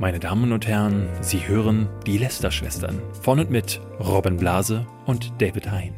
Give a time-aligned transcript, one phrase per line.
[0.00, 5.72] Meine Damen und Herren, Sie hören die Lester-Schwestern von und mit Robin Blase und David
[5.72, 5.92] Hein.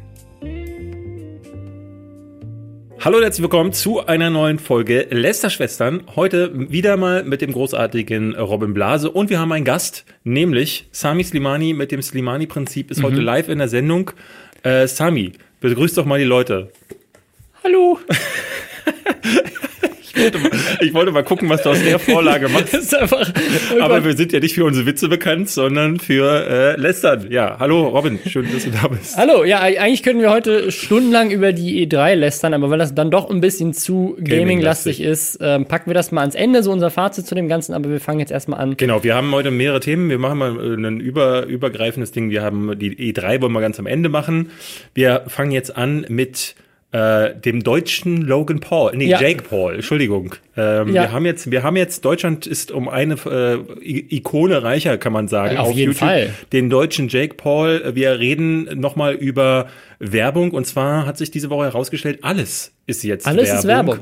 [2.99, 6.01] Hallo und herzlich willkommen zu einer neuen Folge Lester-Schwestern.
[6.15, 11.23] Heute wieder mal mit dem großartigen Robin Blase und wir haben einen Gast, nämlich Sami
[11.23, 13.03] Slimani mit dem Slimani-Prinzip ist mhm.
[13.03, 14.09] heute live in der Sendung.
[14.63, 16.71] Äh, Sami, begrüß doch mal die Leute.
[17.63, 17.99] Hallo.
[20.21, 20.51] Ich wollte, mal,
[20.81, 22.95] ich wollte mal gucken, was du aus der Vorlage machst.
[22.95, 23.33] Einfach,
[23.75, 27.27] oh Aber wir sind ja nicht für unsere Witze bekannt, sondern für äh, Lästern.
[27.31, 29.17] Ja, hallo Robin, schön, dass du da bist.
[29.17, 33.09] Hallo, ja, eigentlich könnten wir heute stundenlang über die E3 lästern, aber weil das dann
[33.09, 36.71] doch ein bisschen zu gaming-lastig Gaming ist, ähm, packen wir das mal ans Ende, so
[36.71, 38.77] unser Fazit zu dem Ganzen, aber wir fangen jetzt erstmal an.
[38.77, 40.09] Genau, wir haben heute mehrere Themen.
[40.09, 42.29] Wir machen mal äh, ein über, übergreifendes Ding.
[42.29, 44.51] Wir haben die E3 wollen wir ganz am Ende machen.
[44.93, 46.55] Wir fangen jetzt an mit
[46.91, 49.21] äh, dem deutschen Logan Paul, nee, ja.
[49.21, 50.35] Jake Paul, Entschuldigung.
[50.57, 51.03] Ähm, ja.
[51.03, 55.27] Wir haben jetzt, wir haben jetzt, Deutschland ist um eine äh, Ikone reicher, kann man
[55.29, 55.57] sagen.
[55.57, 56.07] auf, auf jeden YouTube.
[56.07, 56.29] Fall.
[56.51, 57.95] Den deutschen Jake Paul.
[57.95, 59.67] Wir reden nochmal über
[59.99, 63.51] Werbung und zwar hat sich diese Woche herausgestellt, alles ist jetzt alles Werbung.
[63.51, 63.99] Alles ist Werbung.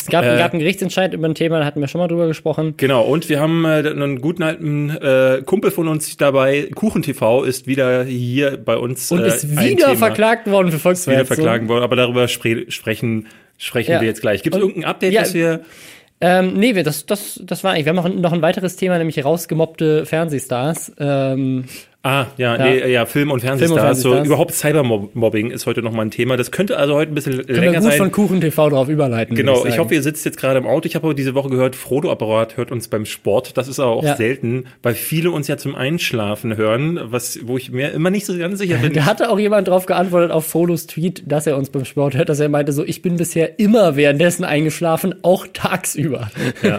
[0.00, 2.26] Es gab, äh, gab einen Gerichtsentscheid über ein Thema, da hatten wir schon mal drüber
[2.26, 2.74] gesprochen.
[2.76, 7.66] Genau, und wir haben äh, einen guten alten äh, Kumpel von uns dabei, KuchenTV, ist
[7.66, 9.10] wieder hier bei uns.
[9.10, 11.26] Und äh, ist wieder verklagt worden für Volksverhetzung.
[11.26, 13.26] Wieder verklagt worden, aber darüber spre sprechen,
[13.58, 14.00] sprechen ja.
[14.00, 14.42] wir jetzt gleich.
[14.42, 15.60] Gibt es irgendein Update, ja, das wir
[16.20, 17.84] ähm, nee, wir, das, das, das war eigentlich.
[17.84, 20.92] Wir haben noch, noch ein weiteres Thema, nämlich rausgemobbte Fernsehstars.
[20.98, 21.64] Ähm,
[22.06, 22.64] Ah, ja, ja.
[22.64, 24.00] Nee, ja Film- und Fernsehstars.
[24.00, 26.36] So, überhaupt Cybermobbing ist heute nochmal ein Thema.
[26.36, 27.98] Das könnte also heute ein bisschen Können länger wir gut sein.
[27.98, 29.34] von Kuchen TV drauf überleiten.
[29.34, 30.86] Genau, ich, ich, hoffe, ihr sitzt jetzt gerade im Auto.
[30.86, 33.56] Ich habe diese Woche gehört, Frodo-Apparat hört uns beim Sport.
[33.56, 34.14] Das ist aber auch ja.
[34.14, 38.38] selten, weil viele uns ja zum Einschlafen hören, was, wo ich mir immer nicht so
[38.38, 38.92] ganz sicher bin.
[38.92, 42.28] Da hatte auch jemand drauf geantwortet auf Frodos Tweet, dass er uns beim Sport hört,
[42.28, 46.30] dass er meinte so, ich bin bisher immer währenddessen eingeschlafen, auch tagsüber.
[46.62, 46.78] Ja,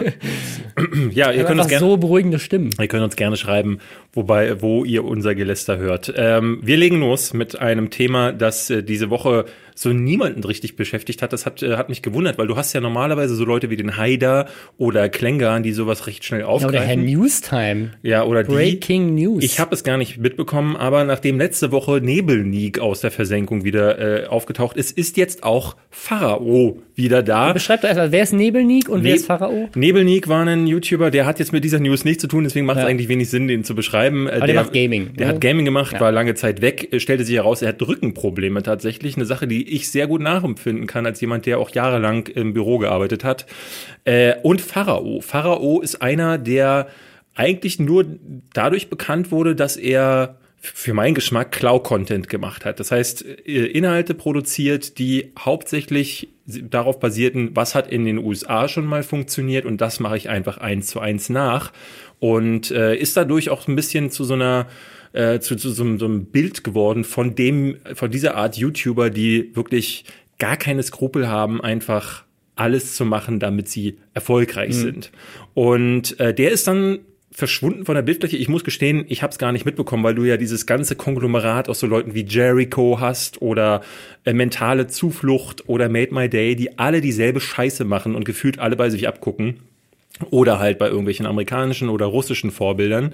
[1.10, 2.70] ja ihr könnt uns gerne, so beruhigende Stimmen.
[2.80, 3.80] Ihr könnt uns gerne schreiben,
[4.14, 6.12] wobei, wo ihr unser Geläster hört.
[6.14, 9.46] Ähm, wir legen los mit einem Thema, das äh, diese Woche
[9.80, 11.32] so niemanden richtig beschäftigt hat.
[11.32, 13.96] Das hat, äh, hat mich gewundert, weil du hast ja normalerweise so Leute wie den
[13.96, 16.74] Haider oder Klengan, die sowas recht schnell aufgreifen.
[16.74, 17.90] Ja, oder Herr Newstime.
[18.02, 18.52] Ja, oder die.
[18.52, 19.44] Breaking News.
[19.44, 24.24] Ich habe es gar nicht mitbekommen, aber nachdem letzte Woche Nebelnik aus der Versenkung wieder
[24.24, 27.52] äh, aufgetaucht ist, ist jetzt auch Pharao wieder da.
[27.52, 29.68] Beschreibt doch erstmal, wer ist Nebelnik und ne wer ist Pharao?
[29.76, 32.78] Nebelnik war ein YouTuber, der hat jetzt mit dieser News nichts zu tun, deswegen macht
[32.78, 34.26] es eigentlich wenig Sinn, den zu beschreiben.
[34.26, 35.14] Aber der, der macht Gaming.
[35.14, 35.34] Der ne?
[35.34, 36.00] hat Gaming gemacht, ja.
[36.00, 39.16] war lange Zeit weg, stellte sich heraus, er hat Rückenprobleme tatsächlich.
[39.16, 42.78] Eine Sache, die ich sehr gut nachempfinden kann als jemand, der auch jahrelang im Büro
[42.78, 43.46] gearbeitet hat.
[44.04, 45.20] Äh, und Pharao.
[45.20, 46.88] Pharao ist einer, der
[47.34, 48.04] eigentlich nur
[48.52, 52.80] dadurch bekannt wurde, dass er für meinen Geschmack Cloud-Content gemacht hat.
[52.80, 58.86] Das heißt, äh, Inhalte produziert, die hauptsächlich darauf basierten, was hat in den USA schon
[58.86, 61.72] mal funktioniert und das mache ich einfach eins zu eins nach.
[62.18, 64.66] Und äh, ist dadurch auch ein bisschen zu so einer
[65.12, 69.54] äh, zu, zu so, so einem Bild geworden von dem, von dieser Art YouTuber, die
[69.54, 70.04] wirklich
[70.38, 72.24] gar keine Skrupel haben, einfach
[72.56, 74.80] alles zu machen, damit sie erfolgreich mhm.
[74.80, 75.12] sind.
[75.54, 77.00] Und äh, der ist dann
[77.30, 78.36] verschwunden von der Bildfläche.
[78.36, 81.68] Ich muss gestehen, ich habe es gar nicht mitbekommen, weil du ja dieses ganze Konglomerat
[81.68, 83.82] aus so Leuten wie Jericho hast oder
[84.24, 88.76] äh, mentale Zuflucht oder Made My Day, die alle dieselbe Scheiße machen und gefühlt alle
[88.76, 89.60] bei sich abgucken.
[90.30, 93.12] Oder halt bei irgendwelchen amerikanischen oder russischen Vorbildern.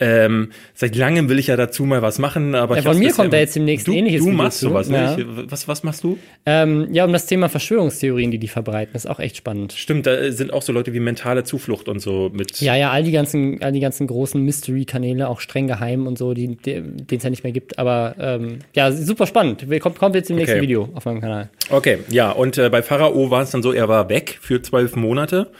[0.00, 3.32] Ähm, seit langem will ich ja dazu mal was machen, aber ja, von mir kommt
[3.32, 5.16] da jetzt demnächst du, ähnliches Du machst Video sowas, ne?
[5.18, 6.18] Ich, was, was machst du?
[6.46, 9.72] Ähm, ja, um das Thema Verschwörungstheorien, die die verbreiten, ist auch echt spannend.
[9.72, 12.60] Stimmt, da sind auch so Leute wie mentale Zuflucht und so mit.
[12.60, 16.32] Ja, ja, all die ganzen, all die ganzen großen Mystery-Kanäle, auch streng geheim und so,
[16.32, 17.78] die, denen es ja nicht mehr gibt.
[17.78, 19.66] Aber ähm, ja, super spannend.
[19.80, 20.62] Kommt, kommt jetzt im nächsten okay.
[20.62, 21.50] Video auf meinem Kanal.
[21.70, 24.96] Okay, ja, und äh, bei Pharao war es dann so, er war weg für zwölf
[24.96, 25.50] Monate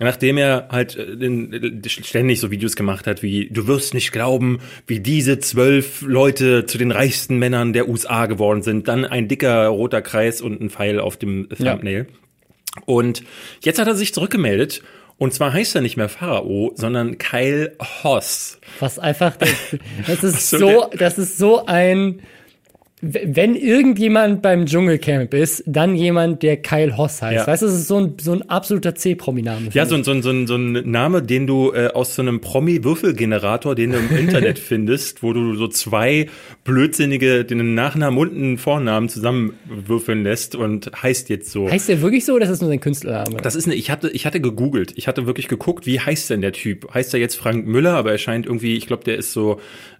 [0.00, 5.00] nachdem er halt äh, ständig so Videos gemacht hat wie du wirst nicht glauben, wie
[5.00, 10.02] diese zwölf Leute zu den reichsten Männern der USA geworden sind, dann ein dicker roter
[10.02, 12.06] Kreis und ein Pfeil auf dem Thumbnail.
[12.08, 12.82] Ja.
[12.86, 13.22] Und
[13.62, 14.82] jetzt hat er sich zurückgemeldet
[15.18, 18.58] und zwar heißt er nicht mehr Pharao, sondern Kyle Hoss.
[18.80, 19.36] Was einfach,
[20.06, 22.22] das ist so, das ist so ein
[23.04, 27.34] wenn irgendjemand beim Dschungelcamp ist, dann jemand, der Kyle Hoss heißt.
[27.34, 27.46] Ja.
[27.48, 29.70] Weißt du, das ist so ein, so ein absoluter C-Promi-Name.
[29.72, 33.90] Ja, so, so, so, so ein Name, den du äh, aus so einem Promi-Würfelgenerator, den
[33.90, 36.28] du im Internet findest, wo du so zwei
[36.62, 41.68] blödsinnige, den Nachnamen und einen Vornamen zusammenwürfeln lässt und heißt jetzt so.
[41.68, 43.38] Heißt der wirklich so oder ist das nur sein Künstlername?
[43.42, 44.92] Das ist eine, ich hatte, ich hatte gegoogelt.
[44.94, 46.94] Ich hatte wirklich geguckt, wie heißt denn der Typ?
[46.94, 49.58] Heißt er jetzt Frank Müller, aber er scheint irgendwie, ich glaube, der ist so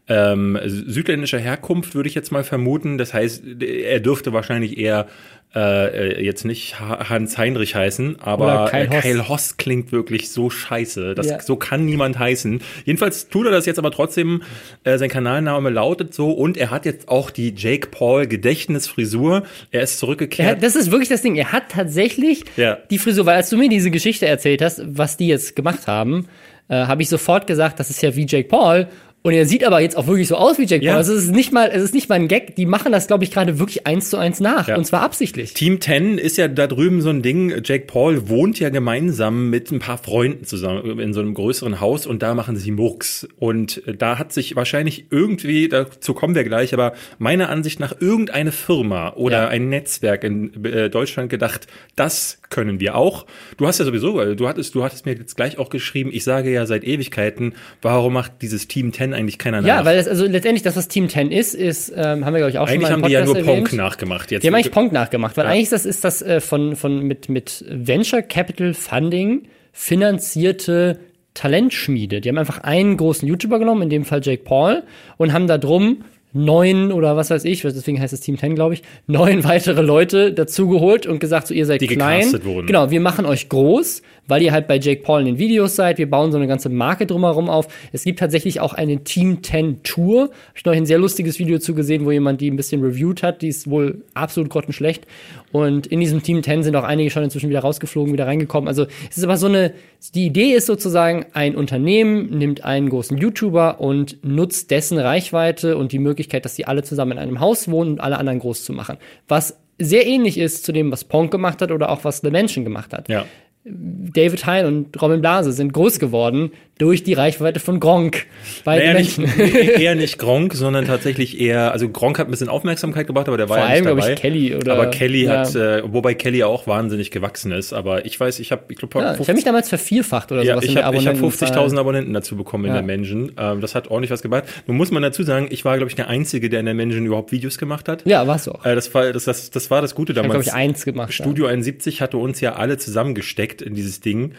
[0.09, 2.99] ähm, südländischer Herkunft, würde ich jetzt mal vermuten.
[2.99, 5.07] Das heißt, er dürfte wahrscheinlich eher
[5.55, 9.03] äh, äh jetzt nicht Hans Heinrich heißen, aber Kyle Hoss.
[9.03, 11.15] Kyle Hoss klingt wirklich so scheiße.
[11.15, 11.41] Das, ja.
[11.41, 12.61] So kann niemand heißen.
[12.85, 14.43] Jedenfalls tut er das jetzt aber trotzdem.
[14.83, 19.45] Äh, sein Kanalname lautet so und er hat jetzt auch die Jake Paul Gedächtnisfrisur.
[19.71, 20.57] Er ist zurückgekehrt.
[20.57, 21.37] Hat, das ist wirklich das Ding.
[21.37, 22.79] Er hat tatsächlich ja.
[22.91, 26.27] die Frisur, weil als du mir diese Geschichte erzählt hast, was die jetzt gemacht haben,
[26.69, 28.89] äh, habe ich sofort gesagt, das ist ja wie Jake Paul.
[29.23, 30.93] Und er sieht aber jetzt auch wirklich so aus wie Jack ja.
[30.93, 30.99] Paul.
[30.99, 32.57] Also es ist nicht mal, es ist nicht mal ein Gag.
[32.57, 34.67] Die machen das, glaube ich, gerade wirklich eins zu eins nach.
[34.67, 34.77] Ja.
[34.77, 35.55] Und zwar absichtlich.
[35.55, 37.63] Team 10 ist ja da drüben so ein Ding.
[37.65, 42.07] Jack Paul wohnt ja gemeinsam mit ein paar Freunden zusammen in so einem größeren Haus
[42.07, 43.29] und da machen sie Murks.
[43.39, 48.51] Und da hat sich wahrscheinlich irgendwie, dazu kommen wir gleich, aber meiner Ansicht nach irgendeine
[48.51, 49.49] Firma oder ja.
[49.49, 53.27] ein Netzwerk in äh, Deutschland gedacht, das können wir auch.
[53.57, 56.51] Du hast ja sowieso, du hattest, du hattest mir jetzt gleich auch geschrieben, ich sage
[56.51, 59.69] ja seit Ewigkeiten, warum macht dieses Team 10 eigentlich keiner nach?
[59.69, 62.51] Ja, weil das, also letztendlich das, was Team 10 ist, ist, ähm, haben wir, glaube
[62.51, 64.31] ich, auch eigentlich schon mal Eigentlich haben die ja nur Ponk nachgemacht.
[64.31, 65.51] Jetzt die haben eigentlich Ponk nachgemacht, weil ja.
[65.53, 69.43] eigentlich das ist das äh, von, von mit, mit Venture Capital Funding
[69.73, 70.99] finanzierte
[71.35, 72.21] Talentschmiede.
[72.21, 74.83] Die haben einfach einen großen YouTuber genommen, in dem Fall Jake Paul,
[75.17, 76.05] und haben da drum
[76.35, 80.33] neun oder was weiß ich, deswegen heißt es Team 10, glaube ich, neun weitere Leute
[80.33, 82.33] dazugeholt und gesagt, so ihr seid die klein.
[82.45, 82.67] Wurden.
[82.67, 85.99] Genau, wir machen euch groß, weil ihr halt bei Jake Paul in den Videos seid.
[85.99, 87.69] Wir bauen so eine ganze Marke drumherum auf.
[87.93, 90.23] Es gibt tatsächlich auch eine Team 10 Tour.
[90.23, 93.43] Habe ich noch ein sehr lustiges Video zugesehen, wo jemand die ein bisschen reviewed hat.
[93.43, 95.07] Die ist wohl absolut grottenschlecht.
[95.51, 98.69] Und in diesem Team 10 sind auch einige schon inzwischen wieder rausgeflogen, wieder reingekommen.
[98.69, 99.75] Also es ist aber so eine,
[100.15, 105.93] die Idee ist sozusagen, ein Unternehmen nimmt einen großen YouTuber und nutzt dessen Reichweite und
[105.93, 108.73] die Möglichkeit, dass sie alle zusammen in einem Haus wohnen und alle anderen groß zu
[108.73, 108.99] machen.
[109.29, 112.65] Was sehr ähnlich ist zu dem, was Ponk gemacht hat oder auch was The Mansion
[112.65, 113.09] gemacht hat.
[113.09, 113.25] Ja.
[113.65, 116.51] David Hein und Robin Blase sind groß geworden
[116.83, 118.27] durch die Reichweite von Gronk.
[118.65, 119.23] Bei naja, Menschen.
[119.23, 119.39] Nicht,
[119.79, 123.49] eher nicht Gronk, sondern tatsächlich eher, also Gronk hat ein bisschen Aufmerksamkeit gebracht, aber der
[123.49, 124.13] war Vor ja nicht allem, dabei.
[124.15, 125.39] Ich, Kelly oder, aber Kelly ja.
[125.39, 127.73] hat, äh, wobei Kelly auch wahnsinnig gewachsen ist.
[127.73, 130.55] Aber ich weiß, ich habe, ich glaube, ja, ich habe mich damals vervierfacht oder ja,
[130.55, 130.65] sowas.
[130.65, 133.31] Ich habe hab 50.000 Abonnenten dazu bekommen in der Menschen.
[133.39, 134.45] Ähm, das hat ordentlich was gebracht.
[134.67, 137.07] Nun muss man dazu sagen, ich war, glaube ich, der Einzige, der in der Menschen
[137.07, 138.05] überhaupt Videos gemacht hat.
[138.07, 138.67] Ja, warst du auch.
[138.67, 140.31] Äh, das, war, das, das, das war das Gute damals.
[140.31, 141.15] Ich habe, glaube ich, eins gemacht.
[141.15, 144.33] Studio 71 hatte uns ja alle zusammengesteckt in dieses Ding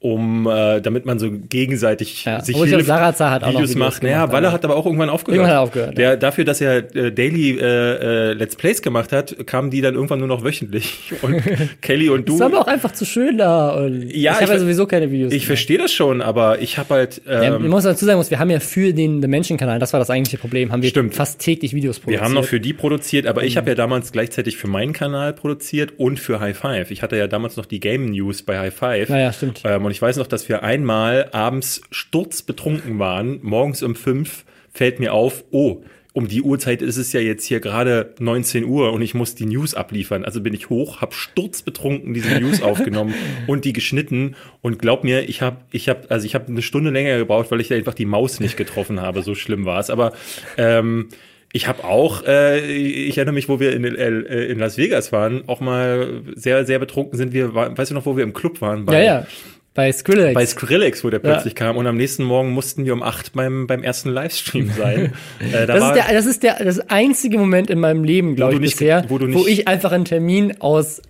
[0.00, 4.02] um äh, damit man so gegenseitig ja, sich hilft, Sarazar hat auch Videos, Videos macht.
[4.02, 5.36] Naja, Walle hat aber auch irgendwann aufgehört.
[5.36, 5.98] Irgendwann hat aufgehört.
[5.98, 6.16] Der, ja.
[6.16, 10.18] Dafür, dass er äh, Daily äh, äh, Let's Plays gemacht hat, kamen die dann irgendwann
[10.20, 11.12] nur noch wöchentlich.
[11.22, 11.42] Und
[11.82, 12.38] Kelly und du.
[12.38, 13.70] Das ist aber auch einfach zu schön da.
[13.70, 15.34] Und ja, ich habe ja sowieso keine Videos.
[15.34, 17.20] Ich verstehe das schon, aber ich habe halt.
[17.28, 19.92] Ähm, ja, ich muss dazu sagen, wir haben ja für den The Menschen Kanal, das
[19.92, 21.14] war das eigentliche Problem, haben wir Stimmt.
[21.14, 22.20] fast täglich Videos produziert.
[22.20, 23.48] Wir haben noch für die produziert, aber mhm.
[23.48, 26.90] ich habe ja damals gleichzeitig für meinen Kanal produziert und für High Five.
[26.90, 29.08] Ich hatte ja damals noch die Game News bei High Five.
[29.10, 29.60] Naja, stimmt.
[29.64, 35.00] Ähm, und ich weiß noch, dass wir einmal abends sturzbetrunken waren, morgens um fünf fällt
[35.00, 35.82] mir auf, oh,
[36.12, 39.46] um die Uhrzeit ist es ja jetzt hier gerade 19 Uhr und ich muss die
[39.46, 40.24] News abliefern.
[40.24, 43.14] Also bin ich hoch, habe sturzbetrunken diese News aufgenommen
[43.48, 46.90] und die geschnitten und glaub mir, ich habe ich habe also ich habe eine Stunde
[46.90, 49.22] länger gebraucht, weil ich einfach die Maus nicht getroffen habe.
[49.22, 49.90] So schlimm war es.
[49.90, 50.12] Aber
[50.56, 51.08] ähm,
[51.52, 55.48] ich habe auch, äh, ich erinnere mich, wo wir in, äh, in Las Vegas waren,
[55.48, 58.84] auch mal sehr, sehr betrunken sind wir, weißt du noch, wo wir im Club waren?
[58.84, 59.26] Bei, ja, ja.
[59.74, 60.34] Bei Skrillex.
[60.34, 61.66] Bei Skrillex, wo der plötzlich ja.
[61.66, 61.76] kam.
[61.76, 65.12] Und am nächsten Morgen mussten wir um acht beim, beem ersten Livestream sein.
[65.38, 68.54] äh, da das, ist der, das ist der das einzige Moment in meinem Leben, glaube
[68.54, 71.00] ich, nicht, bisher, wo, wo ich einfach einen Termin aus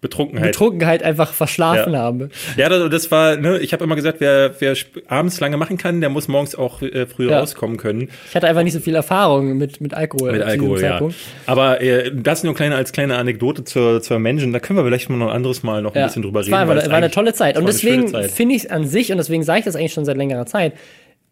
[0.00, 0.52] Betrunkenheit.
[0.52, 2.00] Betrunkenheit einfach verschlafen ja.
[2.00, 2.28] habe.
[2.56, 4.74] Ja, das, das war, ne, ich habe immer gesagt, wer, wer
[5.08, 7.40] abends lange machen kann, der muss morgens auch äh, früh ja.
[7.40, 8.10] rauskommen können.
[8.28, 10.32] Ich hatte einfach nicht so viel Erfahrung mit, mit Alkohol.
[10.32, 11.00] Mit Alkohol, ja.
[11.46, 15.08] Aber äh, das nur kleine, als kleine Anekdote zur, zur Menschen, da können wir vielleicht
[15.08, 16.52] mal noch ein anderes Mal noch ein bisschen drüber reden.
[16.52, 17.56] War, war, war eine tolle Zeit.
[17.56, 20.16] Und deswegen finde ich es an sich, und deswegen sage ich das eigentlich schon seit
[20.16, 20.74] längerer Zeit,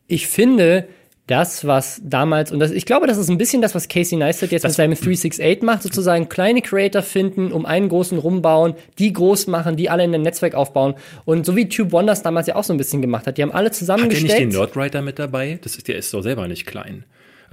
[0.07, 0.87] ich finde,
[1.26, 4.52] das, was damals, und das, ich glaube, das ist ein bisschen das, was Casey Neistat
[4.52, 9.12] jetzt das mit seinem 368 macht, sozusagen kleine Creator finden, um einen großen rumbauen, die
[9.12, 10.95] groß machen, die alle in ein Netzwerk aufbauen.
[11.25, 13.52] Und so wie Tube Wonders damals ja auch so ein bisschen gemacht hat, die haben
[13.52, 14.33] alle zusammengesteckt.
[14.33, 15.59] Hat der nicht den Nerdwriter mit dabei?
[15.62, 17.04] Das ist, der ist doch selber nicht klein.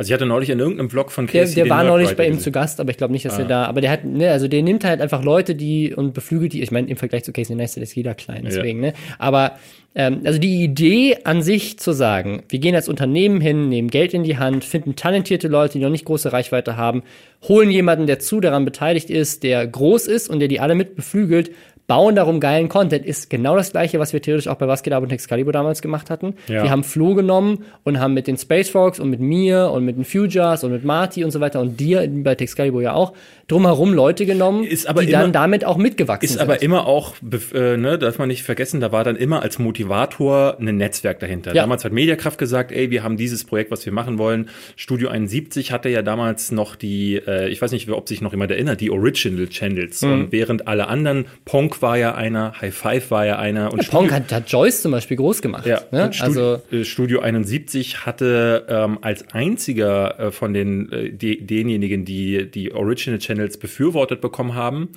[0.02, 2.40] Also ich hatte neulich in irgendeinem Vlog von Casey Der, der war neulich bei ihm
[2.40, 3.42] zu Gast, aber ich glaube nicht, dass ah.
[3.42, 6.54] er da, aber der hat, ne, also der nimmt halt einfach Leute, die und beflügelt
[6.54, 8.90] die, ich meine, im Vergleich zu Casey Neistat ist jeder klein, deswegen, ja.
[8.90, 9.60] ne, aber
[9.94, 14.16] ähm, also die Idee an sich zu sagen, wir gehen als Unternehmen hin, nehmen Geld
[14.16, 17.04] in die Hand, finden talentierte Leute, die noch nicht große Reichweite haben,
[17.48, 20.96] holen jemanden, der zu daran beteiligt ist, der groß ist und der die alle mit
[20.96, 21.52] beflügelt,
[21.88, 23.06] bauen darum geilen Content.
[23.06, 25.82] Ist genau das gleiche, was wir theoretisch auch bei Was geht ab und Excalibur damals
[25.82, 26.36] gemacht hatten.
[26.48, 26.64] Ja.
[26.64, 29.98] Wir haben Flo genommen und haben mit den Space Fox und mit mir und mit
[29.98, 33.14] den Futures und mit Marty und so weiter und dir bei Excalibur ja auch
[33.48, 36.42] drumherum Leute genommen, Ist die immer- dann damit auch mitgewachsen Ist sind.
[36.42, 37.16] aber immer auch,
[37.54, 41.54] äh, ne, darf man nicht vergessen, da war dann immer als Motivator ein Netzwerk dahinter.
[41.54, 41.64] Ja.
[41.64, 44.48] Damals hat Mediakraft gesagt, ey, wir haben dieses Projekt, was wir machen wollen.
[44.78, 48.52] Studio 71 hatte ja damals noch die, äh, ich weiß nicht, ob sich noch jemand
[48.52, 50.02] erinnert, die Original Channels.
[50.02, 50.12] Mhm.
[50.14, 51.26] Und während alle anderen,
[51.72, 53.72] Ponk war ja einer, High Five war ja einer.
[53.72, 55.66] Und ja, Pong hat, hat Joyce zum Beispiel groß gemacht.
[55.66, 56.06] Ja, ne?
[56.06, 61.46] und Studio, also äh, Studio 71 hatte ähm, als einziger äh, von den äh, die,
[61.46, 64.90] denjenigen, die die Original Channels befürwortet bekommen haben,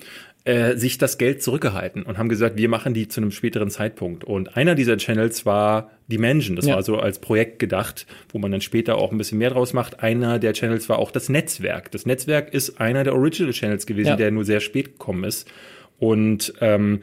[0.45, 4.25] äh, sich das Geld zurückgehalten und haben gesagt, wir machen die zu einem späteren Zeitpunkt.
[4.25, 6.55] Und einer dieser Channels war Dimension.
[6.57, 6.75] Das Ja.
[6.75, 10.01] war so als Projekt gedacht, wo man dann später auch ein bisschen mehr draus macht.
[10.03, 11.91] Einer der Channels war auch das Netzwerk.
[11.93, 14.17] Das Netzwerk ist einer der Original Channels gewesen, Ja.
[14.17, 15.49] der nur sehr spät gekommen ist.
[15.99, 17.01] Und ähm,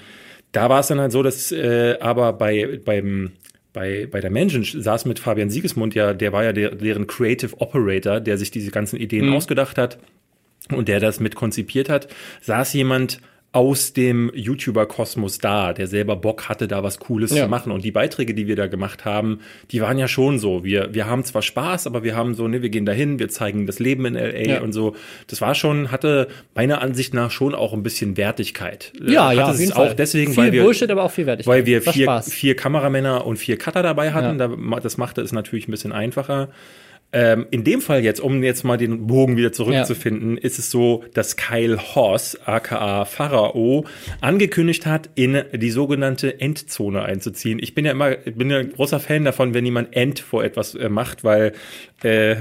[0.51, 3.31] da war es dann halt so, dass äh, aber bei beim
[3.73, 7.55] bei, bei der Menschen saß mit Fabian Siegesmund ja, der war ja der, deren Creative
[7.61, 9.35] Operator, der sich diese ganzen Ideen Mhm.
[9.35, 9.97] ausgedacht hat
[10.71, 12.09] und der das mit konzipiert hat,
[12.41, 13.21] saß jemand
[13.53, 17.43] aus dem YouTuber-Kosmos da, der selber Bock hatte, da was Cooles Ja.
[17.43, 17.73] zu machen.
[17.73, 19.39] Und die Beiträge, die wir da gemacht haben,
[19.71, 20.63] die waren ja schon so.
[20.63, 23.67] Wir, wir haben zwar Spaß, aber wir haben so, ne, wir gehen dahin, wir zeigen
[23.67, 24.61] das Leben in LA Ja.
[24.61, 24.95] und so.
[25.27, 28.93] Das war schon, hatte meiner Ansicht nach schon auch ein bisschen Wertigkeit.
[29.05, 29.95] ja, Hatte ja, auf jeden auch Fall.
[29.95, 31.53] deswegen, Viel weil wir, Bullshit, aber auch viel Wertigkeit.
[31.53, 34.37] weil wir vier, vier Kameramänner und vier Cutter dabei hatten.
[34.61, 36.47] Ma- das machte es natürlich ein bisschen einfacher.
[37.13, 41.03] Ähm, in dem Fall jetzt, um jetzt mal den Bogen wieder zurückzufinden, ist es so,
[41.13, 43.85] dass Kyle Hoss, aka Pharao,
[44.21, 47.59] angekündigt hat, in die sogenannte Endzone einzuziehen.
[47.61, 50.73] Ich bin ja immer, bin ja ein großer Fan davon, wenn jemand End vor etwas
[50.75, 51.53] äh, macht, weil
[52.03, 52.35] äh,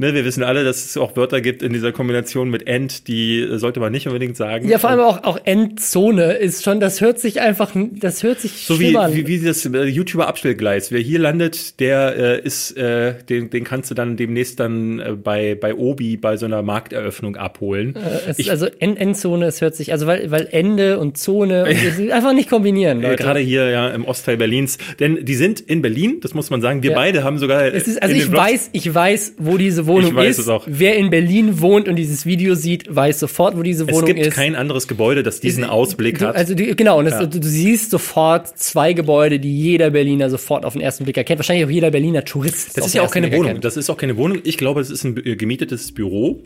[0.00, 3.40] ne, wir wissen alle, dass es auch Wörter gibt in dieser Kombination mit End, die
[3.40, 4.68] äh, sollte man nicht unbedingt sagen.
[4.68, 8.52] Ja, vor allem auch, auch Endzone ist schon, das hört sich einfach, das hört sich
[8.66, 9.14] So wie, an.
[9.14, 10.90] wie, wie das äh, YouTuber Abstellgleis.
[10.90, 15.12] Wer hier landet, der äh, ist, äh, den, den kannst du dann demnächst dann äh,
[15.12, 17.94] bei, bei Obi bei so einer Markteröffnung abholen.
[18.26, 22.10] es, ich, also End Endzone, es hört sich, also weil, weil Ende und Zone, und
[22.12, 23.22] einfach nicht kombinieren, äh, Leute.
[23.22, 24.78] Gerade hier ja im Ostteil Berlins.
[24.98, 26.82] Denn die sind in Berlin, das muss man sagen.
[26.82, 26.96] Wir Ja.
[26.96, 27.64] beide haben sogar.
[27.66, 30.38] Es ist, also ich den Vlogs- weiß, ich weiß, wo diese Wohnung Ich weiß ist.
[30.44, 30.64] es auch.
[30.66, 34.20] Wer in Berlin wohnt und dieses Video sieht, weiß sofort, wo diese Es Wohnung gibt
[34.20, 34.34] ist.
[34.34, 36.36] kein anderes Gebäude, das diesen Ausblick Du- hat.
[36.36, 37.26] Also die, genau, und das, Ja.
[37.26, 41.38] du, du siehst sofort zwei Gebäude, die jeder Berliner sofort auf den ersten Blick erkennt.
[41.38, 42.76] Wahrscheinlich auch jeder Berliner Tourist.
[42.76, 43.46] das ist ja auch keine Wohnung.
[43.46, 43.64] erkennt.
[43.64, 44.38] Das ist auch keine Wohnung.
[44.44, 46.42] Ich glaube, es ist ein äh, gemietetes Büro.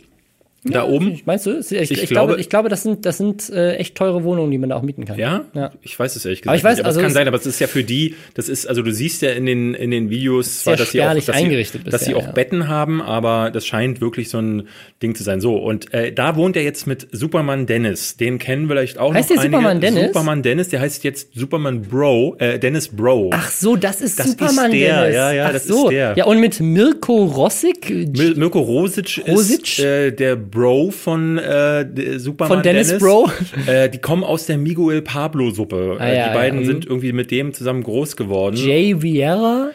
[0.73, 1.19] Da oben.
[1.25, 1.59] Meinst du?
[1.59, 4.51] Ich, ich, Ich glaube, glaube- ich glaube, das sind, das sind äh, echt teure Wohnungen,
[4.51, 5.17] die man da auch mieten kann.
[5.19, 5.45] Ja?
[5.53, 5.71] Ja.
[5.81, 6.79] Ich weiß es ehrlich gesagt Aber ich weiß, nicht.
[6.81, 8.91] Aber also es kann sein, aber es ist ja für die, das ist, also du
[8.91, 12.01] siehst ja in den, in den Videos, Sehr dass sie auch, dass eingerichtet sie, dass
[12.05, 12.31] sie bisher, auch ja.
[12.33, 14.67] Betten haben, aber das scheint wirklich so ein
[15.01, 15.39] Ding zu sein.
[15.41, 18.17] So, und äh, da wohnt er jetzt mit Superman Dennis.
[18.17, 19.57] Den kennen vielleicht auch Heißt noch der einige.
[19.57, 20.07] Superman Dennis?
[20.07, 23.29] Superman Dennis, der heißt jetzt Superman Bro, äh, Dennis Bro.
[23.33, 25.15] Ach so, das ist Das Superman ist der, Dennis.
[25.15, 25.85] ja, ja, Ach das so.
[25.89, 26.13] ist der.
[26.17, 29.61] Ja, und mit Mirko Rossig, Mil Mirko Rosic, Rosic?
[29.63, 31.85] ist äh, der Bro von äh,
[32.17, 33.29] Superman Von Dennis Bro?
[33.67, 35.97] Äh, die kommen aus der Miguel Pablo Suppe.
[35.99, 38.55] Ah, äh, ja, die beiden ja, sind irgendwie mit dem zusammen groß geworden.
[38.55, 39.71] Jay Vieira.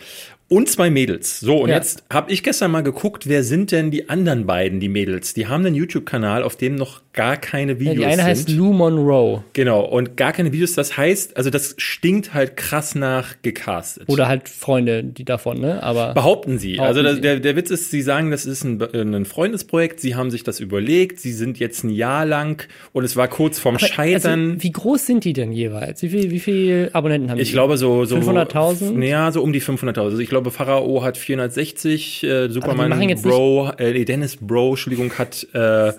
[0.48, 1.38] Und zwei Mädels.
[1.38, 1.76] So, und Ja.
[1.76, 5.32] jetzt habe ich gestern mal geguckt, wer sind denn die anderen beiden, die Mädels?
[5.34, 8.24] Die haben einen YouTube-Kanal, auf dem noch gar keine Ja, Videos die eine sind.
[8.24, 9.42] heißt Lou Monroe.
[9.52, 10.74] genau, und gar keine Videos.
[10.74, 14.04] Das heißt, also das stinkt halt krass nach gecastet.
[14.08, 15.82] Oder halt Freunde, die davon, ne?
[15.82, 16.78] Aber Behaupten sie.
[16.78, 17.20] also Behaupten das, sie.
[17.22, 18.80] Der, der Witz ist, sie sagen, das ist ein,
[19.14, 23.16] ein Freundesprojekt, sie haben sich das überlegt, sie sind jetzt ein Jahr lang und es
[23.16, 24.50] war kurz vorm Scheitern.
[24.50, 26.02] Also, wie groß sind die denn jeweils?
[26.02, 27.42] Wie viel, wie viel Abonnenten haben die?
[27.42, 28.92] ich glaube so, so 500.000?
[28.92, 30.00] Naja, so um die 500.000.
[30.00, 35.12] Also ich glaube, Pharao hat 460, äh, Superman machen jetzt Bro, äh, Dennis Bro, Entschuldigung,
[35.18, 35.92] hat, äh,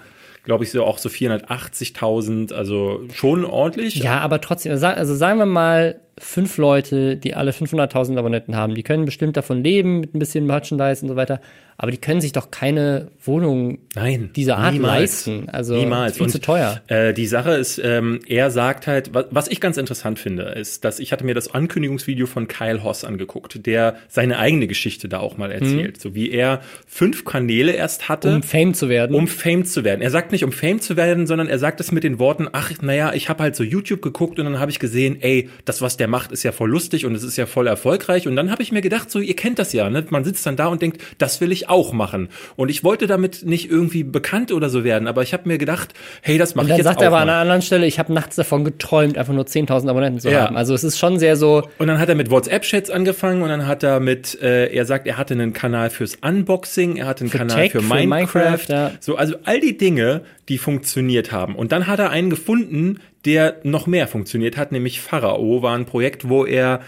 [0.43, 2.53] glaube ich, so auch so 480.000.
[2.53, 3.95] Also schon ordentlich.
[3.95, 8.83] Ja, aber trotzdem, also, sagen wir mal, fünf Leute, die alle 500.000 Abonnenten haben, die
[8.83, 11.41] können bestimmt davon leben, mit ein bisschen Merchandise und so weiter,
[11.77, 14.99] aber die können sich doch keine Wohnung Nein, dieser Art niemals.
[15.25, 15.49] leisten.
[15.49, 16.13] Also Niemals.
[16.17, 16.79] viel Und, zu teuer.
[16.87, 20.85] Äh, die Sache ist, ähm, er sagt halt, was, was ich ganz interessant finde, ist,
[20.85, 25.19] dass ich hatte mir das Ankündigungsvideo von Kyle Hoss angeguckt, der seine eigene Geschichte da
[25.19, 28.35] auch mal erzählt, so wie er fünf Kanäle erst hatte.
[28.35, 29.15] Um Fame zu werden.
[29.15, 30.01] um Fame zu werden.
[30.01, 32.71] Er sagt nicht, um Fame zu werden, sondern er sagt es mit den Worten, ach,
[32.81, 35.97] naja, ich habe halt so YouTube geguckt und dann habe ich gesehen, ey, das, was
[35.97, 38.27] der macht, ist ja voll lustig und es ist ja voll erfolgreich.
[38.27, 40.05] Und dann habe ich mir gedacht, so, ihr kennt das ja, ne?
[40.09, 42.29] Man sitzt dann da und denkt, das will ich auch machen.
[42.55, 45.93] Und ich wollte damit nicht irgendwie bekannt oder so werden, aber ich habe mir gedacht,
[46.21, 47.33] hey, das mache ich dann jetzt sagt auch er aber an mal.
[47.33, 50.43] einer anderen Stelle, ich habe nachts davon geträumt, einfach nur 10.000 Abonnenten zu Ja.
[50.45, 50.57] haben.
[50.57, 53.65] Also es ist schon sehr so, Und dann hat er mit WhatsApp-Chats angefangen und dann
[53.65, 57.31] hat er mit, äh, er sagt, er hatte einen Kanal fürs Unboxing, er hatte einen
[57.31, 58.33] Kanal Tech, für für Minecraft.
[58.35, 58.91] Minecraft, ja.
[58.99, 61.55] So, also all die Dinge, die funktioniert haben.
[61.55, 65.85] Und dann hat er einen gefunden, der noch mehr funktioniert hat, nämlich Pharao war ein
[65.85, 66.81] Projekt, wo er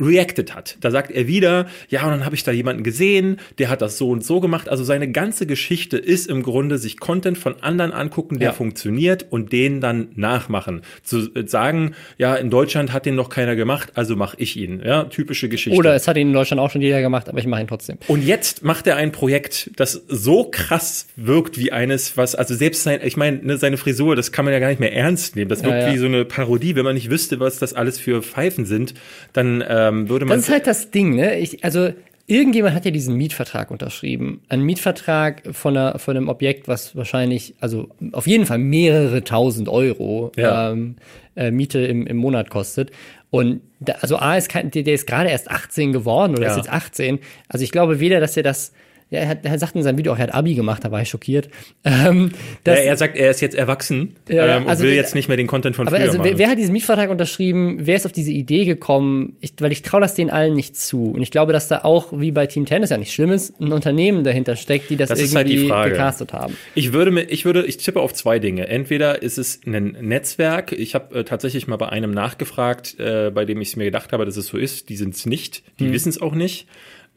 [0.00, 0.76] reacted hat.
[0.80, 3.98] Da sagt er wieder, ja, und dann habe ich da jemanden gesehen, der hat das
[3.98, 4.68] so und so gemacht.
[4.68, 8.52] Also seine ganze Geschichte ist im Grunde sich Content von anderen angucken, der ja.
[8.54, 10.82] funktioniert und den dann nachmachen.
[11.02, 14.82] Zu äh, sagen, ja, in Deutschland hat den noch keiner gemacht, also mache ich ihn.
[14.84, 15.78] Ja, typische Geschichte.
[15.78, 17.98] Oder es hat ihn in Deutschland auch schon jeder gemacht, aber ich mache ihn trotzdem.
[18.06, 22.82] Und jetzt macht er ein Projekt, das so krass wirkt wie eines, was, also selbst
[22.82, 25.48] sein, ich meine, ne, seine Frisur, das kann man ja gar nicht mehr ernst nehmen.
[25.48, 25.94] Das wirkt ja, ja.
[25.94, 26.76] wie so eine Parodie.
[26.76, 28.94] Wenn man nicht wüsste, was das alles für Pfeifen sind,
[29.32, 30.38] dann äh, ähm, würde man.
[30.38, 31.38] Das ist halt das Ding, ne?
[31.38, 31.90] Ich, also
[32.28, 34.42] irgendjemand hat ja diesen Mietvertrag unterschrieben.
[34.48, 39.68] Ein Mietvertrag von, einer, von einem Objekt, was wahrscheinlich, also auf jeden Fall mehrere tausend
[39.68, 40.70] Euro ja.
[40.70, 40.96] ähm,
[41.34, 42.90] äh, Miete im, im Monat kostet.
[43.30, 46.50] Und da, also A ist kein, der, der ist gerade erst 18 geworden oder ja.
[46.50, 47.18] ist jetzt 18.
[47.48, 48.72] Also ich glaube weder, dass er das
[49.10, 51.00] ja, er, hat, er sagt in seinem Video auch, er hat Abi gemacht, da war
[51.00, 51.48] ich schockiert.
[51.84, 52.32] Ähm,
[52.66, 55.38] ja, er sagt, er ist jetzt erwachsen ja, ähm, und also, will jetzt nicht mehr
[55.38, 56.30] den Content von aber früher also, machen.
[56.32, 57.78] Wer, wer hat diesen Mietvertrag unterschrieben?
[57.80, 59.36] Wer ist auf diese Idee gekommen?
[59.40, 61.12] Ich, weil ich traue das denen allen nicht zu.
[61.12, 63.72] Und ich glaube, dass da auch, wie bei Team Tennis ja nicht schlimm ist, ein
[63.72, 66.54] Unternehmen dahinter steckt, die das, das irgendwie halt gecastet haben.
[66.74, 68.68] Ich würde mir, ich würde, ich tippe auf zwei Dinge.
[68.68, 70.72] Entweder ist es ein Netzwerk.
[70.72, 74.26] Ich habe äh, tatsächlich mal bei einem nachgefragt, äh, bei dem ich mir gedacht habe,
[74.26, 74.90] dass es so ist.
[74.90, 75.62] Die sind es nicht.
[75.80, 75.92] Die hm.
[75.92, 76.66] wissen es auch nicht.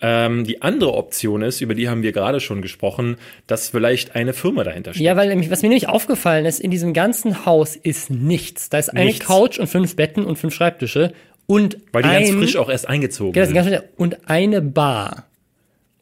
[0.01, 3.17] Ähm, die andere Option ist, über die haben wir gerade schon gesprochen,
[3.47, 5.03] dass vielleicht eine Firma dahinter steht.
[5.03, 8.69] Ja, weil nämlich, was mir nämlich aufgefallen ist, in diesem ganzen Haus ist nichts.
[8.69, 9.25] Da ist eine nichts.
[9.25, 11.13] Couch und fünf Betten und fünf Schreibtische
[11.45, 13.83] und weil die ein, ganz frisch auch erst eingezogen ja, sind.
[13.97, 15.27] Und eine Bar.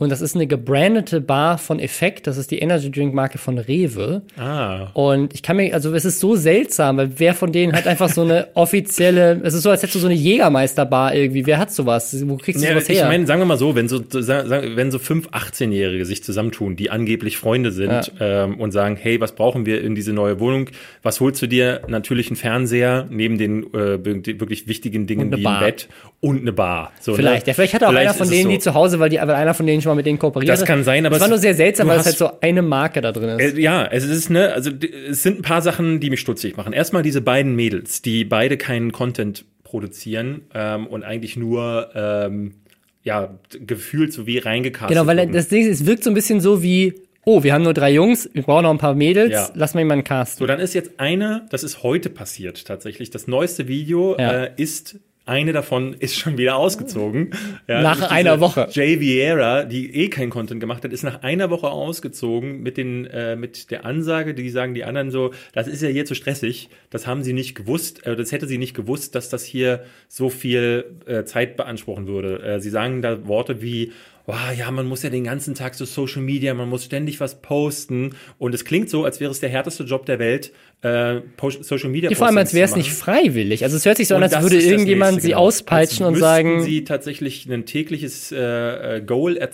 [0.02, 2.26] Und das ist eine gebrandete Bar von Effekt.
[2.26, 4.22] Das ist die Energy Drink Marke von Rewe.
[4.38, 4.88] Ah.
[4.94, 8.08] Und ich kann mir, also es ist so seltsam, weil wer von denen hat einfach
[8.08, 11.46] so eine offizielle, es ist so, als hättest du so eine Jägermeisterbar irgendwie.
[11.46, 12.16] Wer hat sowas?
[12.26, 12.96] Wo kriegst du ja, sowas her?
[12.96, 16.92] Ich meine, sagen wir mal so, wenn so, wenn so fünf 18-Jährige sich zusammentun, die
[16.92, 18.46] angeblich Freunde sind ja.
[18.46, 20.70] ähm, und sagen, hey, was brauchen wir in diese neue Wohnung?
[21.04, 21.82] Was holst du dir?
[21.90, 25.90] Natürlich ein Fernseher neben den äh, wirklich wichtigen Dingen wie ein Bett
[26.22, 26.94] und eine Bar.
[27.02, 27.18] So, ne?
[27.18, 27.52] vielleicht, ne?
[27.52, 28.50] ja, vielleicht hat auch vielleicht einer von denen so.
[28.50, 30.50] die zu Hause, weil die, weil einer von denen schon mal mit denen kooperiert.
[30.50, 33.02] Das kann sein, aber es war nur sehr seltsam, weil es halt so eine Marke
[33.02, 33.58] da drin ist.
[33.58, 34.72] Äh, ja, es ist ne, also
[35.10, 36.74] es sind ein paar Sachen, die mich stutzig machen.
[36.74, 42.56] Erstmal diese beiden Mädels, die beide keinen Content produzieren ähm, und eigentlich nur ähm,
[43.04, 44.90] ja gefühlt so wie reingecastet.
[44.90, 45.34] Genau, weil wurden.
[45.34, 46.94] das Ding ist, es wirkt so ein bisschen so wie
[47.26, 49.50] Oh, wir haben nur drei Jungs, wir brauchen noch ein paar Mädels, ja.
[49.54, 50.40] lass mal jemanden casten.
[50.40, 53.12] So, dann ist jetzt eine, das ist heute passiert tatsächlich.
[53.12, 54.46] Das neueste Video ja.
[54.46, 54.98] äh, ist
[55.30, 57.32] eine davon ist schon wieder ausgezogen.
[57.68, 58.68] Ja, nach einer Woche.
[58.72, 63.06] Jay Vieira, die eh kein Content gemacht hat, ist nach einer Woche ausgezogen mit den
[63.06, 66.70] äh, mit der Ansage, die sagen die anderen so, das ist ja hier zu stressig.
[66.90, 68.06] Das haben sie nicht gewusst.
[68.06, 72.42] Äh, das hätte sie nicht gewusst, dass das hier so viel äh, Zeit beanspruchen würde.
[72.42, 73.92] Äh, sie sagen da Worte wie
[74.30, 77.42] wow, ja, man muss ja den ganzen Tag so Social Media, man muss ständig was
[77.42, 81.22] posten und es klingt so, als wäre es der härteste Job der Welt, äh,
[81.62, 82.12] Social Media.
[82.12, 83.64] Ja, vor allem, als wäre es nicht freiwillig.
[83.64, 85.42] Also es hört sich so an, als würde irgendjemand nächste, sie genau.
[85.42, 89.48] auspeitschen und sagen, sie tatsächlich ein tägliches äh, äh Goal äh,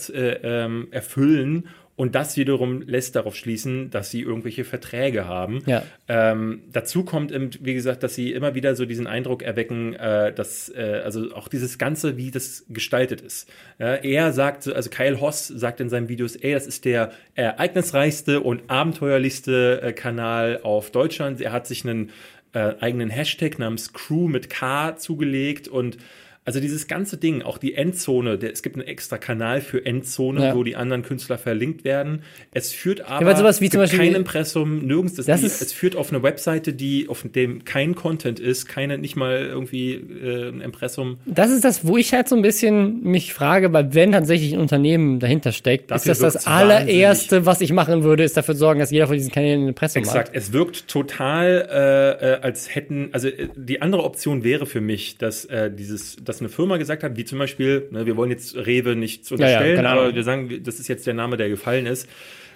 [0.43, 5.63] ähm, erfüllen und das wiederum lässt darauf schließen, dass sie irgendwelche Verträge haben.
[5.65, 5.83] Ja.
[6.09, 10.33] Ähm, dazu kommt, eben, wie gesagt, dass sie immer wieder so diesen Eindruck erwecken, äh,
[10.33, 13.49] dass äh, also auch dieses Ganze, wie das gestaltet ist.
[13.79, 18.41] Ja, er sagt, also Kyle Hoss sagt in seinen Videos, ey, das ist der ereignisreichste
[18.41, 21.39] und abenteuerlichste äh, Kanal auf Deutschland.
[21.39, 22.11] Er hat sich einen
[22.51, 25.97] äh, eigenen Hashtag namens Crew mit K zugelegt und
[26.45, 30.41] also dieses ganze Ding, auch die Endzone, der, es gibt einen extra Kanal für Endzone,
[30.41, 30.55] ja.
[30.55, 32.21] wo die anderen Künstler verlinkt werden.
[32.53, 35.15] Es führt aber ja, sowas wie zum Beispiel kein Impressum, nirgends.
[35.15, 38.99] Das, das ist, es führt auf eine Webseite, die auf dem kein Content ist, keine
[38.99, 41.17] nicht mal irgendwie äh, ein Impressum.
[41.25, 44.59] Das ist das, wo ich halt so ein bisschen mich frage, weil wenn tatsächlich ein
[44.59, 48.79] Unternehmen dahinter steckt, Dafür ist das das allererste, was ich machen würde, ist dafür sorgen,
[48.79, 50.29] dass jeder von diesen Kanälen ein Impressum Exakt.
[50.29, 50.35] hat.
[50.35, 50.47] Exakt.
[50.47, 55.17] Es wirkt total, äh, äh, als hätten, also äh, die andere Option wäre für mich,
[55.17, 58.31] dass äh, dieses, dass dass eine Firma gesagt hat, wie zum Beispiel, ne, wir wollen
[58.31, 61.49] jetzt Rewe nichts unterstellen, ja, ja, aber wir sagen, das ist jetzt der Name, der
[61.49, 62.07] gefallen ist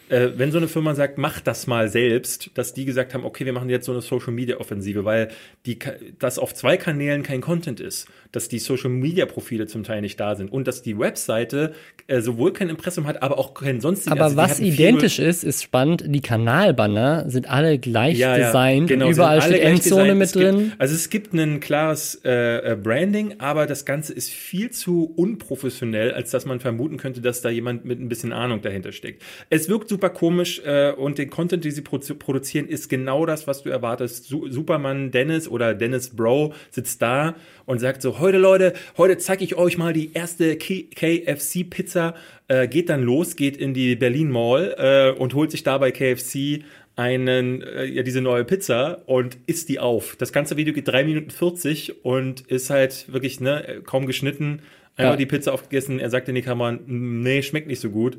[0.10, 3.45] äh, wenn so eine Firma sagt, mach das mal selbst, dass die gesagt haben, okay,
[3.45, 5.30] wir machen jetzt so eine Social Media Offensive, weil
[5.65, 5.80] die,
[6.17, 10.19] das auf zwei Kanälen kein Content ist, dass die Social Media Profile zum Teil nicht
[10.19, 11.74] da sind und dass die Webseite
[12.08, 14.12] äh, sowohl kein Impressum hat, aber auch kein sonstiges.
[14.12, 16.04] Aber also was identisch ist, ist spannend.
[16.08, 18.89] Die Kanalbanner sind alle gleich ja, designt.
[18.89, 20.58] Ja, genau, überall steht Endzone mit drin.
[20.58, 25.12] Gibt, also es gibt ein klares äh, äh, Branding, aber das Ganze ist viel zu
[25.15, 29.22] unprofessionell, als dass man vermuten könnte, dass da jemand mit ein bisschen Ahnung dahinter steckt.
[29.50, 33.26] Es wirkt super super komisch äh, und den Content, den sie produ produzieren, ist genau
[33.26, 34.28] das, was du erwartest.
[34.28, 37.36] Su Superman Dennis oder Dennis Bro sitzt da
[37.66, 42.16] und sagt so, heute Leute, heute zeige ich euch mal die erste KFC-Pizza,
[42.48, 46.64] äh, geht dann los, geht in die Berlin Mall äh, und holt sich dabei KFC
[46.96, 50.16] einen, äh, ja, diese neue Pizza und isst die auf.
[50.16, 54.62] Das ganze Video geht drei Minuten 40 und ist halt wirklich, ne, kaum geschnitten.
[54.96, 55.18] Einmal ja.
[55.18, 58.18] die Pizza aufgegessen, er sagt in die Kamera, nee, schmeckt nicht so gut.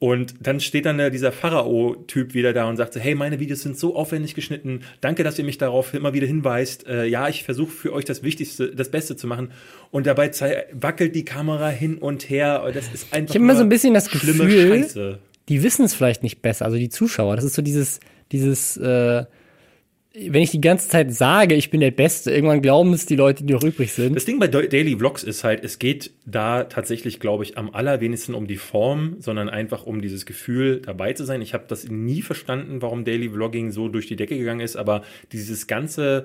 [0.00, 3.78] Und dann steht dann dieser Pharao-Typ wieder da und sagt so, hey, meine Videos sind
[3.78, 4.80] so aufwendig geschnitten.
[5.02, 6.86] Danke, dass ihr mich darauf immer wieder hinweist.
[6.86, 9.52] Äh, ja, ich versuche für euch das Wichtigste, das Beste zu machen.
[9.90, 10.30] Und dabei
[10.72, 12.70] wackelt die Kamera hin und her.
[12.72, 15.18] Das ist einfach Ich habe immer so ein bisschen das Gefühl, Scheiße.
[15.50, 17.36] die wissen es vielleicht nicht besser, also die Zuschauer.
[17.36, 18.00] Das ist so dieses,
[18.32, 19.26] dieses, äh,
[20.12, 23.44] wenn ich die ganze Zeit sage, ich bin der Beste, irgendwann glauben es die Leute,
[23.44, 24.16] die noch übrig sind.
[24.16, 28.34] Das Ding bei Daily Vlogs ist halt, es geht da tatsächlich, glaube ich, am allerwenigsten
[28.34, 31.42] um die Form, sondern einfach um dieses Gefühl, dabei zu sein.
[31.42, 35.04] Ich habe das nie verstanden, warum Daily Vlogging so durch die Decke gegangen ist, aber
[35.30, 36.24] dieses ganze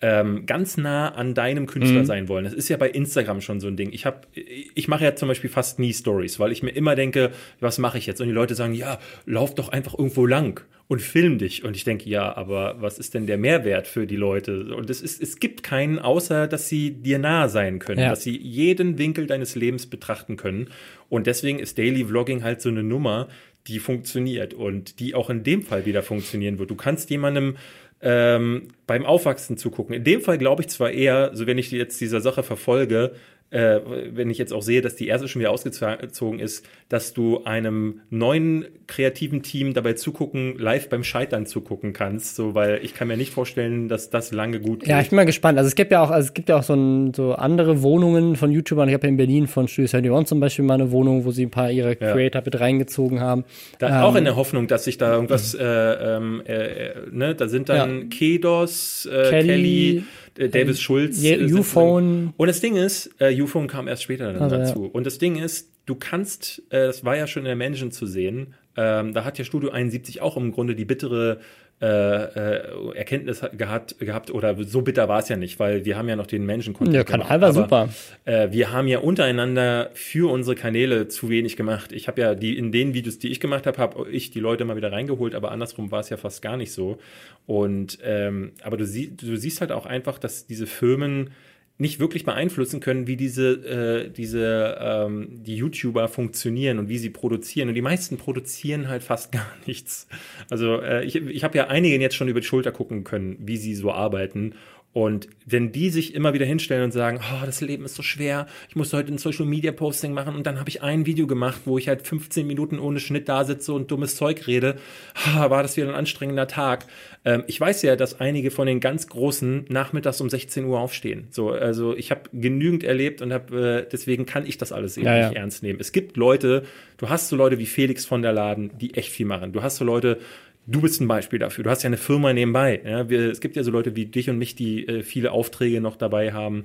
[0.00, 2.06] ähm, ganz nah an deinem Künstler mhm.
[2.06, 2.44] sein wollen.
[2.44, 3.90] Das ist ja bei Instagram schon so ein Ding.
[3.92, 7.30] Ich habe, ich mache ja zum Beispiel fast nie Stories, weil ich mir immer denke,
[7.60, 8.20] was mache ich jetzt?
[8.20, 11.64] Und die Leute sagen, ja, lauf doch einfach irgendwo lang und film dich.
[11.64, 14.74] Und ich denke, ja, aber was ist denn der Mehrwert für die Leute?
[14.74, 18.10] Und es ist, es gibt keinen, außer dass sie dir nah sein können, ja.
[18.10, 20.68] dass sie jeden Winkel deines Lebens betrachten können.
[21.08, 23.28] Und deswegen ist Daily Vlogging halt so eine Nummer,
[23.66, 26.70] die funktioniert und die auch in dem Fall wieder funktionieren wird.
[26.70, 27.56] Du kannst jemandem
[28.04, 29.94] ähm, beim Aufwachsen zugucken.
[29.94, 33.14] In dem Fall glaube ich zwar eher, so wenn ich jetzt dieser Sache verfolge,
[33.50, 33.80] äh,
[34.10, 38.00] wenn ich jetzt auch sehe, dass die erste schon wieder ausgezogen ist, dass du einem
[38.10, 43.16] neuen kreativen Team dabei zugucken, live beim Scheitern zugucken kannst, so weil ich kann mir
[43.16, 44.88] nicht vorstellen, dass das lange gut geht.
[44.88, 45.56] Ja, ich bin mal gespannt.
[45.58, 48.36] Also es gibt ja auch, also es gibt ja auch so, ein, so andere Wohnungen
[48.36, 48.88] von YouTubern.
[48.88, 51.46] Ich habe ja in Berlin von Studio 71 zum Beispiel mal eine Wohnung, wo sie
[51.46, 52.44] ein paar ihrer Creator ja.
[52.44, 53.44] mit reingezogen haben.
[53.78, 57.34] Da, ähm, auch in der Hoffnung, dass sich da irgendwas, äh, ähm, äh, äh, ne,
[57.34, 58.06] da sind dann ja.
[58.08, 60.04] Kedos, äh, Kelly, Kelly
[60.38, 61.22] äh, Davis Schulz.
[61.22, 62.32] Äh, U-Phone.
[62.36, 64.84] Und das Ding ist, äh, U-Phone kam erst später dann also, dazu.
[64.84, 64.90] Ja.
[64.92, 68.06] Und das Ding ist, du kannst, äh, das war ja schon in der Mansion zu
[68.06, 71.40] sehen, ähm, da hat ja Studio 71 auch im Grunde die bittere
[71.80, 76.08] äh, äh, Erkenntnis gehabt, gehabt oder so bitter war es ja nicht, weil wir haben
[76.08, 76.94] ja noch den Menschen-Content.
[76.94, 77.88] Ja, Kanal war super.
[78.24, 81.92] Äh, wir haben ja untereinander für unsere Kanäle zu wenig gemacht.
[81.92, 84.64] Ich habe ja die in den Videos, die ich gemacht habe, habe ich die Leute
[84.64, 86.98] mal wieder reingeholt, aber andersrum war es ja fast gar nicht so.
[87.44, 91.30] Und ähm, aber du, sie, du siehst halt auch einfach, dass diese Firmen
[91.76, 97.10] nicht wirklich beeinflussen können, wie diese, äh, diese ähm, die YouTuber funktionieren und wie sie
[97.10, 97.68] produzieren.
[97.68, 100.06] Und die meisten produzieren halt fast gar nichts.
[100.50, 103.56] Also äh, ich, ich habe ja einigen jetzt schon über die Schulter gucken können, wie
[103.56, 104.54] sie so arbeiten.
[104.94, 108.46] Und wenn die sich immer wieder hinstellen und sagen, oh, das Leben ist so schwer,
[108.68, 111.62] ich muss heute ein Social Media Posting machen und dann habe ich ein Video gemacht,
[111.64, 114.76] wo ich halt 15 Minuten ohne Schnitt da sitze und dummes Zeug rede,
[115.16, 116.86] oh, war das wieder ein anstrengender Tag.
[117.24, 121.26] Ähm, ich weiß ja, dass einige von den ganz Großen nachmittags um 16 Uhr aufstehen.
[121.30, 125.06] So, also ich habe genügend erlebt und habe, äh, deswegen kann ich das alles eben
[125.06, 125.40] ja, nicht ja.
[125.40, 125.80] ernst nehmen.
[125.80, 126.64] Es gibt Leute,
[126.98, 129.52] du hast so Leute wie Felix von der Laden, die echt viel machen.
[129.52, 130.18] Du hast so Leute,
[130.66, 131.62] Du bist ein Beispiel dafür.
[131.62, 132.80] Du hast ja eine Firma nebenbei.
[132.84, 133.10] Ja?
[133.10, 135.96] Wir, es gibt ja so Leute wie dich und mich, die äh, viele Aufträge noch
[135.96, 136.64] dabei haben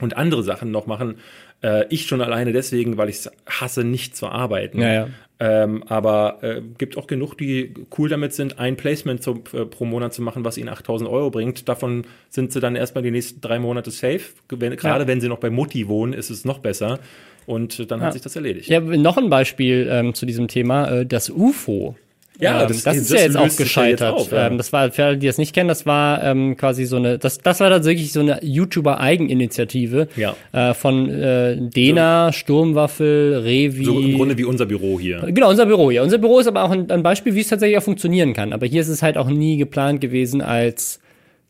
[0.00, 1.16] und andere Sachen noch machen.
[1.62, 4.80] Äh, ich schon alleine deswegen, weil ich es hasse, nicht zu arbeiten.
[4.80, 5.08] Ja, ja.
[5.42, 9.86] Ähm, aber äh, gibt auch genug, die cool damit sind, ein Placement zu, äh, pro
[9.86, 11.66] Monat zu machen, was ihnen 8000 Euro bringt.
[11.66, 14.20] Davon sind sie dann erstmal die nächsten drei Monate safe.
[14.50, 15.08] Wenn, Gerade ja.
[15.08, 16.98] wenn sie noch bei Mutti wohnen, ist es noch besser.
[17.46, 18.06] Und dann ja.
[18.06, 18.68] hat sich das erledigt.
[18.68, 20.90] Ja, noch ein Beispiel ähm, zu diesem Thema.
[20.90, 21.96] Äh, das UFO
[22.40, 24.00] ja, ähm, das, das, ist ja jetzt auch gescheitert.
[24.00, 24.46] Ja auf, ja.
[24.46, 27.18] Ähm, das war, für alle, die das nicht kennen, das war ähm, quasi so eine,
[27.18, 30.34] das, das war tatsächlich so eine YouTuber-Eigeninitiative ja.
[30.52, 33.84] äh, von äh, Dena, so, Sturmwaffel, Revi.
[33.84, 35.20] So im Grunde wie unser Büro hier.
[35.26, 36.02] Genau, unser Büro hier.
[36.02, 38.52] Unser Büro ist aber auch ein, ein Beispiel, wie es tatsächlich auch funktionieren kann.
[38.52, 41.00] Aber hier ist es halt auch nie geplant gewesen als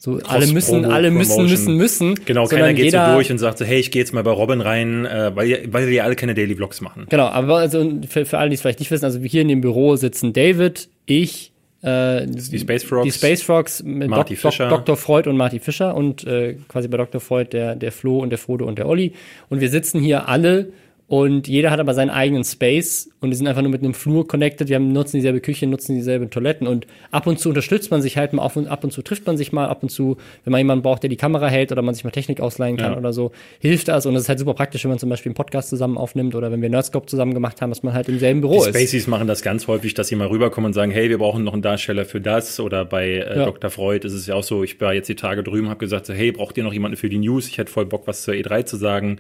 [0.03, 2.15] so alle müssen, alle müssen, müssen, müssen.
[2.25, 4.31] Genau, keiner geht jeder, so durch und sagt so, hey, ich gehe jetzt mal bei
[4.31, 7.07] Robin rein, äh, weil, weil wir alle keine Daily Vlogs machen.
[7.11, 9.61] Genau, aber also für, für alle, die es vielleicht nicht wissen, also hier in dem
[9.61, 14.71] Büro sitzen David, ich, äh, die Space Frogs, die Space Frogs mit Marty Dok Fischer.
[14.71, 14.97] Dr.
[14.97, 17.21] Freud und Marty Fischer und äh, quasi bei Dr.
[17.21, 19.13] Freud der, der Flo und der Frodo und der Olli.
[19.51, 20.73] Und wir sitzen hier alle
[21.11, 24.29] und jeder hat aber seinen eigenen Space und die sind einfach nur mit einem Flur
[24.29, 24.69] connected.
[24.69, 28.17] Wir haben, nutzen dieselbe Küche, nutzen dieselben Toiletten und ab und zu unterstützt man sich
[28.17, 30.53] halt mal auf und ab und zu trifft man sich mal, ab und zu, wenn
[30.53, 32.97] man jemanden braucht, der die Kamera hält oder man sich mal Technik ausleihen kann ja.
[32.97, 35.35] oder so, hilft das und es ist halt super praktisch, wenn man zum Beispiel einen
[35.35, 38.41] Podcast zusammen aufnimmt oder wenn wir Nerdscope zusammen gemacht haben, dass man halt im selben
[38.41, 38.77] Büro die ist.
[38.77, 41.55] Spaceys machen das ganz häufig, dass sie mal rüberkommen und sagen, hey, wir brauchen noch
[41.55, 43.45] einen Darsteller für das oder bei äh, ja.
[43.47, 43.69] Dr.
[43.71, 46.15] Freud ist es ja auch so, ich war jetzt die Tage drüben, habe gesagt, so,
[46.15, 47.49] hey, braucht ihr noch jemanden für die News?
[47.49, 49.19] Ich hätte voll Bock, was zur E3 zu sagen.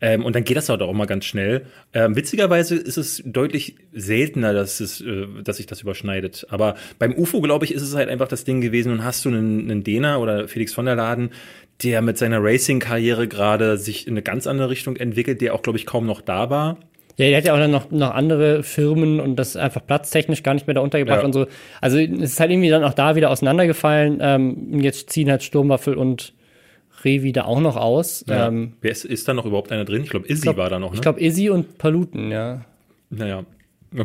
[0.00, 1.66] Ähm, und dann geht das halt auch mal ganz schnell.
[1.92, 6.46] Ähm, witzigerweise ist es deutlich seltener, dass, es, äh, dass sich das überschneidet.
[6.50, 9.30] Aber beim UFO, glaube ich, ist es halt einfach das Ding gewesen und hast du
[9.30, 11.30] einen, einen Dena oder Felix von der Laden,
[11.82, 15.78] der mit seiner Racing-Karriere gerade sich in eine ganz andere Richtung entwickelt, der auch, glaube
[15.78, 16.78] ich, kaum noch da war.
[17.16, 20.54] Ja, der hat ja auch dann noch, noch andere Firmen und das einfach platztechnisch gar
[20.54, 21.24] nicht mehr da untergebracht Ja.
[21.24, 21.46] und so.
[21.80, 24.18] Also es ist halt irgendwie dann auch da wieder auseinandergefallen.
[24.20, 26.32] Ähm, jetzt ziehen halt Sturmwaffel und
[27.04, 28.24] Revi da auch noch aus.
[28.28, 28.48] Ja.
[28.48, 30.02] Ähm, Wer ist, ist da noch überhaupt einer drin?
[30.02, 30.96] Ich glaube, Izzy war da noch, ne?
[30.96, 32.64] Ich glaube, Izzy und Paluten, ja.
[33.10, 33.44] naja.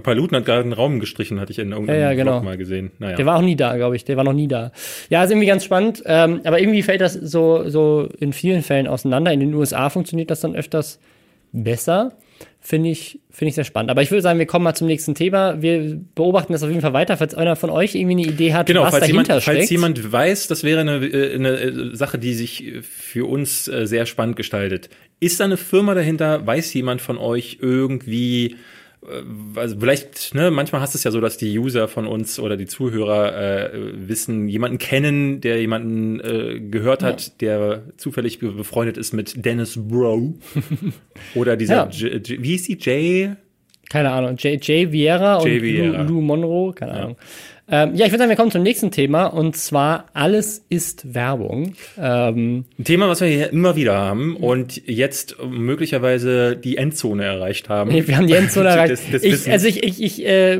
[0.03, 2.41] Paluten hat gerade einen Raum gestrichen, hatte ich in irgendeinem Ja, ja, genau.
[2.43, 2.91] Mal gesehen.
[2.99, 3.15] Naja.
[3.15, 4.05] Der war auch nie da, glaube ich.
[4.05, 4.71] Der war noch nie da.
[5.09, 6.03] Ja, ist irgendwie ganz spannend.
[6.05, 9.33] Ähm, aber irgendwie fällt das so, so in vielen Fällen auseinander.
[9.33, 10.99] In den USA funktioniert das dann öfters
[11.51, 12.11] besser.
[12.61, 13.89] Finde ich, finde ich sehr spannend.
[13.89, 15.61] Aber ich würde sagen, wir kommen mal zum nächsten Thema.
[15.61, 17.17] Wir beobachten das auf jeden Fall weiter.
[17.17, 19.57] Falls einer von euch irgendwie eine Idee hat, Genau, was falls dahinter jemand, steckt.
[19.57, 23.65] falls jemand weiß, das wäre eine, äh, eine äh, Sache, die sich äh, für uns
[23.65, 24.89] sehr spannend gestaltet.
[25.19, 26.45] Ist da eine Firma dahinter?
[26.45, 28.55] Weiß jemand von euch irgendwie,
[29.55, 32.65] also vielleicht, ne, manchmal hast es ja so, dass die User von uns oder die
[32.65, 39.13] Zuhörer äh, wissen, jemanden kennen, der jemanden äh, gehört hat, der zufällig be- befreundet ist
[39.13, 40.33] mit Dennis Bro.
[41.35, 41.89] oder dieser, Ja.
[41.89, 43.29] J, wie hieß die, Jay?
[43.89, 46.01] Keine Ahnung, Jay, Jay Vieira und Jay Vieira.
[46.03, 47.15] Lou, Lou Monroe, keine Ahnung.
[47.71, 51.73] Ähm, ja, ich würde sagen, wir kommen zum nächsten Thema und zwar alles ist Werbung.
[51.99, 57.69] Ähm, Ein Thema, was wir hier immer wieder haben und jetzt möglicherweise die Endzone erreicht
[57.69, 57.91] haben.
[57.91, 58.91] wir haben die Endzone erreicht.
[58.91, 60.59] Des, des ich, also ich, ich, ich äh,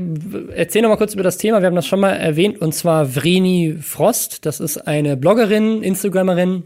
[0.56, 1.62] erzähle noch mal kurz über das Thema.
[1.62, 4.45] Wir haben das schon mal erwähnt und zwar Vreni Frost.
[4.45, 6.63] Das ist eine Bloggerin, Instagrammerin,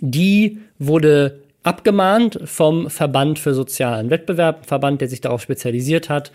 [0.00, 6.32] die wurde abgemahnt vom Verband für sozialen Wettbewerb, ein Verband, der sich darauf spezialisiert hat,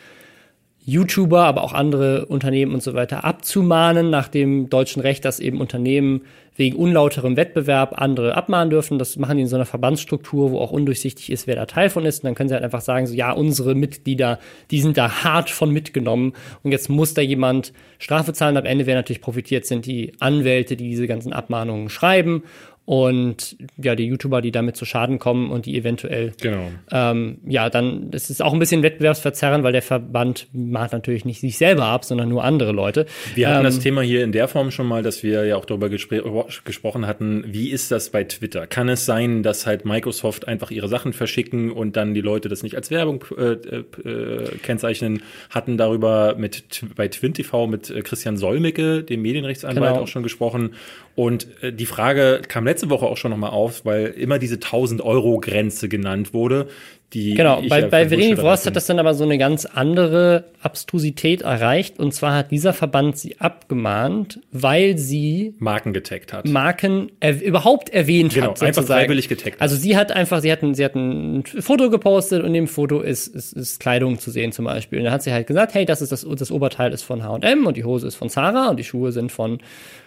[0.85, 5.59] YouTuber, aber auch andere Unternehmen und so weiter abzumahnen nach dem deutschen Recht, dass eben
[5.59, 6.21] Unternehmen
[6.55, 8.97] wegen unlauterem Wettbewerb andere abmahnen dürfen.
[8.97, 12.05] Das machen die in so einer Verbandsstruktur, wo auch undurchsichtig ist, wer da Teil von
[12.05, 12.23] ist.
[12.23, 14.39] Und dann können sie halt einfach sagen, so ja, unsere Mitglieder,
[14.71, 18.55] die sind da hart von mitgenommen und jetzt muss da jemand Strafe zahlen.
[18.55, 22.43] Am Ende, wer natürlich profitiert, sind die Anwälte, die diese ganzen Abmahnungen schreiben
[22.85, 26.69] und ja, die YouTuber, die damit zu Schaden kommen und die eventuell Genau.
[26.91, 31.39] ähm, ja, dann das ist auch ein bisschen Wettbewerbsverzerren, weil der Verband mahnt natürlich nicht
[31.41, 33.07] sich selber ab, sondern nur andere Leute.
[33.33, 35.65] Wir hatten ähm, das Thema hier in der Form schon mal, dass wir ja auch
[35.65, 36.21] darüber gespr
[36.63, 38.67] gesprochen hatten, wie ist das bei Twitter?
[38.67, 42.61] Kann es sein, dass halt Microsoft einfach ihre Sachen verschicken und dann die Leute das
[42.61, 45.23] nicht als Werbung äh, äh, kennzeichnen?
[45.49, 50.03] Hatten darüber mit bei TwinTV mit äh, Christian Solmecke, dem Medienrechtsanwalt, Genau.
[50.03, 50.73] auch schon gesprochen.
[51.15, 55.01] Und äh, die Frage kam letzte Woche auch schon nochmal auf, weil immer diese 1000
[55.01, 56.67] Euro Grenze genannt wurde.
[57.13, 60.45] Die Genau, bei, ja bei Bullshit Frost hat das dann aber so eine ganz andere
[60.61, 61.99] Abstrusität erreicht.
[61.99, 66.45] Und zwar hat dieser Verband sie abgemahnt, weil sie Marken getaggt hat.
[66.47, 68.61] Marken er, überhaupt erwähnt Genau, hat.
[68.61, 69.01] einfach sozusagen.
[69.05, 69.61] freiwillig getaggt.
[69.61, 72.67] Also sie hat einfach, sie hat ein, sie hat ein Foto gepostet und in dem
[72.67, 74.99] Foto ist, ist, ist Kleidung zu sehen zum Beispiel.
[74.99, 77.65] Und dann hat sie halt gesagt, hey, das ist das, das Oberteil ist von H&M
[77.65, 79.59] und die Hose ist von Zara und die Schuhe sind von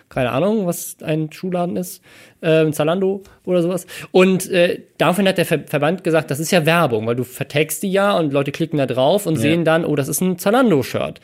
[0.09, 2.03] keine Ahnung, was ein Schuhladen ist,
[2.43, 3.87] ähm, Zalando oder sowas.
[4.11, 7.83] Und äh, daraufhin hat der Ver Verband gesagt, das ist ja Werbung, weil du vertagst
[7.83, 11.21] die ja und Leute klicken da drauf und sehen dann, oh, das ist ein Zalando-Shirt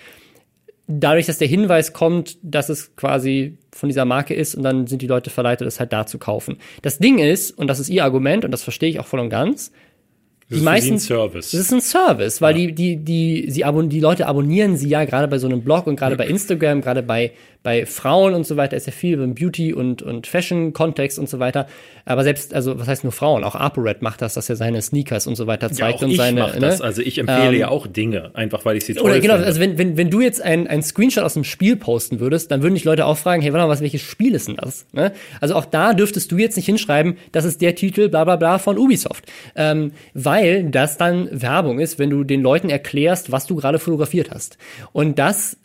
[0.86, 5.02] dadurch, dass der Hinweis kommt, dass es quasi von dieser Marke ist und dann sind
[5.02, 6.58] die Leute verleitet, es halt da zu kaufen.
[6.82, 9.20] Das Ding ist, und das ist ihr Das Argument, und das verstehe ich auch voll
[9.20, 9.72] und ganz,
[10.48, 11.50] ist für die meisten- ein Service.
[11.52, 15.04] das ist ein Service, weil die, die, die, sie abon die Leute abonnieren sie ja
[15.04, 17.32] gerade bei so einem Blog und gerade bei Instagram, gerade bei,
[17.64, 21.40] bei Frauen und so weiter, ist ja viel im Beauty- und, und Fashion-Kontext und so
[21.40, 21.66] weiter.
[22.04, 23.42] Aber selbst, also, was heißt nur Frauen?
[23.42, 26.10] Auch ApoRed macht das, dass er seine Sneakers und so weiter Ja, zeigt auch und
[26.10, 26.40] ich seine.
[26.40, 26.78] mache das.
[26.78, 26.84] ne?
[26.84, 29.46] Also ich empfehle Ähm, ja auch Dinge, einfach weil ich sie toll Oder genau, finde.
[29.48, 32.62] also wenn, wenn, wenn du jetzt ein, ein Screenshot aus dem Spiel posten würdest, dann
[32.62, 34.84] würden dich Leute auch fragen, hey, warte mal, was, welches Spiel ist denn das?
[34.92, 35.12] Ne?
[35.40, 38.58] Also auch da dürftest du jetzt nicht hinschreiben, das ist der Titel, bla bla bla
[38.58, 39.24] von Ubisoft.
[39.56, 44.30] Ähm, weil das dann Werbung ist, wenn du den Leuten erklärst, was du gerade fotografiert
[44.30, 44.58] hast.
[44.92, 45.56] Und das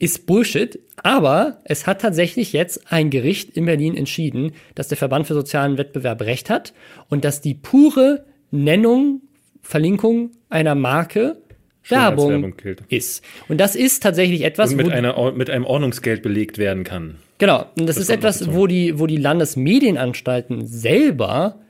[0.00, 5.26] ist Bullshit, aber es hat tatsächlich jetzt ein Gericht in Berlin entschieden, dass der Verband
[5.26, 6.72] für sozialen Wettbewerb recht hat
[7.08, 9.20] und dass die pure Nennung,
[9.62, 11.36] Verlinkung einer Marke
[11.84, 12.54] Werbung, Werbung
[12.88, 13.22] ist.
[13.48, 17.16] Und das ist tatsächlich etwas, und mit, wo, einer, mit einem Ordnungsgeld belegt werden kann.
[17.38, 21.60] genau, und das, ist kommt noch etwas, wo die, wo die Landesmedienanstalten selber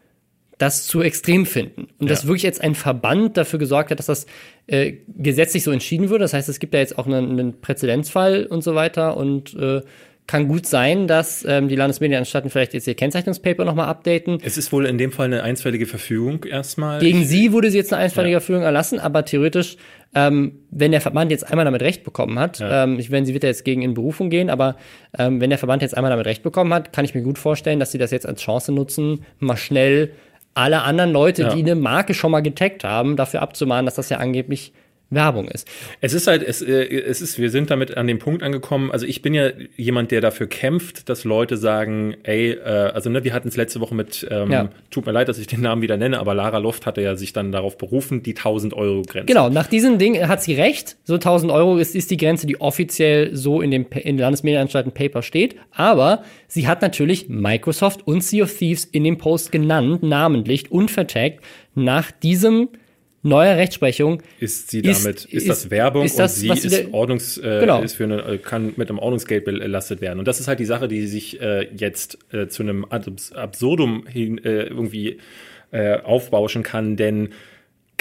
[0.60, 1.88] das zu extrem finden.
[1.98, 2.28] Und dass Ja.
[2.28, 4.26] wirklich jetzt ein Verband dafür gesorgt hat, dass das
[4.66, 6.20] äh, gesetzlich so entschieden wird.
[6.20, 9.80] Das heißt, es gibt ja jetzt auch einen, einen Präzedenzfall und so weiter und äh,
[10.26, 14.38] kann gut sein, dass ähm, die Landesmedienanstalten vielleicht jetzt ihr Kennzeichnungspaper nochmal updaten.
[14.44, 17.00] Es ist wohl in dem Fall eine einstweilige Verfügung erstmal.
[17.00, 19.76] Gegen sie wurde sie jetzt eine einstweilige Führung erlassen, aber theoretisch,
[20.14, 22.84] ähm, wenn der Verband jetzt einmal damit Recht bekommen hat, Ja.
[22.84, 24.76] ähm, ich wenn sie wird ja jetzt gegen in Berufung gehen, aber
[25.18, 27.80] ähm, wenn der Verband jetzt einmal damit Recht bekommen hat, kann ich mir gut vorstellen,
[27.80, 30.10] dass sie das jetzt als Chance nutzen, mal schnell
[30.54, 31.54] alle anderen Leute, Ja.
[31.54, 34.72] die eine Marke schon mal getaggt haben, dafür abzumahnen, dass das ja angeblich
[35.10, 35.68] Werbung ist.
[36.00, 38.90] Es ist halt, es, äh, es ist, wir sind damit an dem Punkt angekommen.
[38.90, 42.62] Also ich bin ja jemand, der dafür kämpft, dass Leute sagen, ey, äh,
[42.94, 44.70] also ne, wir hatten es letzte Woche mit, ähm, ja.
[44.90, 47.32] tut mir leid, dass ich den Namen wieder nenne, aber Lara Loft hatte ja sich
[47.32, 49.26] dann darauf berufen, die 1000 Euro Grenze.
[49.26, 50.96] Genau, nach diesem Ding hat sie recht.
[51.04, 54.92] So 1000 Euro ist, ist die Grenze, die offiziell so in dem in der Landesmedienanstalten
[54.92, 55.56] Paper steht.
[55.72, 60.90] Aber sie hat natürlich Microsoft und Sea of Thieves in dem Post genannt, namentlich und
[60.90, 61.40] vertagt
[61.74, 62.68] nach diesem
[63.22, 67.38] neuer Rechtsprechung ist sie damit ist, ist das Werbung ist das, und sie ist Ordnungs
[67.38, 67.82] äh, genau.
[67.82, 70.64] ist für eine, äh, kann mit einem Ordnungsgeld belastet werden und das ist halt die
[70.64, 75.18] Sache die sich äh, jetzt äh, zu einem Absurdum hin äh, irgendwie
[75.70, 77.30] äh, aufbauschen kann denn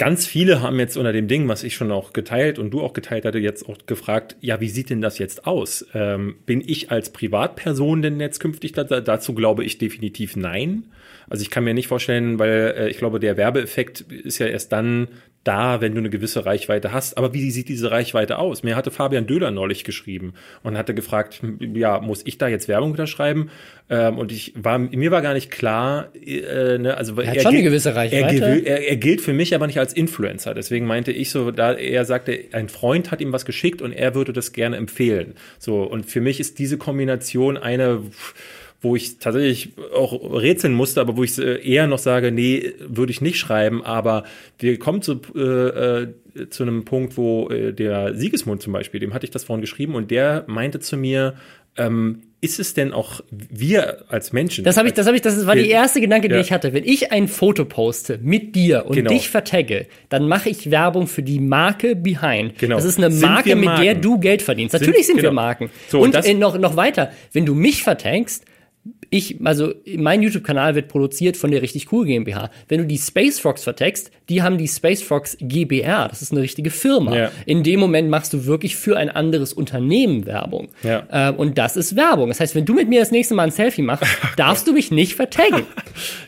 [0.00, 2.94] ganz viele haben jetzt unter dem Ding, was ich schon auch geteilt und du auch
[2.94, 5.84] geteilt hatte, jetzt auch gefragt, ja, wie sieht denn das jetzt aus?
[5.92, 10.84] Ähm, bin ich als Privatperson denn jetzt künftig da, dazu glaube ich definitiv nein.
[11.28, 14.72] Also ich kann mir nicht vorstellen, weil äh, ich glaube, der Werbeeffekt ist ja erst
[14.72, 15.08] dann
[15.44, 17.16] da, wenn du eine gewisse Reichweite hast.
[17.16, 18.62] Aber wie sieht diese Reichweite aus?
[18.62, 22.90] Mir hatte Fabian Döhler neulich geschrieben und hatte gefragt, ja, muss ich da jetzt Werbung
[22.90, 23.50] unterschreiben?
[23.88, 27.42] Ähm, und ich war, mir war gar nicht klar, äh, ne, also er hat er
[27.42, 28.44] schon eine gewisse Reichweite.
[28.44, 30.52] Er, er, er, gilt für mich aber nicht als Influencer.
[30.52, 34.14] Deswegen meinte ich so, da er sagte, ein Freund hat ihm was geschickt und er
[34.14, 35.34] würde das gerne empfehlen.
[35.58, 38.02] So und für mich ist diese Kombination eine
[38.80, 43.12] wo ich tatsächlich auch rätseln musste, aber wo ich äh, eher noch sage, nee, würde
[43.12, 43.84] ich nicht schreiben.
[43.84, 44.24] Aber
[44.58, 46.08] wir kommen zu, äh, äh,
[46.48, 49.94] zu einem Punkt, wo äh, der Siegesmund zum Beispiel, dem hatte ich das vorhin geschrieben
[49.94, 51.34] und der meinte zu mir,
[51.76, 54.64] ähm, ist es denn auch wir als Menschen?
[54.64, 56.36] Das habe ich, das habe ich, das war die erste Gedanke, ja.
[56.36, 56.72] den ich hatte.
[56.72, 59.10] Wenn ich ein Foto poste mit dir und genau.
[59.10, 62.58] dich vertagge, dann mache ich Werbung für die Marke Behind.
[62.58, 62.76] Genau.
[62.76, 64.72] Das ist eine Marke, mit der du Geld verdienst.
[64.72, 65.30] Natürlich sind, sind genau.
[65.30, 65.70] wir Marken.
[65.88, 68.46] So, und, und äh, noch, noch weiter, wenn du mich vertaggst,
[69.10, 72.48] ich, also mein YouTube-Kanal wird produziert von der richtig cool GmbH.
[72.68, 76.06] Wenn du die Space Frogs vertext, die haben die Space Frogs GBR.
[76.08, 77.16] Das ist eine richtige Firma.
[77.16, 77.32] Ja.
[77.44, 80.68] In dem Moment machst du wirklich für ein anderes Unternehmen Werbung.
[80.84, 81.30] Ja.
[81.30, 82.28] Äh, und das ist Werbung.
[82.28, 84.92] Das heißt, wenn du mit mir das nächste Mal ein Selfie machst, darfst du mich
[84.92, 85.66] nicht vertaggen.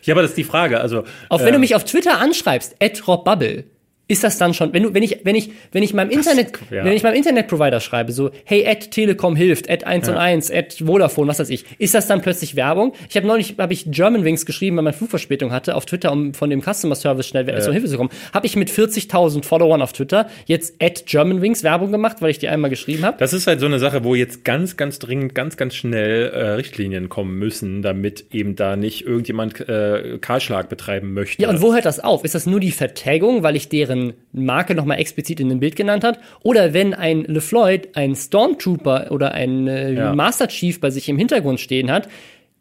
[0.03, 0.81] ja, aber das ist die Frage.
[0.81, 3.65] Also, auch wenn du ähm, mich auf Twitter anschreibst, @robbubble,
[4.13, 6.85] ist das dann schon, wenn du, wenn ich, wenn ich, wenn ich meinem Internet, ja.
[6.85, 10.13] wenn ich meinem Internetprovider schreibe, so, hey, Ad Telekom hilft, Ad 1 ja.
[10.13, 12.93] und 1, Ad Vodafone, was weiß ich, ist das dann plötzlich Werbung?
[13.09, 16.51] Ich habe neulich, habe ich Germanwings geschrieben, weil man Flugverspätung hatte, auf Twitter, um von
[16.51, 17.59] dem Customer Service schnell ja.
[17.61, 18.11] zur Hilfe zu kommen.
[18.35, 22.49] Habe ich mit 40.000 Followern auf Twitter jetzt Ad Germanwings Werbung gemacht, weil ich die
[22.49, 23.17] einmal geschrieben habe?
[23.19, 26.49] Das ist halt so eine Sache, wo jetzt ganz, ganz dringend, ganz, ganz schnell äh,
[26.51, 31.41] Richtlinien kommen müssen, damit eben da nicht irgendjemand äh, Kahlschlag betreiben möchte.
[31.41, 32.25] Ja, und wo hört das auf?
[32.25, 34.02] Ist das nur die Vertagung, weil ich deren
[34.33, 36.19] Marke nochmal explizit in dem Bild genannt hat.
[36.43, 40.15] Oder wenn ein LeFloid ein Stormtrooper oder ein äh, ja.
[40.15, 42.09] Master Chief bei sich im Hintergrund stehen hat,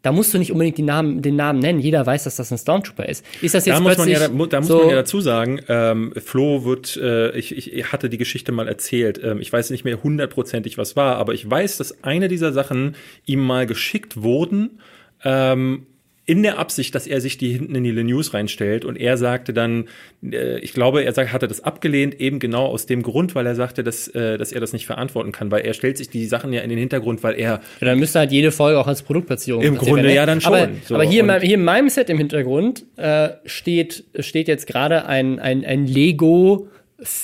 [0.02, 1.78] da musst du nicht unbedingt Namen, den Namen nennen.
[1.78, 3.24] Jeder weiß, dass das ein Stormtrooper ist.
[3.40, 5.60] Ist das jetzt da muss man ja, da, da muss so man ja dazu sagen,
[5.68, 9.20] ähm, Flo wird, äh, ich, ich hatte die Geschichte mal erzählt.
[9.22, 12.96] Ähm, ich weiß nicht mehr hundertprozentig, was war, aber ich weiß, dass eine dieser Sachen
[13.26, 14.80] ihm mal geschickt wurden.
[15.24, 15.86] Ähm,
[16.24, 18.84] in der Absicht, dass er sich die hinten in die News reinstellt.
[18.84, 19.88] Und er sagte dann,
[20.22, 23.56] äh, ich glaube, er sagt, hatte das abgelehnt, eben genau aus dem Grund, weil er
[23.56, 26.52] sagte, dass, äh, dass er das nicht verantworten kann, weil er stellt sich die Sachen
[26.52, 27.60] ja in den Hintergrund, weil er.
[27.80, 29.62] Ja, dann müsste halt jede Folge auch als Produktplatzierung.
[29.62, 30.14] Im Grunde werden.
[30.14, 30.54] ja dann schon.
[30.54, 34.46] Aber, so, aber hier, in meinem, hier in meinem Set im Hintergrund äh, steht, steht
[34.46, 36.68] jetzt gerade ein, ein, ein Lego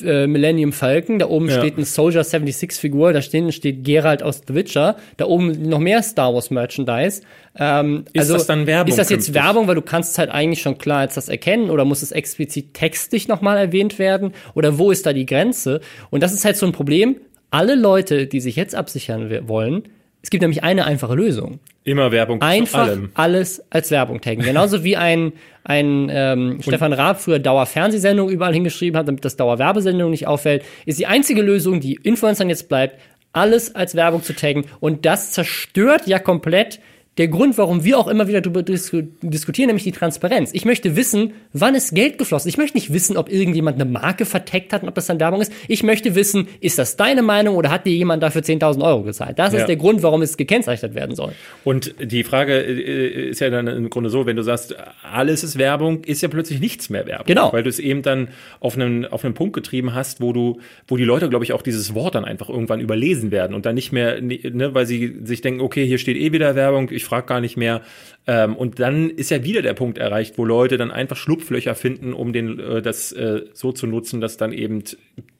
[0.04, 1.58] äh, Millennium Falcon, da oben ja.
[1.58, 5.78] steht ein Soldier 76 Figur, da steht, steht Geralt aus The Witcher, da oben noch
[5.78, 7.22] mehr Star Wars Merchandise.
[7.58, 8.90] Ähm, ist also, das dann Werbung?
[8.90, 9.42] Ist das jetzt künftig?
[9.42, 12.74] Werbung, weil du kannst halt eigentlich schon klar jetzt das erkennen oder muss es explizit
[12.74, 15.80] textlich nochmal erwähnt werden oder wo ist da die Grenze?
[16.10, 17.16] Und das ist halt so ein Problem.
[17.50, 19.84] Alle Leute, die sich jetzt absichern wollen,
[20.22, 21.61] es gibt nämlich eine einfache Lösung.
[21.85, 23.11] Immer Werbung Einfach zu allem.
[23.14, 24.44] alles als Werbung taggen.
[24.44, 25.33] Genauso wie ein,
[25.64, 30.98] ein ähm, Stefan Raab früher Dauerfernsehsendung überall hingeschrieben hat, damit das Dauerwerbesendung nicht auffällt, ist
[30.98, 32.98] die einzige Lösung, die Influencern jetzt bleibt,
[33.33, 34.64] alles als Werbung zu taggen.
[34.81, 36.81] Und das zerstört ja komplett
[37.18, 40.50] der Grund, warum wir auch immer wieder darüber diskutieren, nämlich die Transparenz.
[40.52, 42.48] Ich möchte wissen, wann ist Geld geflossen.
[42.48, 45.40] Ich möchte nicht wissen, ob irgendjemand eine Marke verteckt hat und ob das dann Werbung
[45.40, 45.52] ist.
[45.66, 49.37] Ich möchte wissen, ist das deine Meinung oder hat dir jemand dafür 10.000 Euro gezahlt?
[49.37, 49.59] Das ja.
[49.59, 51.33] ist der Grund, warum es gekennzeichnet werden soll.
[51.64, 55.59] Und die Frage äh, ist ja dann im Grunde so, wenn du sagst, alles ist
[55.59, 57.26] Werbung, ist ja plötzlich nichts mehr Werbung.
[57.26, 57.52] Genau.
[57.52, 58.28] Weil du es eben dann
[58.61, 61.62] auf einen, auf einen Punkt getrieben hast, wo du, wo die Leute, glaube ich, auch
[61.62, 65.40] dieses Wort dann einfach irgendwann überlesen werden und dann nicht mehr, ne, weil sie sich
[65.40, 67.82] denken, okay, hier steht eh wieder Werbung, ich frage gar nicht mehr.
[68.26, 72.12] Ähm, und dann ist ja wieder der Punkt erreicht, wo Leute dann einfach Schlupflöcher finden,
[72.12, 74.84] um den, äh, das äh, so zu nutzen, dass dann eben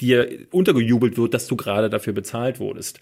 [0.00, 3.00] dir untergejubelt wird, dass du gerade dafür bezahlt wurdest.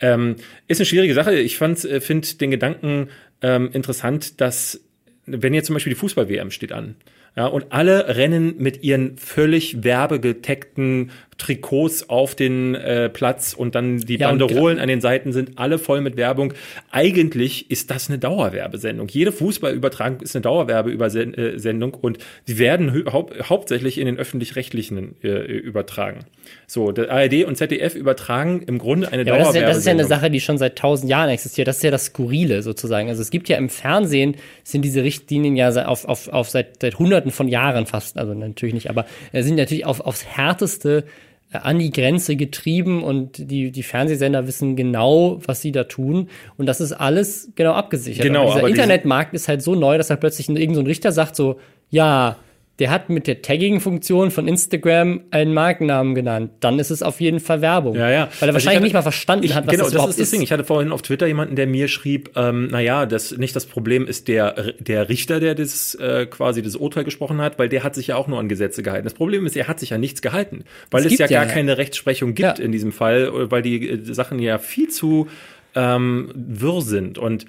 [0.00, 1.34] Ähm, ist eine schwierige Sache.
[1.34, 3.08] Ich äh, finde den Gedanken
[3.42, 4.80] ähm, interessant, dass
[5.26, 6.96] wenn jetzt zum Beispiel die Fußball-WM steht an
[7.36, 13.98] Ja, und alle rennen mit ihren völlig werbegeteckten Trikots auf den äh, Platz und dann
[13.98, 16.52] die ja, Banderolen an den Seiten sind alle voll mit Werbung.
[16.90, 19.06] Eigentlich ist das eine Dauerwerbesendung.
[19.08, 26.20] Jede Fußballübertragung ist eine Dauerwerbesendung und sie werden hau hauptsächlich in den öffentlich-rechtlichen äh, übertragen.
[26.66, 29.44] So, der ARD und ZDF übertragen im Grunde eine ja, Dauerwerbesendung.
[29.44, 31.68] Das ist, ja, das ist ja eine Sache, die schon seit tausend Jahren existiert.
[31.68, 33.08] Das ist ja das Skurrile sozusagen.
[33.08, 36.98] Also es gibt ja im Fernsehen sind diese Richtlinien ja auf, auf, auf seit, seit
[36.98, 41.04] Hunderten von Jahren fast, also natürlich nicht, aber äh, sind natürlich auf, aufs härteste
[41.50, 46.28] an die Grenze getrieben und die, die Fernsehsender wissen genau, was sie da tun.
[46.58, 48.22] Und das ist alles genau abgesichert.
[48.22, 51.36] Genau, aber dieser Internetmarkt ist halt so neu, dass da plötzlich irgendein so Richter sagt
[51.36, 51.58] so,
[51.90, 52.36] ja,
[52.78, 56.52] der hat mit der Tagging-Funktion von Instagram einen Markennamen genannt.
[56.60, 57.96] Dann ist es auf jeden Fall Werbung.
[57.96, 58.08] Ja, ja.
[58.08, 60.18] Weil er also wahrscheinlich hatte, nicht mal verstanden ich, hat, was genau, das überhaupt das
[60.18, 60.26] ist.
[60.26, 60.42] Das Ding.
[60.42, 64.06] Ich hatte vorhin auf Twitter jemanden, der mir schrieb, ähm, naja, das nicht das Problem
[64.06, 67.96] ist der, der Richter, der das äh, quasi das Urteil gesprochen hat, weil der hat
[67.96, 69.04] sich ja auch nur an Gesetze gehalten.
[69.04, 71.52] Das Problem ist, er hat sich ja nichts gehalten, weil es, es ja, ja, gar
[71.52, 72.64] keine Rechtsprechung gibt ja.
[72.64, 75.26] in diesem Fall, weil die äh, Sachen ja viel zu
[75.74, 77.18] ähm, wirr sind.
[77.18, 77.46] Und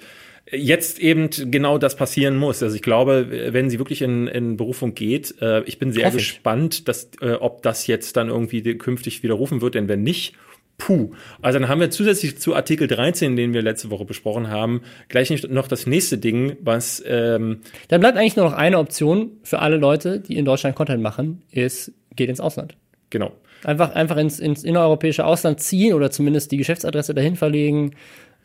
[0.52, 2.62] jetzt eben genau das passieren muss.
[2.62, 6.14] Also ich glaube, wenn sie wirklich in, in Berufung geht, äh, ich bin sehr Hoff
[6.14, 10.34] gespannt, dass, äh, ob das jetzt dann irgendwie künftig widerrufen wird, denn wenn nicht,
[10.78, 11.12] puh.
[11.40, 15.30] Also dann haben wir zusätzlich zu Artikel 13, den wir letzte Woche besprochen haben, gleich
[15.48, 19.76] noch das nächste Ding, was ähm Dann bleibt eigentlich nur noch eine Option für alle
[19.76, 22.76] Leute, die in Deutschland Content machen, ist, geht ins Ausland.
[23.10, 23.32] Genau.
[23.62, 27.92] Einfach, einfach ins, ins innereuropäische Ausland ziehen oder zumindest die Geschäftsadresse dahin verlegen.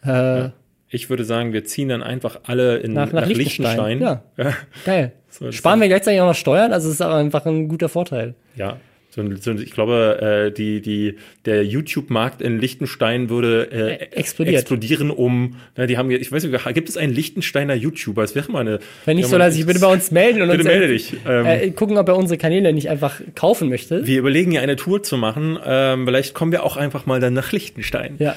[0.03, 0.53] Äh, ja
[0.95, 3.99] ich würde sagen, wir ziehen dann einfach alle in, nach, nach, nach Liechtenstein.
[3.99, 4.01] Liechtenstein.
[4.01, 4.23] Ja.
[4.43, 4.53] ja.
[4.85, 5.11] Geil.
[5.29, 8.35] So, Sparen wir gleichzeitig auch noch Steuern, also ist auch einfach ein guter Vorteil.
[8.55, 8.77] Ja.
[9.15, 11.15] So, so, ich glaube, äh, die, die,
[11.45, 16.89] der YouTube-Markt in Liechtenstein würde äh, explodieren um, na, die haben, ich weiß nicht, gibt
[16.89, 18.23] es einen Liechtensteiner YouTuber?
[18.23, 18.79] Es wäre mal eine.
[19.05, 21.13] Wenn nicht, soll er sich bitte bei uns melden und bitte uns melde dich.
[21.25, 24.05] Ähm, äh, gucken, ob er unsere Kanäle nicht einfach kaufen möchte.
[24.05, 25.57] Wir überlegen ja eine Tour zu machen.
[25.65, 28.15] Ähm, vielleicht kommen wir auch einfach mal dann nach Liechtenstein.
[28.19, 28.35] Ja.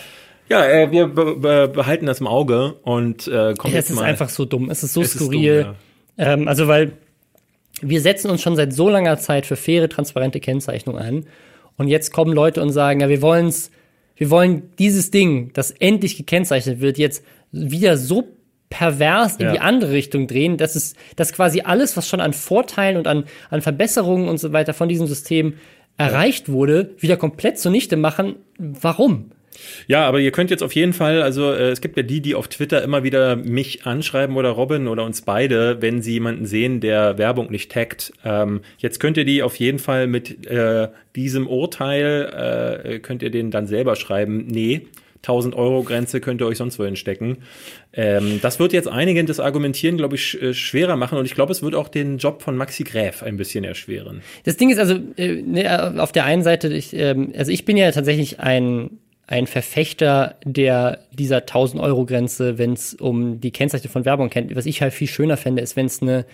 [0.49, 3.97] Ja, äh, wir be be behalten das im Auge und äh, kommen ja, jetzt mal.
[3.97, 4.71] Es ist einfach so dumm.
[4.71, 5.53] Es ist so es skurril.
[5.53, 5.75] Ist dumm,
[6.17, 6.33] ja.
[6.33, 6.93] ähm, also weil
[7.81, 11.27] wir setzen uns schon seit so langer Zeit für faire, transparente Kennzeichnung ein.
[11.77, 13.71] Und jetzt kommen Leute und sagen, ja, wir wollen's,
[14.17, 18.29] wir wollen dieses Ding, das endlich gekennzeichnet wird, jetzt wieder so
[18.69, 19.53] pervers in ja.
[19.53, 23.25] die andere Richtung drehen, dass es, dass quasi alles, was schon an Vorteilen und an,
[23.49, 25.55] an Verbesserungen und so weiter von diesem System
[25.97, 28.37] erreicht wurde, wieder komplett zunichte machen.
[28.59, 29.31] Warum?
[29.87, 32.35] Ja, aber ihr könnt jetzt auf jeden Fall, also äh, es gibt ja die, die
[32.35, 36.81] auf Twitter immer wieder mich anschreiben oder Robin oder uns beide, wenn sie jemanden sehen,
[36.81, 38.13] der Werbung nicht taggt.
[38.25, 43.31] Ähm, jetzt könnt ihr die auf jeden Fall mit äh, diesem Urteil, äh, könnt ihr
[43.31, 44.87] den dann selber schreiben, nee,
[45.23, 47.39] 1000 Euro Grenze könnt ihr euch sonst wohin stecken.
[47.93, 51.53] Ähm, das wird jetzt einigen das Argumentieren, glaube ich, äh, schwerer machen und ich glaube,
[51.53, 54.23] es wird auch den Job von Maxi Gräf ein bisschen erschweren.
[54.45, 57.77] Das Ding ist also, äh, ne, auf der einen Seite, ich, ähm, also ich bin
[57.77, 58.91] ja tatsächlich ein
[59.29, 64.57] ein Verfechter der dieser 1000 Euro Grenze, wenn es um die Kennzeichnung von Werbung geht.
[64.57, 66.25] Was ich halt viel schöner fände, ist, wenn es eine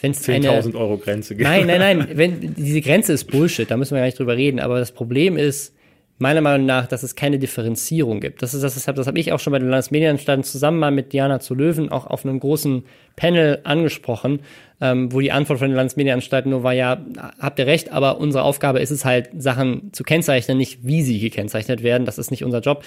[0.00, 1.48] wenn es eine 10.000 Euro Grenze gibt.
[1.48, 2.08] Nein, nein, nein.
[2.16, 4.58] Wenn diese Grenze ist Bullshit, da müssen wir gar nicht drüber reden.
[4.58, 5.74] Aber das Problem ist
[6.18, 8.42] meiner Meinung nach, dass es keine Differenzierung gibt.
[8.42, 11.40] Das ist das, das habe ich auch schon bei den Landesmedienanstalten zusammen mal mit Diana
[11.40, 12.84] zu Löwen auch auf einem großen
[13.16, 14.40] Panel angesprochen,
[14.80, 17.04] ähm, wo die Antwort von den Landesmedienanstalten nur war, ja,
[17.40, 21.18] habt ihr recht, aber unsere Aufgabe ist es halt, Sachen zu kennzeichnen, nicht wie sie
[21.18, 22.04] gekennzeichnet werden.
[22.04, 22.84] Das ist nicht unser Job.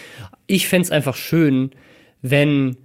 [0.48, 1.72] Ich fände es einfach schön,
[2.22, 2.78] wenn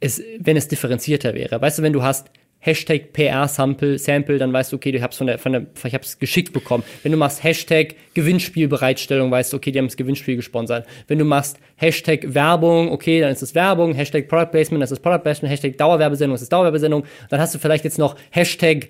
[0.00, 1.60] es, wenn es differenzierter wäre.
[1.60, 2.30] Weißt du, wenn du hast
[2.60, 6.18] Hashtag PR-Sample, Sample, dann weißt du, okay, du hab's von der, von der, ich hab's
[6.18, 6.84] geschickt bekommen.
[7.02, 10.86] Wenn du machst Hashtag Gewinnspielbereitstellung, weißt du, okay, die haben das Gewinnspiel gesponsert.
[11.08, 15.00] Wenn du machst Hashtag Werbung, okay, dann ist es Werbung, Hashtag Product Placement, das ist
[15.00, 17.04] Product Placement, Hashtag Dauerwerbesendung, das ist Dauerwerbesendung.
[17.30, 18.88] Dann hast du vielleicht jetzt noch Hashtag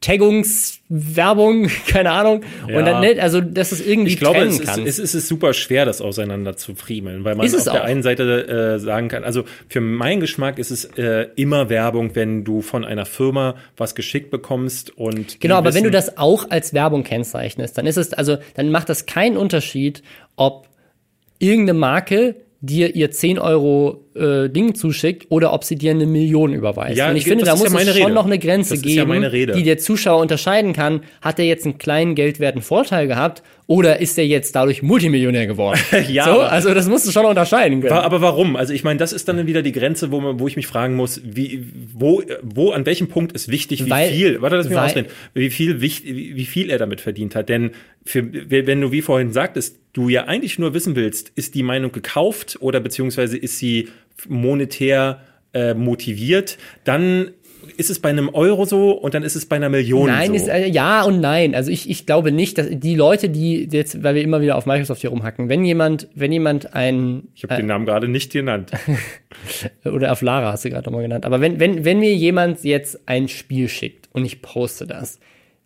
[0.00, 2.42] Taggungswerbung, keine Ahnung.
[2.68, 2.78] Ja.
[2.78, 5.28] Und dann, ne, also, dass es irgendwie ich glaube, es ist, es, ist, es ist
[5.28, 9.24] super schwer, das auseinander zu friemeln, weil man auf der einen Seite äh, sagen kann,
[9.24, 13.94] also für meinen Geschmack ist es äh, immer Werbung, wenn du von einer Firma was
[13.94, 18.12] geschickt bekommst und genau, aber wenn du das auch als Werbung kennzeichnest, dann ist es
[18.12, 20.02] also, dann macht das keinen Unterschied,
[20.36, 20.68] ob
[21.38, 22.36] irgendeine Marke
[22.66, 26.96] dir ihr 10 Euro äh, Ding zuschickt oder ob sie dir eine Million überweist.
[26.96, 29.62] Ja, und ich finde, da muss ja es schon noch eine Grenze geben, ja die
[29.62, 31.02] der Zuschauer unterscheiden kann.
[31.20, 35.80] Hat er jetzt einen kleinen geldwerten Vorteil gehabt oder ist er jetzt dadurch Multimillionär geworden?
[36.08, 37.92] ja, so, also das musst du schon unterscheiden können.
[37.92, 38.56] Aber warum?
[38.56, 40.94] Also ich meine, das ist dann wieder die Grenze, wo, man, wo ich mich fragen
[40.94, 44.76] muss, wie, wo, wo, an welchem Punkt ist wichtig, wie weil, viel, warte, lass mich
[44.76, 47.48] weil, ausreden, wie viel, wie, wie viel er damit verdient hat.
[47.48, 47.70] Denn
[48.04, 51.90] für, wenn du, wie vorhin sagtest, du ja eigentlich nur wissen willst, ist die Meinung
[51.92, 53.88] gekauft oder beziehungsweise ist sie
[54.28, 55.20] monetär
[55.54, 57.30] äh, motiviert, dann
[57.76, 60.34] ist es bei einem Euro so und dann ist es bei einer Million nein, so?
[60.34, 61.54] Ist, äh, ja und nein.
[61.54, 64.66] Also ich, ich glaube nicht, dass die Leute, die jetzt, weil wir immer wieder auf
[64.66, 68.32] Microsoft hier rumhacken, wenn jemand, wenn jemand ein ich habe äh, den Namen gerade nicht
[68.32, 68.70] genannt.
[69.84, 71.24] oder auf Lara hast du gerade nochmal genannt.
[71.24, 75.18] Aber wenn, wenn, wenn mir jemand jetzt ein Spiel schickt und ich poste das,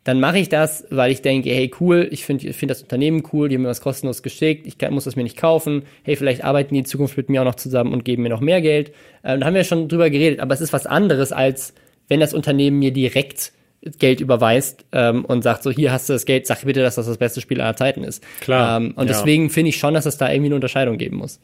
[0.08, 3.50] dann mache ich das, weil ich denke, hey, cool, ich finde find das Unternehmen cool,
[3.50, 6.42] die haben mir was kostenlos geschickt, ich kann, muss das mir nicht kaufen, hey, vielleicht
[6.44, 8.90] arbeiten die in Zukunft mit mir auch noch zusammen und geben mir noch mehr Geld.
[9.22, 11.74] Ähm, da haben wir schon drüber geredet, aber es ist was anderes, als
[12.08, 13.52] wenn das Unternehmen mir direkt
[13.98, 17.04] Geld überweist ähm, und sagt so, hier hast du das Geld, sag bitte, dass das
[17.04, 18.24] das beste Spiel aller Zeiten ist.
[18.40, 18.78] Klar.
[18.78, 19.12] Ähm, und ja.
[19.12, 21.38] deswegen finde ich schon, dass es da irgendwie eine Unterscheidung geben muss.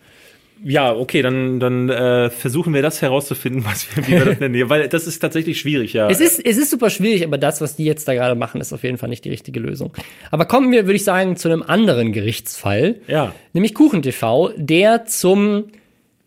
[0.63, 4.69] Ja, okay, dann, dann äh, versuchen wir das herauszufinden, was wir, wie wir das nennen.
[4.71, 6.09] Weil das ist tatsächlich schwierig, ja.
[6.09, 8.73] Es ist, es ist super schwierig, aber das, was die jetzt da gerade machen, ist
[8.73, 9.93] auf jeden Fall nicht die richtige Lösung.
[10.31, 12.97] Aber kommen wir, würde ich sagen, zu einem anderen Gerichtsfall.
[13.09, 13.35] Ja.
[13.53, 15.65] Nämlich KuchenTV, der zum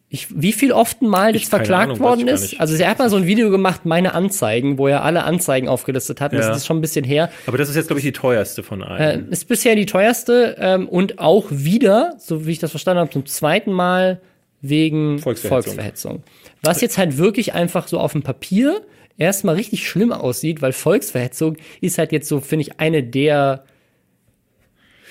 [0.09, 2.59] ich, wie viel oft mal jetzt verklagt Ahnung, worden ist?
[2.61, 6.21] Also er hat mal so ein Video gemacht, meine Anzeigen, wo er alle Anzeigen aufgelistet
[6.21, 6.31] hat.
[6.31, 6.39] Ja.
[6.39, 7.29] Das ist schon ein bisschen her.
[7.45, 9.29] Aber das ist jetzt, glaube ich, die teuerste von allen.
[9.29, 13.11] Äh, ist bisher die teuerste ähm, und auch wieder, so wie ich das verstanden habe,
[13.11, 14.21] zum zweiten Mal
[14.61, 15.73] wegen Volksverhetzung.
[15.73, 16.23] Volksverhetzung.
[16.61, 18.81] Was jetzt halt wirklich einfach so auf dem Papier
[19.17, 23.65] erstmal richtig schlimm aussieht, weil Volksverhetzung ist halt jetzt so, finde ich, eine der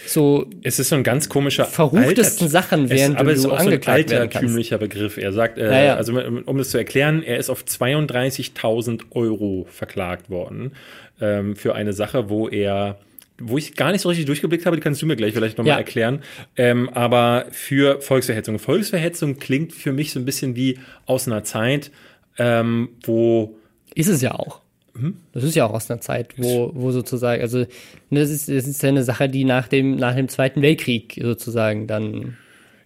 [0.08, 3.46] so es ist so ein ganz komischer verruchtesten Sachen, während es, aber du es ist
[3.46, 4.36] auch so ein angeklagt werden kannst.
[4.36, 5.16] altertümlicher Begriff.
[5.16, 5.94] Er sagt, äh, Ja, ja.
[5.96, 10.72] also um das zu erklären, er ist auf 32.000 Euro verklagt worden
[11.20, 12.98] ähm, für eine Sache, wo er
[13.38, 15.72] wo ich gar nicht so richtig durchgeblickt habe, die kannst du mir gleich vielleicht nochmal
[15.74, 15.76] Ja.
[15.78, 16.22] erklären.
[16.56, 18.58] Ähm, aber für Volksverhetzung.
[18.58, 21.90] Volksverhetzung klingt für mich so ein bisschen wie aus einer Zeit,
[22.38, 23.58] ähm, wo
[23.94, 24.62] Ist es ja auch.
[24.98, 25.16] Mhm.
[25.32, 28.66] Das ist ja auch aus einer Zeit, wo, wo sozusagen, also ne, das ist, das
[28.66, 32.36] ist ja eine Sache, die nach dem, nach dem Zweiten Weltkrieg sozusagen dann.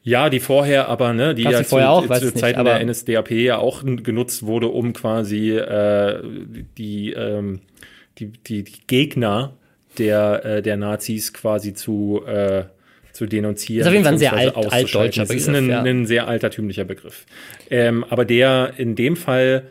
[0.03, 2.03] Ja, die vorher aber, ne, die ja vorher auch?
[2.07, 6.23] zu, zu nicht, Zeiten aber- der NSDAP ja auch genutzt wurde, um quasi äh,
[6.79, 7.61] die, ähm,
[8.19, 9.55] die, die, die Gegner
[9.99, 12.65] der, äh, der Nazis quasi zu, äh,
[13.13, 13.81] zu denunzieren.
[13.83, 15.83] Ist auf jeden Fall ein sehr alt- altdeutscher Das ist Begriff, ein, ja.
[15.83, 17.27] ein sehr altertümlicher Begriff.
[17.71, 19.65] Ähm, aber der in dem Fall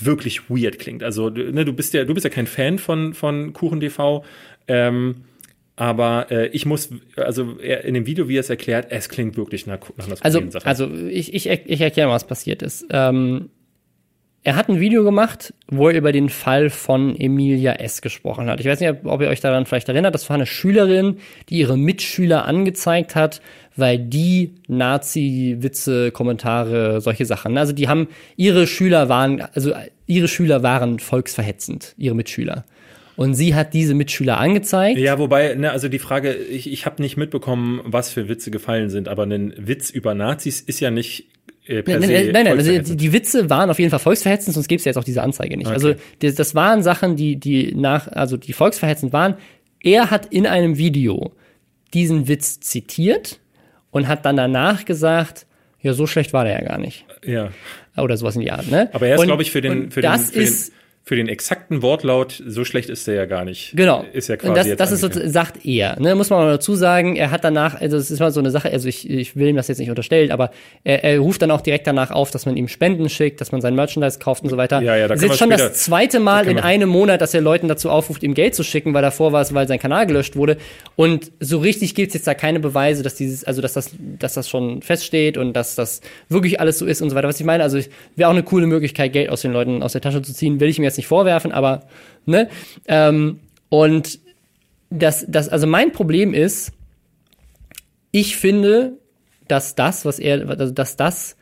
[0.00, 1.02] wirklich weird klingt.
[1.02, 4.24] Also, du- ne, du bist ja, du bist ja kein Fan von, von KuchenTV,
[4.68, 5.24] ähm,
[5.76, 9.36] aber äh, ich muss, also er, in dem Video, wie er es erklärt, es klingt
[9.36, 10.66] wirklich nach, nach einer Also, Sache.
[10.66, 12.84] also ich, ich, ich erkläre mal, was passiert ist.
[12.90, 13.50] Ähm,
[14.44, 18.00] er hat ein Video gemacht, wo er über den Fall von Emilia S.
[18.02, 18.60] gesprochen hat.
[18.60, 20.14] Ich weiß nicht, ob- ob ihr euch daran vielleicht erinnert.
[20.14, 21.18] Das war eine Schülerin,
[21.48, 23.40] die ihre Mitschüler angezeigt hat,
[23.78, 27.56] weil die Nazi-Witze, Kommentare, solche Sachen.
[27.58, 29.72] Also die haben, ihre Schüler waren, also
[30.06, 32.64] ihre Schüler waren volksverhetzend, ihre Mitschüler.
[33.16, 34.98] Und sie hat diese Mitschüler angezeigt.
[34.98, 38.90] Ja, wobei, ne, also die Frage, ich, ich habe nicht mitbekommen, was für Witze gefallen
[38.90, 41.26] sind, aber ein Witz über Nazis ist ja nicht
[41.66, 43.98] äh, per Nein, se nein, nein, nein also die, die Witze waren auf jeden Fall
[43.98, 45.68] volksverhetzend, sonst gäbe es ja jetzt auch diese Anzeige nicht.
[45.68, 49.34] Also das, das waren Sachen, die, die nach, also die volksverhetzend waren.
[49.82, 51.32] Er hat in einem Video
[51.94, 53.40] diesen Witz zitiert
[53.90, 55.46] und hat dann danach gesagt,
[55.80, 57.04] ja, so schlecht war der ja gar nicht.
[57.24, 57.50] ja.
[57.96, 58.88] Oder sowas in die Art, ne?
[58.92, 60.72] Aber er ist, glaube ich, für den, für den, das für den, ist,
[61.08, 63.72] für den exakten Wortlaut, so schlecht ist der ja gar nicht.
[63.74, 64.04] Genau.
[64.12, 65.98] Ist ja quasi und das, das ist so, sagt er.
[65.98, 68.50] Ne, muss man mal dazu sagen, er hat danach, also es ist mal so eine
[68.50, 70.50] Sache, also ich, ich will ihm das jetzt nicht unterstellen, aber
[70.84, 73.62] er, er ruft dann auch direkt danach auf, dass man ihm Spenden schickt, dass man
[73.62, 74.82] sein Merchandise kauft und so weiter.
[74.82, 77.22] Ja, ja, da das ist jetzt schon später- das zweite Mal können in einem Monat,
[77.22, 79.78] dass er Leuten dazu aufruft, ihm Geld zu schicken, weil davor war es, weil sein
[79.78, 80.58] Kanal gelöscht wurde.
[80.94, 84.34] Und so richtig gibt es jetzt da keine Beweise, dass dieses, also dass das, dass
[84.34, 87.28] das schon feststeht und dass das wirklich alles so ist und so weiter.
[87.28, 87.78] Was ich meine, also
[88.14, 90.68] wäre auch eine coole Möglichkeit, Geld aus den Leuten aus der Tasche zu ziehen, will
[90.68, 91.86] ich ihm jetzt nicht vorwerfen, aber
[92.26, 92.48] ne?
[92.86, 93.40] Ähm,
[93.70, 94.18] und
[94.90, 96.72] das, das, also mein Problem ist,
[98.10, 98.98] ich finde,
[99.48, 101.36] dass das, was er, also dass das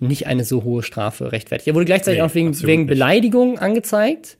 [0.00, 1.68] nicht eine so hohe Strafe rechtfertigt.
[1.68, 2.86] Er wurde gleichzeitig Nee, auch wegen, wegen.
[2.86, 4.38] Beleidigung angezeigt.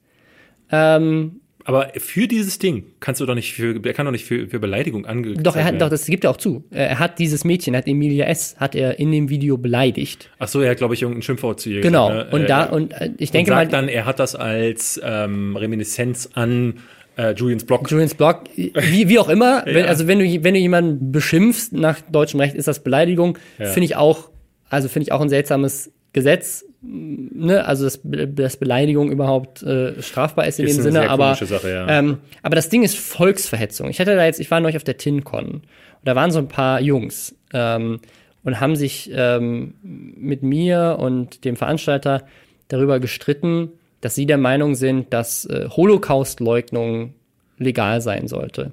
[0.70, 4.48] Ähm, Aber für dieses Ding kannst du doch nicht für, er kann doch nicht für,
[4.48, 5.78] für Beleidigung angeklagt doch, er hat, werden.
[5.80, 6.62] doch, das gibt er auch zu.
[6.70, 10.28] Er hat dieses Mädchen, hat Emilia S., hat er in dem Video beleidigt.
[10.38, 12.08] Ach so, er hat, glaube ich, irgendein Schimpfwort zu ihr Genau.
[12.10, 12.36] gesagt, ne?
[12.38, 15.00] Und Äh, da, und äh, ich denke und mal, sagt dann, er hat das als
[15.02, 16.80] ähm, Reminiszenz an
[17.16, 17.90] äh, Julians Blog.
[17.90, 19.84] Julians Blog, wie, wie auch immer, wenn, Ja.
[19.86, 23.38] also wenn du, wenn du jemanden beschimpfst nach deutschem Recht, ist das Beleidigung.
[23.58, 23.66] Ja.
[23.66, 24.28] Finde ich auch,
[24.68, 27.66] also finde ich auch ein seltsames Gesetz, ne?
[27.66, 31.70] Also dass, dass Beleidigung überhaupt äh, strafbar ist in Ist dem eine Sinne, aber Sache,
[31.70, 31.88] ja.
[31.88, 33.90] ähm, aber das Ding ist Volksverhetzung.
[33.90, 35.62] Ich hatte da jetzt, ich war neulich auf der TinCon und
[36.04, 38.00] da waren so ein paar Jungs ähm,
[38.44, 42.22] und haben sich ähm, mit mir und dem Veranstalter
[42.68, 47.14] darüber gestritten, dass sie der Meinung sind, dass äh, Holocaust-Leugnung
[47.58, 48.72] legal sein sollte.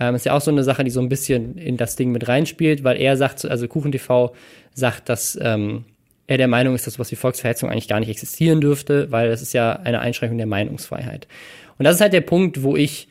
[0.00, 2.28] Ähm, ist ja auch so eine Sache, die so ein bisschen in das Ding mit
[2.28, 4.32] reinspielt, weil er sagt, also KuchenTV
[4.74, 5.84] sagt, dass ähm,
[6.32, 9.42] er der Meinung ist, dass sowas wie Volksverhetzung eigentlich gar nicht existieren dürfte, weil das
[9.42, 11.28] ist ja eine Einschränkung der Meinungsfreiheit.
[11.78, 13.08] Und das ist halt der Punkt, wo ich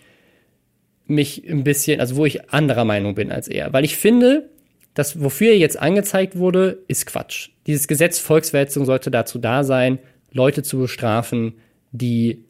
[1.05, 3.73] mich ein bisschen, also wo ich anderer Meinung bin als er.
[3.73, 4.49] Weil ich finde,
[4.93, 7.49] das, wofür er jetzt angezeigt wurde, ist Quatsch.
[7.67, 9.99] Dieses Gesetz Volksverhetzung sollte dazu da sein,
[10.31, 11.53] Leute zu bestrafen,
[11.91, 12.45] die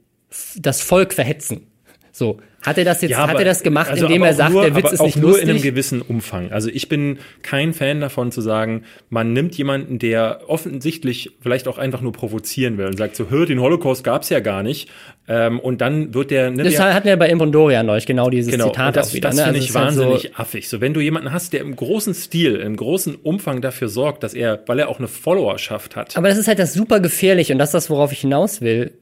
[0.56, 1.68] das Volk verhetzen.
[2.12, 4.62] So, hat er das jetzt, ja, hat er das gemacht, also indem er sagt, nur,
[4.64, 5.48] der Witz ist nicht nur lustig?
[5.48, 6.52] nur in einem gewissen Umfang.
[6.52, 11.78] Also ich bin kein Fan davon zu sagen, man nimmt jemanden, der offensichtlich vielleicht auch
[11.78, 14.90] einfach nur provozieren will und sagt so, hör, den Holocaust gab's ja gar nicht.
[15.28, 16.52] Ähm, und dann wird der.
[16.52, 19.30] Ne, das der, hatten wir bei Impondorian neulich, genau dieses genau, Zitat das, auch wieder.
[19.30, 19.44] Das ne?
[19.44, 20.70] finde also ich wahnsinnig halt so affig.
[20.70, 24.34] So, wenn du jemanden hast, der im großen Stil, im großen Umfang dafür sorgt, dass
[24.34, 26.18] er, weil er auch eine Followerschaft hat.
[26.18, 28.94] Aber das ist halt das super gefährlich und das ist das, worauf ich hinaus will.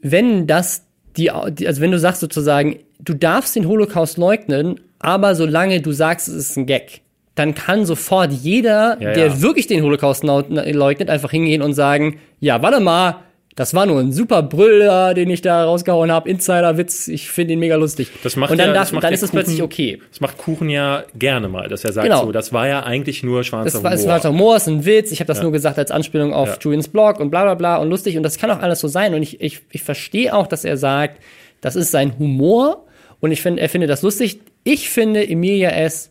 [0.00, 0.84] Wenn das
[1.16, 6.28] die, also wenn du sagst sozusagen, du darfst den Holocaust leugnen, aber solange du sagst,
[6.28, 7.02] es ist ein Gag,
[7.34, 9.42] dann kann sofort jeder, ja, der ja.
[9.42, 13.20] wirklich den Holocaust leugnet, einfach hingehen und sagen, ja, warte mal,
[13.54, 16.28] das war nur ein super Brüller, den ich da rausgehauen habe.
[16.30, 18.08] Insider-Witz, ich finde ihn mega lustig.
[18.22, 20.00] Das macht und dann, ja, darf, dann ist es plötzlich okay.
[20.08, 22.24] Das macht Kuchen ja gerne mal, dass er sagt, genau.
[22.24, 23.90] so, das war ja eigentlich nur schwarzer das war, Humor.
[23.90, 25.12] Das war schwarzer Humor, ist ein Witz.
[25.12, 25.42] Ich habe das ja.
[25.42, 26.56] nur gesagt als Anspielung auf ja.
[26.60, 28.16] Julians Blog und bla bla bla und lustig.
[28.16, 29.12] Und das kann auch alles so sein.
[29.12, 31.20] Und ich, ich, ich verstehe auch, dass er sagt,
[31.60, 32.86] das ist sein Humor
[33.20, 34.40] und ich finde, er findet das lustig.
[34.64, 36.08] Ich finde Emilia S.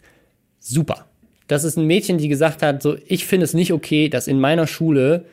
[0.60, 1.08] super.
[1.48, 4.40] Das ist ein Mädchen, die gesagt hat, so, ich finde es nicht okay, dass in
[4.40, 5.26] meiner Schule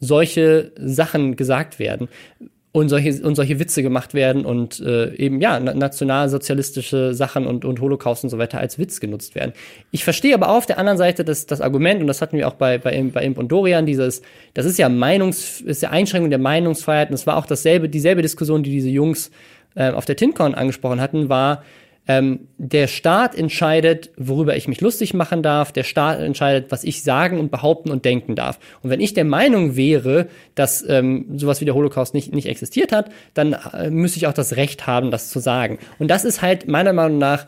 [0.00, 2.08] solche Sachen gesagt werden
[2.74, 7.80] und solche, und solche Witze gemacht werden und äh, eben ja nationalsozialistische Sachen und, und
[7.80, 9.52] Holocaust und so weiter als Witz genutzt werden.
[9.92, 12.48] Ich verstehe aber auch auf der anderen Seite das, das Argument, und das hatten wir
[12.48, 14.22] auch bei, bei, bei Imp und Dorian, dieses,
[14.54, 18.22] das ist ja Meinungs, ist ja Einschränkung der Meinungsfreiheit und es war auch dasselbe, dieselbe
[18.22, 19.30] Diskussion, die diese Jungs
[19.76, 21.62] äh, auf der TinCon angesprochen hatten, war,
[22.06, 25.72] ähm, der Staat entscheidet, worüber ich mich lustig machen darf.
[25.72, 28.58] Der Staat entscheidet, was ich sagen und behaupten und denken darf.
[28.82, 32.92] Und wenn ich der Meinung wäre, dass ähm, sowas wie der Holocaust nicht, nicht existiert
[32.92, 35.78] hat, dann äh, müsste ich auch das Recht haben, das zu sagen.
[35.98, 37.46] Und das ist halt meiner Meinung nach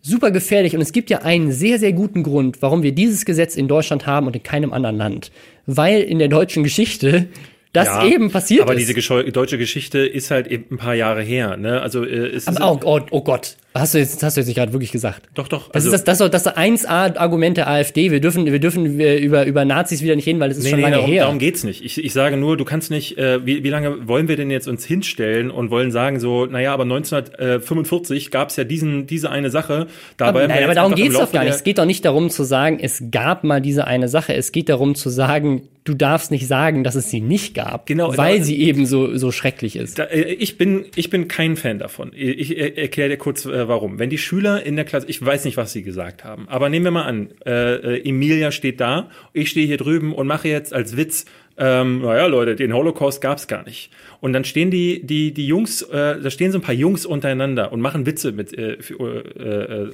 [0.00, 0.74] super gefährlich.
[0.74, 4.06] Und es gibt ja einen sehr, sehr guten Grund, warum wir dieses Gesetz in Deutschland
[4.06, 5.30] haben und in keinem anderen Land.
[5.66, 7.28] Weil in der deutschen Geschichte
[7.72, 8.90] das ja, eben passiert aber ist.
[8.90, 11.56] Aber diese deutsche Geschichte ist halt eben ein paar Jahre her.
[11.56, 11.80] Ne?
[11.80, 14.56] Also äh, es aber, oh, oh, oh Gott, Hast du jetzt, hast du jetzt nicht
[14.56, 15.22] gerade wirklich gesagt?
[15.34, 15.68] Doch, doch.
[15.68, 18.10] Das also, ist das, das, das, das 1A-Argument der AfD.
[18.10, 20.78] Wir dürfen, wir dürfen über, über Nazis wieder nicht reden, weil es ist nee, schon
[20.80, 21.22] nee, lange darum, her.
[21.22, 21.82] Darum geht's nicht.
[21.82, 24.68] Ich, ich sage nur, du kannst nicht, äh, wie, wie lange wollen wir denn jetzt
[24.68, 29.86] uns hinstellen und wollen sagen so, naja, aber 1945 gab's ja diesen, diese eine Sache.
[30.18, 31.54] Dabei aber, nein, aber darum geht's doch gar nicht.
[31.54, 34.34] Es geht doch nicht darum zu sagen, es gab mal diese eine Sache.
[34.34, 38.16] Es geht darum zu sagen, du darfst nicht sagen, dass es sie nicht gab, genau,
[38.16, 39.98] weil da, sie eben so, so schrecklich ist.
[39.98, 42.12] Da, äh, ich bin, ich bin kein Fan davon.
[42.14, 43.98] Ich, ich erkläre dir kurz, äh, warum.
[43.98, 46.84] Wenn die Schüler in der Klasse, ich weiß nicht, was sie gesagt haben, aber nehmen
[46.84, 50.72] wir mal an, äh, äh, Emilia steht da, ich stehe hier drüben und mache jetzt
[50.72, 51.24] als Witz,
[51.58, 53.90] ähm, naja, Leute, den Holocaust gab's gar nicht.
[54.20, 57.72] Und dann stehen die, die, die Jungs, äh, da stehen so ein paar Jungs untereinander
[57.72, 59.90] und machen Witze mit, äh, äh, äh,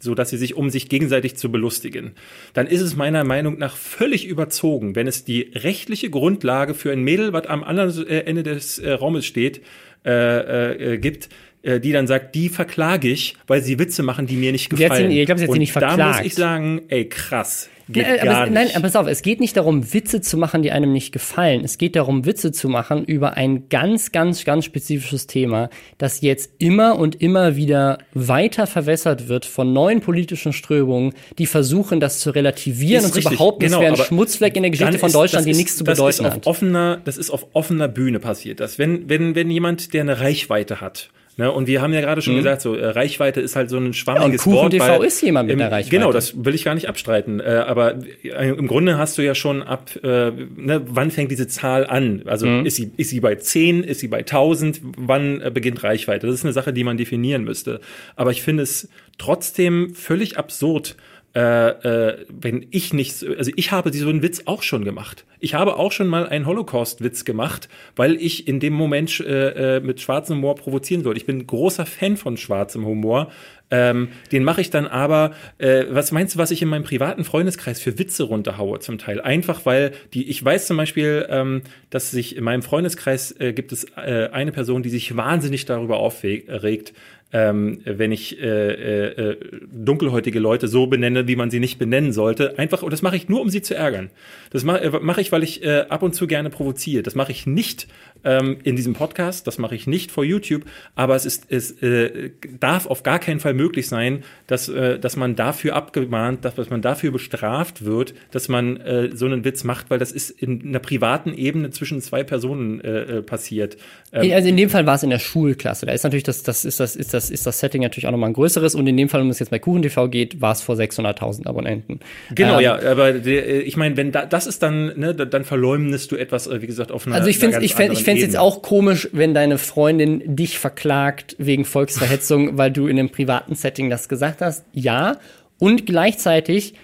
[0.00, 2.12] so dass sie sich, um sich gegenseitig zu belustigen.
[2.54, 7.02] Dann ist es meiner Meinung nach völlig überzogen, wenn es die rechtliche Grundlage für ein
[7.02, 9.60] Mädel, was am anderen äh, Ende des äh, Raumes steht,
[10.06, 11.28] äh, äh, gibt, äh,
[11.64, 15.10] die dann sagt, die verklage ich, weil sie Witze machen, die mir nicht gefallen.
[15.10, 15.98] Sie, ich glaube, sie hat sie nicht verklagt.
[15.98, 17.70] Da muss ich sagen, ey, krass.
[17.88, 18.54] Geht nein, gar aber, nicht.
[18.54, 21.64] nein, aber pass auf, es geht nicht darum, Witze zu machen, die einem nicht gefallen.
[21.64, 26.52] Es geht darum, Witze zu machen über ein ganz, ganz, ganz spezifisches Thema, das jetzt
[26.58, 32.30] immer und immer wieder weiter verwässert wird von neuen politischen Strömungen, die versuchen, das zu
[32.30, 35.46] relativieren und richtig, zu behaupten, genau, es wäre ein Schmutzfleck in der Geschichte von Deutschland,
[35.46, 36.46] ist, die nichts zu bedeuten das ist auf hat.
[36.46, 38.60] Offener, das ist auf offener Bühne passiert.
[38.60, 42.22] Das, wenn, wenn, wenn jemand, der eine Reichweite hat, Ne, und wir haben ja gerade
[42.22, 42.38] schon mhm.
[42.38, 44.70] gesagt, so äh, Reichweite ist halt so ein schwammiges ja, und Wort.
[44.70, 45.96] TV ist jemand mit im, der Reichweite.
[45.96, 47.40] Genau, das will ich gar nicht abstreiten.
[47.40, 51.48] Äh, aber äh, im Grunde hast du ja schon ab, äh, ne, wann fängt diese
[51.48, 52.22] Zahl an?
[52.26, 52.66] Also mhm.
[52.66, 54.80] ist sie ist sie bei 10, ist sie bei 1000?
[54.96, 56.28] Wann äh, beginnt Reichweite?
[56.28, 57.80] Das ist eine Sache, die man definieren müsste.
[58.14, 60.96] Aber ich finde es trotzdem völlig absurd,
[61.34, 65.24] äh, äh, wenn ich nicht, also ich habe einen Witz auch schon gemacht.
[65.40, 69.80] Ich habe auch schon mal einen Holocaust-Witz gemacht, weil ich in dem Moment äh, äh,
[69.80, 71.18] mit schwarzem Humor provozieren wollte.
[71.18, 73.30] Ich bin großer Fan von schwarzem Humor.
[73.70, 77.24] Ähm, den mache ich dann aber, äh, was meinst du, was ich in meinem privaten
[77.24, 79.20] Freundeskreis für Witze runterhaue zum Teil?
[79.20, 83.72] Einfach weil die, ich weiß zum Beispiel, ähm, dass sich in meinem Freundeskreis äh, gibt
[83.72, 86.94] es äh, eine Person, die sich wahnsinnig darüber aufregt,
[87.34, 89.36] ähm, wenn ich äh, äh, äh,
[89.72, 92.60] dunkelhäutige Leute so benenne, wie man sie nicht benennen sollte.
[92.60, 94.10] Einfach, und das mache ich nur, um sie zu ärgern.
[94.50, 97.02] Das mache äh, mach ich, weil ich äh, ab und zu gerne provoziere.
[97.02, 97.88] Das mache ich nicht,
[98.24, 100.64] ähm, in diesem Podcast, das mache ich nicht vor YouTube,
[100.94, 105.16] aber es ist, es äh, darf auf gar keinen Fall möglich sein, dass, äh, dass
[105.16, 109.64] man dafür abgemahnt, dass, dass man dafür bestraft wird, dass man äh, so einen Witz
[109.64, 113.76] macht, weil das ist in einer privaten Ebene zwischen zwei Personen äh, äh passiert.
[114.12, 115.86] Ähm, also in dem Fall war es in der Schulklasse.
[115.86, 118.30] Da ist natürlich das, das ist das, ist das, ist das Setting natürlich auch nochmal
[118.30, 120.76] ein größeres und in dem Fall, um es jetzt bei KuchenTV geht, war es vor
[120.76, 122.00] 600.000 Abonnenten.
[122.34, 125.44] Genau, ähm, ja, aber der, äh, ich meine, wenn da, das ist dann, ne, dann
[125.44, 128.26] verleumdest du etwas, äh, wie gesagt, auf einer Also ich finde ich fände ich fände
[128.26, 133.54] jetzt auch komisch, wenn deine Freundin dich verklagt wegen Volksverhetzung, weil du in einem privaten
[133.54, 134.64] Setting das gesagt hast.
[134.72, 135.18] Ja,
[135.58, 136.74] und gleichzeitig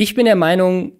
[0.00, 0.92] ich bin der Meinung,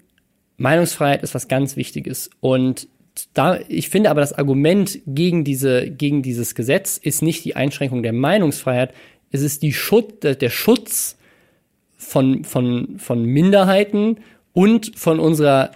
[0.59, 2.29] Meinungsfreiheit ist was ganz Wichtiges.
[2.41, 2.87] Und
[3.33, 8.03] da, ich finde aber das Argument gegen diese, gegen dieses Gesetz ist nicht die Einschränkung
[8.03, 8.93] der Meinungsfreiheit,
[9.31, 11.17] es ist die Schutz, der Schutz
[11.97, 14.19] von, von, von Minderheiten
[14.53, 15.71] und von unserer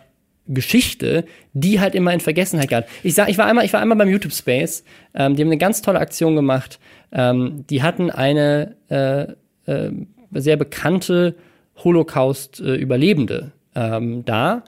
[0.47, 2.87] Geschichte, die halt immer in Vergessenheit gab.
[3.03, 4.85] Ich sag, ich war einmal, ich war einmal beim YouTube Space.
[5.15, 6.79] Ähm, die haben eine ganz tolle Aktion gemacht.
[7.13, 9.27] Ähm, die hatten eine äh,
[9.71, 9.91] äh,
[10.33, 11.35] sehr bekannte
[11.83, 14.65] Holocaust-Überlebende ähm, da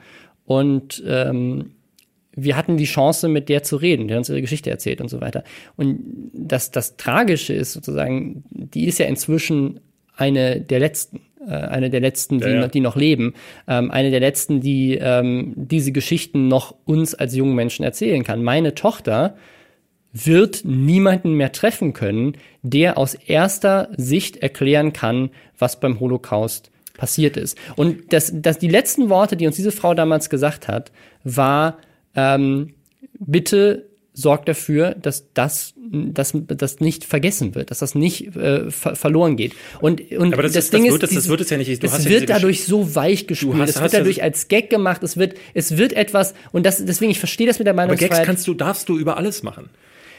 [0.46, 1.72] und ähm,
[2.36, 5.20] wir hatten die Chance, mit der zu reden, der uns ihre Geschichte erzählt und so
[5.20, 5.42] weiter.
[5.76, 9.80] Und das, das Tragische ist sozusagen, die ist ja inzwischen
[10.16, 12.68] eine der letzten, äh, eine der letzten, die, ja, ja.
[12.68, 13.34] die noch leben,
[13.68, 18.42] ähm, eine der letzten, die ähm, diese Geschichten noch uns als jungen Menschen erzählen kann.
[18.42, 19.36] Meine Tochter
[20.12, 27.36] wird niemanden mehr treffen können, der aus erster Sicht erklären kann, was beim Holocaust passiert
[27.36, 27.58] ist.
[27.76, 30.90] Und das, das, die letzten Worte, die uns diese Frau damals gesagt hat,
[31.24, 31.78] war,
[32.14, 32.74] ähm,
[33.18, 33.85] bitte
[34.16, 39.36] sorgt dafür, dass das, dass das nicht vergessen wird, dass das nicht äh, ver verloren
[39.36, 39.52] geht.
[39.80, 41.58] Und, und Aber das, das ist, Ding das wird, ist, das, das wird es ja
[41.58, 41.82] nicht.
[41.82, 43.68] Du es wird dadurch so weich gespielt.
[43.68, 45.02] es wird dadurch als Gag gemacht.
[45.02, 46.34] Es wird, es wird etwas.
[46.50, 48.10] Und das, deswegen ich verstehe das mit der Meinungsfreiheit.
[48.10, 49.68] Aber Gags kannst du, darfst du über alles machen.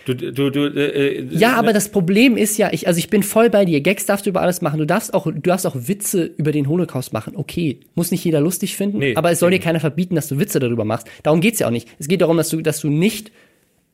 [0.06, 3.24] Du, du, du, äh, äh, ja, aber das Problem ist ja, ich, also ich bin
[3.24, 3.82] voll bei dir.
[3.82, 4.80] Gags darfst du über alles machen.
[4.80, 7.34] Du darfst auch, du darfst auch Witze über den Holocaust machen.
[7.36, 10.40] Okay, muss nicht jeder lustig finden, nee, aber es soll dir keiner verbieten, dass du
[10.40, 11.08] Witze darüber machst.
[11.24, 11.90] Darum geht's ja auch nicht.
[12.00, 13.32] Es geht darum, dass du, dass du nicht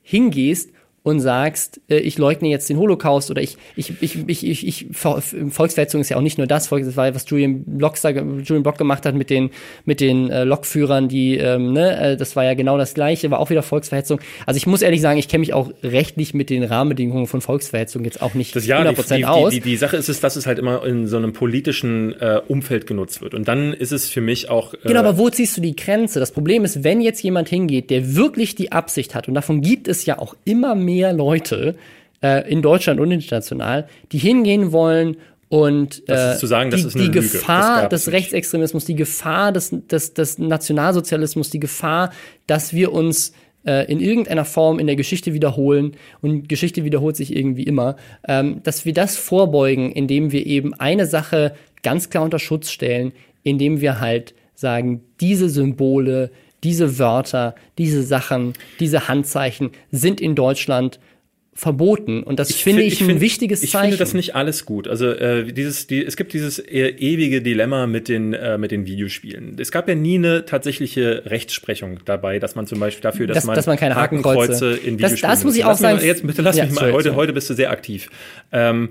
[0.03, 0.71] hingehst
[1.03, 4.87] und sagst, äh, ich leugne jetzt den Holocaust oder ich, ich, ich, ich, ich, ich
[4.93, 9.05] Volksverhetzung ist ja auch nicht nur das, das war, was Julian Block, Julian Block gemacht
[9.05, 9.49] hat mit den,
[9.83, 13.39] mit den äh, Lokführern, die, ähm, ne, äh, das war ja genau das Gleiche, war
[13.39, 14.21] auch wieder Volksverhetzung.
[14.45, 18.05] Also ich muss ehrlich sagen, ich kenne mich auch rechtlich mit den Rahmenbedingungen von Volksverhetzung
[18.05, 19.49] jetzt auch nicht das, ja, 100% die, aus.
[19.51, 22.39] Die, die, die Sache ist es, dass es halt immer in so einem politischen äh,
[22.47, 23.33] Umfeld genutzt wird.
[23.33, 24.73] Und dann ist es für mich auch.
[24.73, 26.21] Äh, genau, aber wo ziehst du die Grenze?
[26.21, 29.89] Das Problem ist, wenn jetzt jemand hingeht, der wirklich die Absicht hat, und davon gibt
[29.89, 31.75] es ja auch immer mehr mehr Leute
[32.21, 35.17] äh, in Deutschland und international, die hingehen wollen
[35.49, 41.59] und äh, sagen, die, die Gefahr des Rechtsextremismus, die Gefahr des, des, des Nationalsozialismus, die
[41.59, 42.11] Gefahr,
[42.47, 43.33] dass wir uns
[43.65, 48.61] äh, in irgendeiner Form in der Geschichte wiederholen und Geschichte wiederholt sich irgendwie immer, ähm,
[48.63, 53.13] dass wir das vorbeugen, indem wir eben eine Sache ganz klar unter Schutz stellen,
[53.43, 56.31] indem wir halt sagen, diese Symbole,
[56.63, 60.99] diese Wörter, diese Sachen, diese Handzeichen sind in Deutschland
[61.55, 63.85] verboten und das ich finde ich, ich ein find, wichtiges ich Zeichen.
[63.85, 64.87] Ich finde das nicht alles gut.
[64.87, 68.87] Also äh, dieses, die, es gibt dieses e ewige Dilemma mit den äh, mit den
[68.87, 69.57] Videospielen.
[69.59, 73.45] Es gab ja nie eine tatsächliche Rechtsprechung dabei, dass man zum Beispiel dafür, dass, das,
[73.45, 75.21] man, dass man keine Hakenkreuze, Hakenkreuze in Videospielen.
[75.21, 76.03] Das, das muss ich auch sagen.
[76.03, 76.79] Jetzt bitte lass ja, mich mal.
[76.79, 77.17] Sorry, heute sorry.
[77.17, 78.09] heute bist du sehr aktiv.
[78.51, 78.89] Ähm,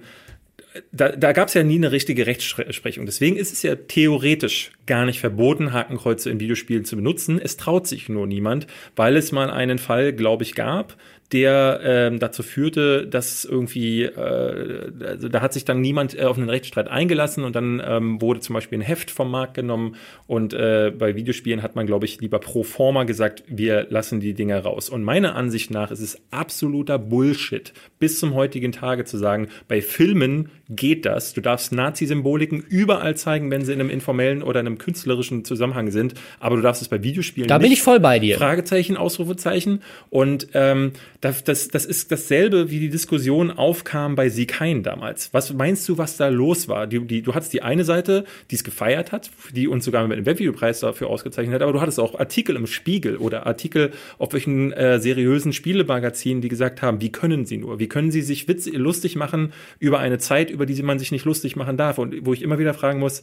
[0.91, 3.07] da, da gab es ja nie eine richtige Rechtsprechung.
[3.07, 7.41] Deswegen ist es ja theoretisch gar nicht verboten, Hakenkreuze in Videospielen zu benutzen.
[7.43, 8.67] Es traut sich nur niemand,
[8.97, 10.97] weil es mal einen Fall, glaube ich, gab,
[11.33, 16.37] der ähm, dazu führte, dass irgendwie, äh, also da hat sich dann niemand äh, auf
[16.37, 20.53] einen Rechtsstreit eingelassen und dann ähm, wurde zum Beispiel ein Heft vom Markt genommen und
[20.53, 24.61] äh, bei Videospielen hat man, glaube ich, lieber pro forma gesagt, wir lassen die Dinger
[24.61, 24.89] raus.
[24.89, 29.81] Und meiner Ansicht nach ist es absoluter Bullshit, bis zum heutigen Tage zu sagen, bei
[29.81, 31.33] Filmen geht das.
[31.35, 36.15] Du darfst Nazi-Symboliken überall zeigen, wenn sie in einem informellen oder einem künstlerischen Zusammenhang sind,
[36.41, 37.65] aber du darfst es bei Videospielen Da nicht.
[37.65, 38.37] bin ich voll bei dir.
[38.37, 39.83] Fragezeichen, Ausrufezeichen.
[40.11, 45.33] Und ähm, das, das, das ist dasselbe, wie die Diskussion aufkam bei Sieg Hein damals.
[45.33, 46.89] Was meinst du, was da los war?
[46.89, 50.19] Die, die, du hattest die eine Seite, die es gefeiert hat, die uns sogar mit
[50.19, 54.33] dem Webvideopreis dafür ausgezeichnet hat, aber du hattest auch Artikel im Spiegel oder Artikel auf
[54.33, 57.79] welchen äh, seriösen Spielemagazinen, die gesagt haben, wie können sie nur?
[57.79, 61.25] Wie können sie sich witz lustig machen über eine Zeit, über die man sich nicht
[61.25, 61.99] lustig machen darf?
[61.99, 63.23] Und wo ich immer wieder fragen muss,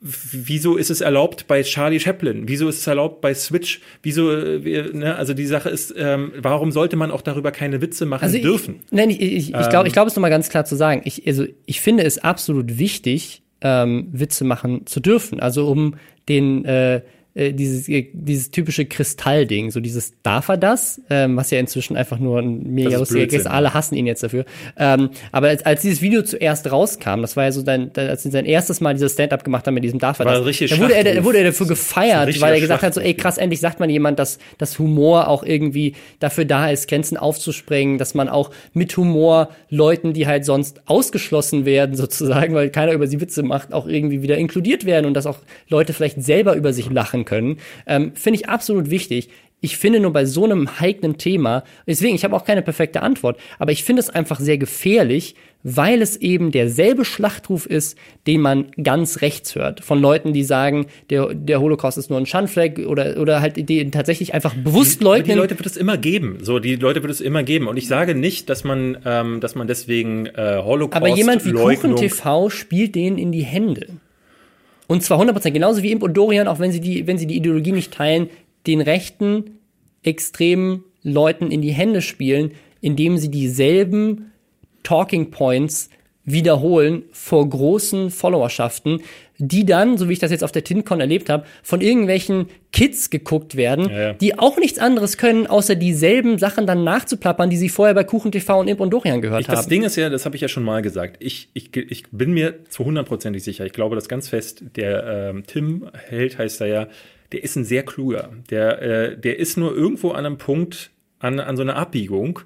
[0.00, 2.46] wieso ist es erlaubt bei Charlie Chaplin?
[2.46, 3.80] Wieso ist es erlaubt bei Switch?
[4.02, 8.04] Wieso, äh, ne, also die Sache ist, ähm, warum sollte man auch darüber keine Witze
[8.04, 8.80] machen also dürfen?
[8.84, 11.02] Ich, nein, ich, ich, ich glaube, ich glaube es nochmal ganz klar zu sagen.
[11.04, 15.40] Ich, also, ich finde es absolut wichtig, ähm, Witze machen zu dürfen.
[15.40, 15.96] Also um
[16.28, 17.00] den, äh,
[17.34, 21.96] äh, dieses, äh, dieses typische Kristallding, so dieses darf er das, ähm, was ja inzwischen
[21.96, 23.46] einfach nur ein mega lustiger ist.
[23.48, 24.44] Alle hassen ihn jetzt dafür.
[24.78, 28.30] Ähm, aber als, als dieses Video zuerst rauskam, das war ja so dein, als sie
[28.30, 31.02] sein erstes Mal dieses Stand-up gemacht haben mit diesem darf er das, da wurde er,
[31.02, 33.90] da wurde er dafür gefeiert, weil er gesagt hat, so ey krass, endlich sagt man
[33.90, 38.96] jemand, dass, dass Humor auch irgendwie dafür da ist, Grenzen aufzusprengen, dass man auch mit
[38.96, 43.88] Humor Leuten, die halt sonst ausgeschlossen werden, sozusagen, weil keiner über sie Witze macht, auch
[43.88, 47.58] irgendwie wieder inkludiert werden und dass auch Leute vielleicht selber über sich lachen können.
[47.86, 49.28] Ähm, Finde ich absolut wichtig.
[49.64, 53.38] Ich finde nur bei so einem heiklen Thema, deswegen, ich habe auch keine perfekte Antwort,
[53.58, 57.96] aber ich finde es einfach sehr gefährlich, weil es eben derselbe Schlachtruf ist,
[58.26, 59.82] den man ganz rechts hört.
[59.82, 63.90] Von Leuten, die sagen, der, der Holocaust ist nur ein Schandfleck oder, oder halt die
[63.90, 65.30] tatsächlich einfach bewusst leugnen.
[65.30, 66.40] Die Leute wird es immer geben.
[66.42, 67.66] So, die Leute wird es immer geben.
[67.66, 70.96] Und ich sage nicht, dass man, ähm, dass man deswegen äh, Holocaust.
[70.96, 73.86] Aber jemand wie Kuchen TV spielt denen in die Hände.
[74.86, 77.36] Und zwar 100%, genauso wie Imp und Dorian, auch wenn sie die, wenn sie die
[77.36, 78.28] Ideologie nicht teilen,
[78.66, 79.58] den rechten,
[80.02, 84.32] extremen Leuten in die Hände spielen, indem sie dieselben
[84.82, 85.90] Talking Points
[86.24, 89.00] wiederholen vor großen Followerschaften,
[89.48, 93.10] die dann, so wie ich das jetzt auf der TinCon erlebt habe, von irgendwelchen Kids
[93.10, 94.12] geguckt werden, ja, ja.
[94.14, 98.32] die auch nichts anderes können, außer dieselben Sachen dann nachzuplappern, die sie vorher bei Kuchen
[98.32, 99.56] TV und Imp und Dorian gehört ich, haben.
[99.56, 102.32] Das Ding ist ja, das habe ich ja schon mal gesagt, ich, ich, ich bin
[102.32, 106.66] mir zu hundertprozentig sicher, ich glaube das ganz fest, der ähm, Tim Held heißt er
[106.66, 106.88] ja,
[107.32, 108.30] der ist ein sehr kluger.
[108.50, 112.40] Der, äh, der ist nur irgendwo an einem Punkt, an, an so einer Abbiegung,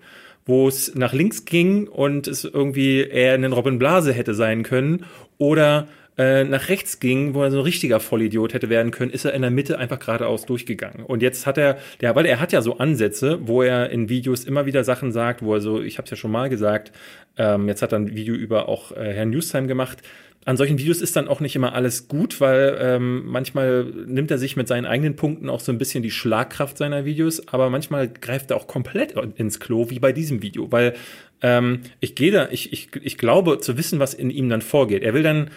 [0.47, 5.05] wo es nach links ging und es irgendwie eher ein Robin Blase hätte sein können
[5.37, 5.89] oder
[6.19, 9.33] äh, nach rechts ging, wo er so ein richtiger Vollidiot hätte werden können, ist er
[9.35, 11.05] in der Mitte einfach geradeaus durchgegangen.
[11.05, 14.45] Und jetzt hat er, der, weil er hat ja so Ansätze, wo er in Videos
[14.45, 16.93] immer wieder Sachen sagt, wo er so, ich habe es ja schon mal gesagt,
[17.37, 20.03] ähm, jetzt hat er ein Video über auch äh, Herrn Newstime gemacht,
[20.45, 24.39] an solchen Videos ist dann auch nicht immer alles gut, weil ähm, manchmal nimmt er
[24.39, 28.09] sich mit seinen eigenen Punkten auch so ein bisschen die Schlagkraft seiner Videos, aber manchmal
[28.09, 30.95] greift er auch komplett ins Klo, wie bei diesem Video, weil
[31.43, 35.03] ähm, ich gehe da, ich, ich, ich glaube zu wissen, was in ihm dann vorgeht.
[35.03, 35.51] Er will dann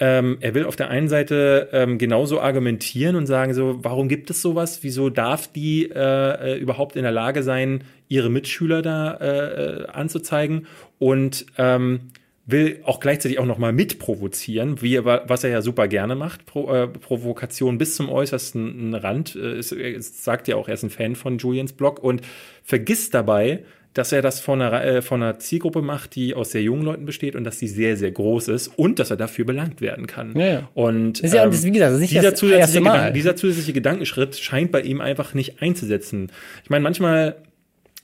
[0.00, 4.28] ähm, er will auf der einen Seite ähm, genauso argumentieren und sagen so, warum gibt
[4.30, 4.82] es sowas?
[4.82, 9.86] Wieso darf die äh, äh überhaupt in der Lage sein, ihre Mitschüler da äh, äh
[9.86, 10.66] anzuzeigen?
[10.98, 12.10] Und ähm,
[12.46, 16.72] will auch gleichzeitig auch noch mal mitprovozieren, wie was er ja super gerne macht, Pro,
[16.72, 19.36] äh, Provokation bis zum äußersten Rand.
[19.36, 22.20] Äh, es sagt ja auch, er ist ein Fan von Julians Blog und
[22.62, 23.64] vergisst dabei,
[23.94, 27.06] dass er das von einer, äh, von einer Zielgruppe macht, die aus sehr jungen Leuten
[27.06, 30.38] besteht und dass die sehr, sehr groß ist und dass er dafür belangt werden kann.
[30.38, 30.68] Ja, ja.
[30.74, 34.72] Und ja, ähm, das, wie gesagt, das ist dieser, zusätzliche Gedanken, dieser zusätzliche Gedankenschritt scheint
[34.72, 36.30] bei ihm einfach nicht einzusetzen.
[36.64, 37.36] Ich meine, manchmal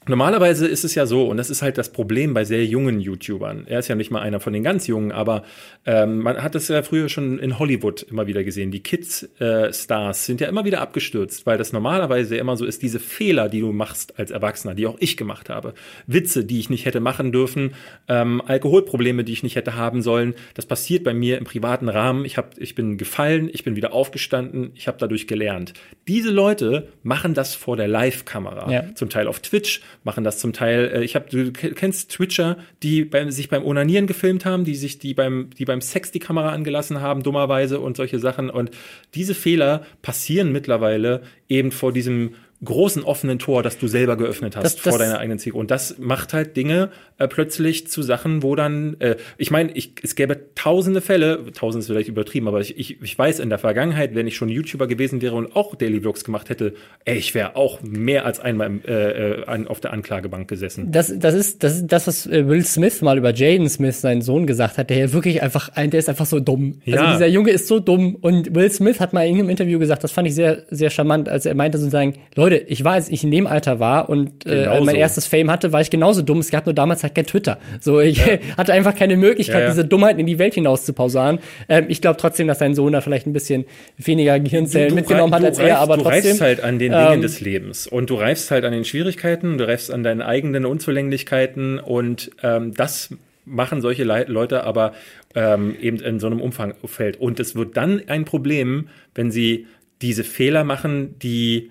[0.08, 3.66] Normalerweise ist es ja so, und das ist halt das Problem bei sehr jungen YouTubern.
[3.66, 5.44] Er ist ja nicht mal einer von den ganz jungen, aber
[5.84, 8.70] ähm, man hat es ja früher schon in Hollywood immer wieder gesehen.
[8.70, 12.98] Die Kids-Stars äh, sind ja immer wieder abgestürzt, weil das normalerweise immer so ist, diese
[12.98, 15.74] Fehler, die du machst als Erwachsener, die auch ich gemacht habe,
[16.06, 17.74] Witze, die ich nicht hätte machen dürfen,
[18.08, 22.24] ähm, Alkoholprobleme, die ich nicht hätte haben sollen, das passiert bei mir im privaten Rahmen.
[22.24, 25.74] Ich, hab, ich bin gefallen, ich bin wieder aufgestanden, ich habe dadurch gelernt.
[26.08, 28.94] Diese Leute machen das vor der Live-Kamera, ja.
[28.94, 30.90] zum Teil auf Twitch, machen das zum Teil.
[30.94, 34.98] Äh, ich habe, du kennst Twitcher, die beim, sich beim Onanieren gefilmt haben, die sich,
[34.98, 38.50] die beim, die beim Sex die Kamera angelassen haben, dummerweise und solche Sachen.
[38.50, 38.70] Und
[39.14, 44.64] diese Fehler passieren mittlerweile eben vor diesem großen offenen Tor, das du selber geöffnet hast
[44.64, 45.60] das, das vor deiner eigenen Zielgruppe.
[45.60, 49.94] Und das macht halt Dinge äh, plötzlich zu Sachen, wo dann, äh, ich meine, ich,
[50.02, 53.58] es gäbe tausende Fälle, tausend ist vielleicht übertrieben, aber ich, ich, ich weiß in der
[53.58, 57.34] Vergangenheit, wenn ich schon YouTuber gewesen wäre und auch Daily Vlogs gemacht hätte, ey, ich
[57.34, 60.92] wäre auch mehr als einmal im, äh, äh an, auf der Anklagebank gesessen.
[60.92, 64.22] Das, das, ist, das ist das, was äh, Will Smith mal über Jaden Smith, seinen
[64.22, 66.80] Sohn, gesagt hat, der ja wirklich einfach, ein, der ist einfach so dumm.
[66.80, 67.00] Also ja.
[67.00, 68.16] Also dieser Junge ist so dumm.
[68.16, 71.28] Und Will Smith hat mal in einem Interview gesagt, das fand ich sehr, sehr charmant,
[71.28, 74.46] als er meinte sozusagen, Leute, Leute, ich war, als ich in dem Alter war und
[74.46, 76.38] äh, mein erstes Fame hatte, war ich genauso dumm.
[76.38, 77.58] Es gab nur damals halt kein Twitter.
[77.80, 78.38] So, ich ja.
[78.56, 81.38] hatte einfach keine Möglichkeit, ja, diese Dummheit in die Welt hinaus zu pausaren.
[81.68, 83.64] Ähm, ich glaube trotzdem, dass sein Sohn da vielleicht ein bisschen
[83.96, 86.22] weniger Gehirnzellen du, du mitgenommen hat als reifst, er, aber du trotzdem.
[86.22, 88.84] Du reifst halt an den Dingen ähm, des Lebens und du reifst halt an den
[88.84, 93.10] Schwierigkeiten, du reifst an deinen eigenen Unzulänglichkeiten und ähm, das
[93.44, 94.92] machen solche Le Leute aber
[95.34, 97.18] ähm, eben in so einem Umfangfeld.
[97.18, 99.66] Und es wird dann ein Problem, wenn sie
[100.02, 101.70] diese Fehler machen, die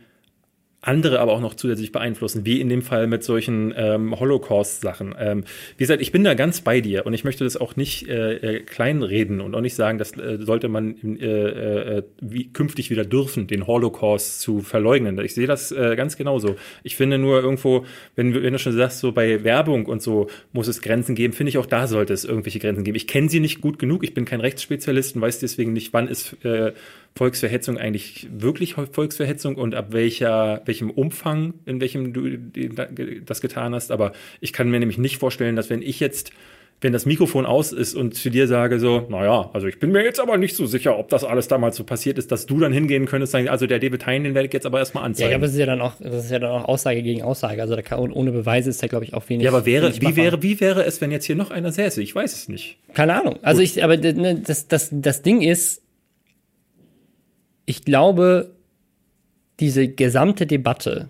[0.81, 5.13] andere aber auch noch zusätzlich beeinflussen, wie in dem Fall mit solchen ähm, Holocaust-Sachen.
[5.19, 5.43] Ähm,
[5.75, 8.35] wie gesagt, ich bin da ganz bei dir und ich möchte das auch nicht äh,
[8.35, 13.03] äh kleinreden und auch nicht sagen, das äh, sollte man äh, äh, wie, künftig wieder
[13.03, 15.19] dürfen, den Holocaust zu verleugnen.
[15.19, 16.55] Ich sehe das äh, ganz genauso.
[16.83, 20.69] Ich finde nur irgendwo, wenn, wenn du schon sagst, so bei Werbung und so muss
[20.69, 22.95] es Grenzen geben, finde ich auch da sollte es irgendwelche Grenzen geben.
[22.95, 26.07] Ich kenne sie nicht gut genug, ich bin kein Rechtsspezialist und weiß deswegen nicht, wann
[26.07, 26.71] ist äh,
[27.15, 32.37] Volksverhetzung eigentlich wirklich Volksverhetzung und ab welcher, welchem Umfang, in welchem du
[33.25, 33.91] das getan hast.
[33.91, 36.31] Aber ich kann mir nämlich nicht vorstellen, dass wenn ich jetzt
[36.81, 40.03] wenn das Mikrofon aus ist und zu dir sage so, naja, also ich bin mir
[40.03, 42.71] jetzt aber nicht so sicher, ob das alles damals so passiert ist, dass du dann
[42.71, 45.31] hingehen könntest, sagen, also der David Hein, den werde ich jetzt aber erstmal anzeigen.
[45.31, 47.61] Ja, aber das ist ja dann auch, das ist ja dann auch Aussage gegen Aussage.
[47.61, 49.43] Also da kann, ohne Beweise ist da, glaube ich, auch wenig.
[49.43, 52.01] Ja, aber wäre, wie wäre, wie wäre es, wenn jetzt hier noch einer säße?
[52.01, 52.77] Ich weiß es nicht.
[52.93, 53.39] Keine Ahnung.
[53.41, 53.69] Also Gut.
[53.69, 55.81] ich, aber ne, das, das, das Ding ist,
[57.69, 58.55] ich glaube,
[59.59, 61.09] diese gesamte Debatte,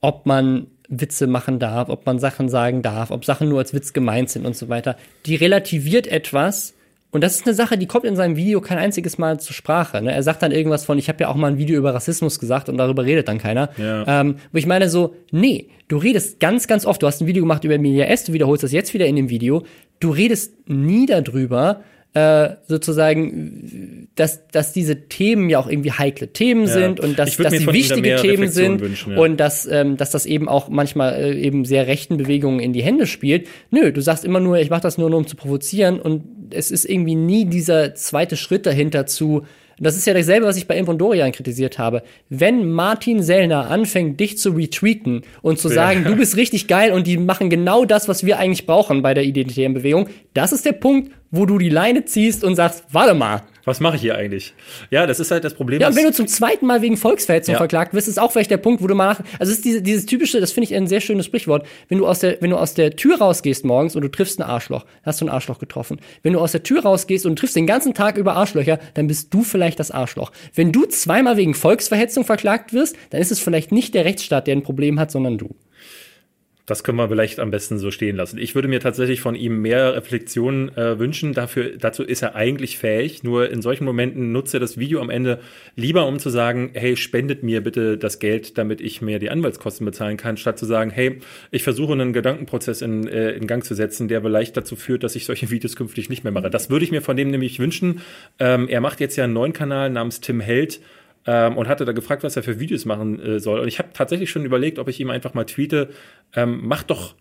[0.00, 3.92] ob man Witze machen darf, ob man Sachen sagen darf, ob Sachen nur als Witz
[3.92, 4.96] gemeint sind und so weiter.
[5.26, 6.74] Die relativiert etwas.
[7.10, 10.02] Und das ist eine Sache, die kommt in seinem Video kein einziges Mal zur Sprache.
[10.02, 10.12] Ne?
[10.12, 12.68] Er sagt dann irgendwas von, ich habe ja auch mal ein Video über Rassismus gesagt
[12.68, 13.70] und darüber redet dann keiner.
[13.78, 14.20] Ja.
[14.20, 17.44] Ähm, wo ich meine so, nee, du redest ganz, ganz oft, du hast ein Video
[17.44, 19.62] gemacht über Emilia S., du wiederholst das jetzt wieder in dem Video,
[20.00, 21.82] du redest nie darüber,
[22.14, 26.72] äh, sozusagen, dass, dass diese Themen ja auch irgendwie heikle Themen ja.
[26.72, 29.18] sind und dass, dass sie wichtige Themen sind wünschen, ja.
[29.18, 32.82] und dass, ähm, dass das eben auch manchmal äh, eben sehr rechten Bewegungen in die
[32.82, 33.46] Hände spielt.
[33.70, 36.70] Nö, du sagst immer nur, ich mache das nur, nur um zu provozieren und es
[36.70, 39.42] ist irgendwie nie dieser zweite Schritt dahinter zu,
[39.80, 42.02] das ist ja dasselbe, was ich bei Imp und Dorian kritisiert habe.
[42.28, 46.08] Wenn Martin Sellner anfängt, dich zu retweeten und zu sagen, ja.
[46.08, 49.24] du bist richtig geil und die machen genau das, was wir eigentlich brauchen bei der
[49.24, 53.42] identitären Bewegung, das ist der Punkt, wo du die Leine ziehst und sagst, warte mal,
[53.68, 54.54] was mache ich hier eigentlich?
[54.90, 55.80] Ja, das ist halt das Problem.
[55.80, 57.58] Ja, und wenn du zum zweiten Mal wegen Volksverhetzung ja.
[57.58, 59.82] verklagt wirst, ist auch vielleicht der Punkt, wo du mal nach, also es ist diese,
[59.82, 61.66] dieses typische, das finde ich ein sehr schönes Sprichwort.
[61.88, 64.42] Wenn du aus der, wenn du aus der Tür rausgehst morgens und du triffst ein
[64.42, 66.00] Arschloch, hast du ein Arschloch getroffen.
[66.22, 69.34] Wenn du aus der Tür rausgehst und triffst den ganzen Tag über Arschlöcher, dann bist
[69.34, 70.32] du vielleicht das Arschloch.
[70.54, 74.56] Wenn du zweimal wegen Volksverhetzung verklagt wirst, dann ist es vielleicht nicht der Rechtsstaat, der
[74.56, 75.54] ein Problem hat, sondern du.
[76.68, 78.36] Das können wir vielleicht am besten so stehen lassen.
[78.36, 81.32] Ich würde mir tatsächlich von ihm mehr Reflexionen äh, wünschen.
[81.32, 83.22] Dafür, dazu ist er eigentlich fähig.
[83.22, 85.40] Nur in solchen Momenten nutzt er das Video am Ende
[85.76, 89.86] lieber, um zu sagen, hey, spendet mir bitte das Geld, damit ich mir die Anwaltskosten
[89.86, 93.74] bezahlen kann, statt zu sagen, hey, ich versuche einen Gedankenprozess in, äh, in Gang zu
[93.74, 96.50] setzen, der vielleicht dazu führt, dass ich solche Videos künftig nicht mehr mache.
[96.50, 98.02] Das würde ich mir von dem nämlich wünschen.
[98.38, 100.80] Ähm, er macht jetzt ja einen neuen Kanal namens Tim Held
[101.28, 103.60] ähm, und hatte da gefragt, was er für Videos machen äh, soll.
[103.60, 105.90] Und ich habe tatsächlich schon überlegt, ob ich ihm einfach mal tweete,
[106.34, 107.14] ähm, mach doch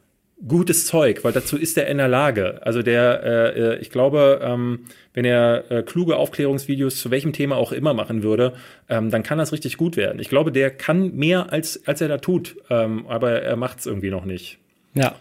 [0.48, 2.62] gutes Zeug, weil dazu ist er in der Lage.
[2.62, 7.58] Also der, äh, äh, ich glaube, ähm, wenn er äh, kluge Aufklärungsvideos zu welchem Thema
[7.58, 8.54] auch immer machen würde,
[8.88, 10.20] ähm, dann kann das richtig gut werden.
[10.22, 13.88] Ich glaube, der kann mehr als als er da tut, ähm, aber er macht es
[13.88, 14.58] irgendwie noch nicht.
[14.94, 15.16] Ja.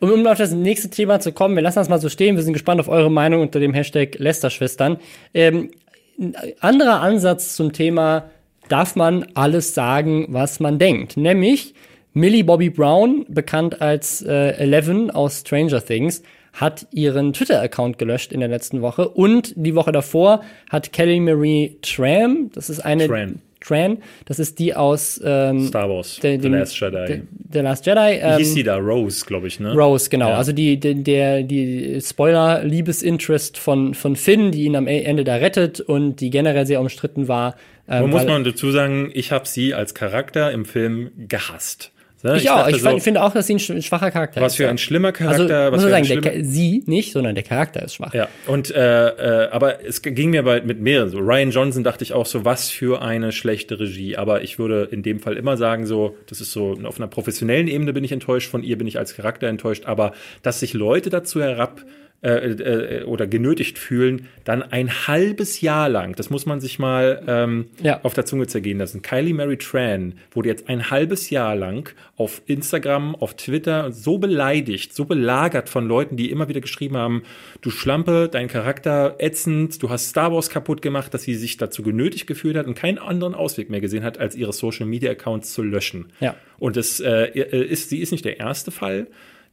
[0.00, 2.36] Um, um auf das nächste Thema zu kommen, wir lassen das mal so stehen.
[2.36, 4.98] Wir sind gespannt auf eure Meinung unter dem Hashtag Lästerschwestern.
[5.34, 5.70] Ähm,
[6.18, 8.30] ein anderer Ansatz zum Thema,
[8.68, 11.16] darf man alles sagen, was man denkt.
[11.16, 11.74] Nämlich
[12.12, 18.40] Millie Bobby Brown, bekannt als äh, Eleven aus Stranger Things, hat ihren Twitter-Account gelöscht in
[18.40, 23.42] der letzten Woche und die Woche davor hat Kelly Marie Tram, das ist eine Tran.
[23.64, 23.98] Tran.
[24.26, 27.22] Das ist die aus ähm, Star Wars, der, The Last Jedi.
[27.52, 28.18] The, Last Jedi.
[28.20, 28.76] Ähm, Wie hieß sie da?
[28.76, 29.74] Rose, glaube ich, ne?
[29.74, 30.30] Rose, genau.
[30.30, 30.36] Ja.
[30.36, 35.80] Also die, die, der, die Spoiler-Liebesinterest von, von Finn, die ihn am Ende da rettet
[35.80, 37.56] und die generell sehr umstritten war.
[37.88, 41.92] Ähm, muss man dazu sagen, ich habe sie als Charakter im Film gehasst.
[42.24, 42.38] Ne?
[42.38, 42.66] Ich, ich auch.
[42.68, 44.58] Ich so, finde auch, dass sie ein schwacher Charakter was ist.
[44.58, 45.42] Was für ein schlimmer Charakter.
[45.42, 48.14] Also, was muss sagen, der, sie nicht, sondern der Charakter ist schwach.
[48.14, 49.08] Ja, und äh,
[49.44, 51.18] äh, aber es ging mir bald mit mehreren so.
[51.18, 54.16] Ryan Johnson dachte ich auch so, was für eine schlechte Regie.
[54.16, 57.68] Aber ich würde in dem Fall immer sagen so, das ist so auf einer professionellen
[57.68, 59.84] Ebene bin ich enttäuscht von ihr, bin ich als Charakter enttäuscht.
[59.84, 61.82] Aber dass sich Leute dazu herab
[62.24, 67.22] äh, äh, oder genötigt fühlen, dann ein halbes Jahr lang, das muss man sich mal
[67.26, 68.00] ähm, ja.
[68.02, 69.02] auf der Zunge zergehen lassen.
[69.02, 74.94] Kylie Mary Tran wurde jetzt ein halbes Jahr lang auf Instagram, auf Twitter so beleidigt,
[74.94, 77.24] so belagert von Leuten, die immer wieder geschrieben haben,
[77.60, 81.82] du Schlampe, dein Charakter ätzend, du hast Star Wars kaputt gemacht, dass sie sich dazu
[81.82, 85.52] genötigt gefühlt hat und keinen anderen Ausweg mehr gesehen hat, als ihre Social Media Accounts
[85.52, 86.06] zu löschen.
[86.20, 86.36] Ja.
[86.58, 89.08] Und das äh, ist, sie ist nicht der erste Fall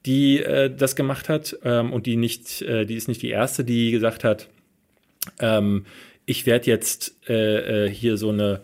[0.06, 3.64] die äh, das gemacht hat ähm, und die nicht, äh, die ist nicht die erste,
[3.64, 4.24] die gesagt
[5.40, 5.86] ähm,
[6.26, 8.62] ich werde jetzt äh, äh, hier so eine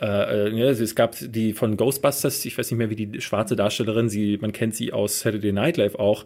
[0.00, 4.08] äh, ja, es gab die von Ghostbusters, ich weiß nicht mehr, wie die schwarze Darstellerin,
[4.08, 6.24] sie, man kennt sie aus Saturday Night Live auch,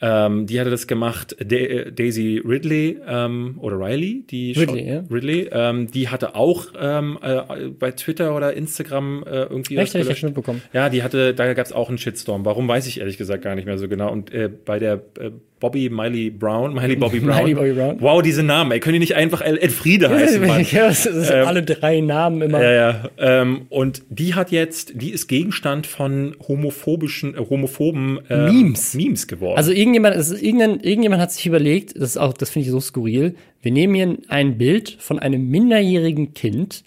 [0.00, 1.36] ähm, die hatte das gemacht.
[1.38, 5.04] Da Daisy Ridley ähm, oder Riley, die Ridley, ja.
[5.10, 10.08] Ridley, ähm, die hatte auch ähm, äh, bei Twitter oder Instagram äh, irgendwie Echt, was
[10.08, 10.62] ich mitbekommen.
[10.72, 12.44] Ja, die hatte, da gab es auch einen Shitstorm.
[12.44, 14.10] Warum weiß ich ehrlich gesagt gar nicht mehr so genau.
[14.10, 15.30] Und äh, bei der äh,
[15.60, 17.36] Bobby Miley Brown, Miley Bobby Brown.
[17.36, 17.96] Miley Bobby Brown.
[18.00, 20.66] Wow, diese Namen, ey, können die nicht einfach El Elfriede heißen, Mann?
[20.70, 22.62] ja, das sind Ähm, alle drei Namen immer.
[22.62, 23.10] Ja, ja.
[23.18, 28.94] Ähm, und die hat jetzt, die ist Gegenstand von homophobischen, äh, homophoben ähm, Memes.
[28.94, 29.58] Memes geworden.
[29.58, 32.72] Also irgendjemand, es ist irgendein, irgendjemand hat sich überlegt, das ist auch, das finde ich
[32.72, 33.34] so skurril.
[33.62, 36.82] Wir nehmen hier ein Bild von einem minderjährigen Kind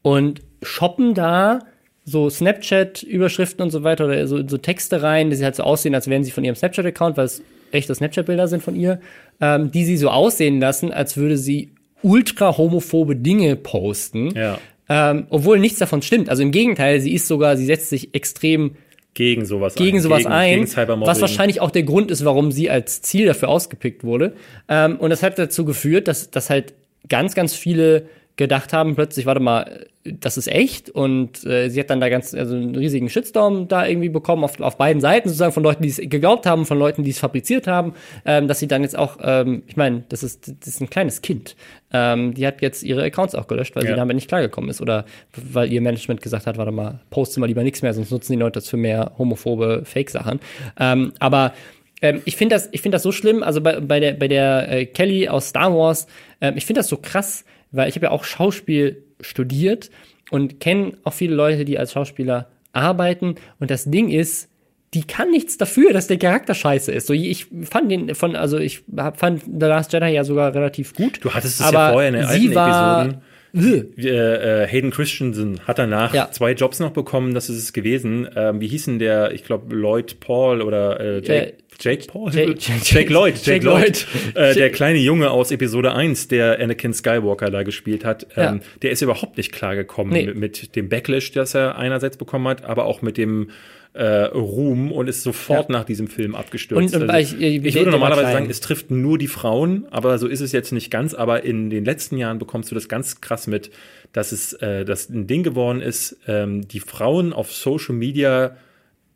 [0.00, 1.60] und shoppen da
[2.06, 5.94] so Snapchat-Überschriften und so weiter oder so, so Texte rein, die sie halt so aussehen,
[5.94, 7.42] als wären sie von ihrem Snapchat-Account, weil es
[7.74, 9.00] echte Snapchat-Bilder sind von ihr,
[9.40, 11.70] ähm, die sie so aussehen lassen, als würde sie
[12.02, 14.30] ultra homophobe Dinge posten.
[14.36, 14.58] ja.
[14.86, 16.28] Ähm, obwohl nichts davon stimmt.
[16.28, 18.72] Also im Gegenteil, sie ist sogar, sie setzt sich extrem
[19.14, 20.02] Gegen sowas gegen ein.
[20.02, 23.48] sowas gegen, ein, Gegen was wahrscheinlich auch der Grund ist, warum sie als Ziel dafür
[23.48, 24.34] ausgepickt wurde.
[24.68, 26.74] Ähm, und das hat dazu geführt, dass, dass halt
[27.08, 28.06] ganz, ganz viele
[28.36, 30.90] gedacht haben, plötzlich, warte mal, das ist echt.
[30.90, 34.60] Und äh, sie hat dann da ganz, also einen riesigen Shitstorm da irgendwie bekommen, auf,
[34.60, 37.66] auf beiden Seiten sozusagen, von Leuten, die es geglaubt haben, von Leuten, die es fabriziert
[37.66, 40.90] haben, ähm, dass sie dann jetzt auch, ähm, ich meine, das ist, das ist ein
[40.90, 41.54] kleines Kind.
[41.92, 43.90] Ähm, die hat jetzt ihre Accounts auch gelöscht, weil Ja.
[43.90, 44.80] sie damit nicht klargekommen ist.
[44.80, 45.04] Oder
[45.36, 48.38] weil ihr Management gesagt hat, warte mal, poste mal lieber nichts mehr, sonst nutzen die
[48.38, 50.40] Leute das für mehr homophobe Fake-Sachen.
[50.78, 51.54] Ähm, aber
[52.02, 53.42] ähm, ich finde das, ich finde das so schlimm.
[53.42, 56.08] Also bei, bei der, bei der äh, Kelly aus Star Wars,
[56.40, 57.44] ähm, ich finde das so krass,
[57.74, 59.90] weil ich habe ja auch Schauspiel studiert
[60.30, 63.36] und kenne auch viele Leute, die als Schauspieler arbeiten.
[63.58, 64.48] Und das Ding ist,
[64.94, 67.08] die kann nichts dafür, dass der Charakter scheiße ist.
[67.08, 68.82] So, ich fand den von, also ich
[69.16, 71.18] fand The Last Jedi ja sogar relativ gut.
[71.22, 73.22] Du hattest es aber ja vorher in den alten war, Episoden.
[73.54, 73.78] Äh,
[74.08, 76.30] äh, Hayden Christensen hat danach Ja.
[76.32, 78.28] zwei Jobs noch bekommen, das ist es gewesen.
[78.34, 82.30] Ähm, wie hieß denn der, ich glaube, Lloyd Paul oder äh, Jake, Äh, Jake Paul?
[82.34, 84.06] Jake- Jake- Lloyd, Jake, Jake Lloyd.
[84.34, 84.36] Lloyd.
[84.36, 88.60] Äh, der kleine Junge aus Episode 1, der Anakin Skywalker da gespielt hat, ähm, Ja.
[88.82, 90.26] der ist überhaupt nicht klargekommen Nee.
[90.26, 93.50] mit, mit dem Backlash, das er einerseits bekommen hat, aber auch mit dem
[93.94, 96.94] äh, Ruhm und ist sofort nach diesem Film abgestürzt.
[96.94, 99.86] Und- und also, ich- ich- ich der- würde normalerweise sagen, es trifft nur die Frauen,
[99.90, 101.14] aber so ist es jetzt nicht ganz.
[101.14, 103.70] Aber in den letzten Jahren bekommst du das ganz krass mit,
[104.12, 108.56] dass es äh, dass ein Ding geworden ist, ähm, die Frauen auf Social Media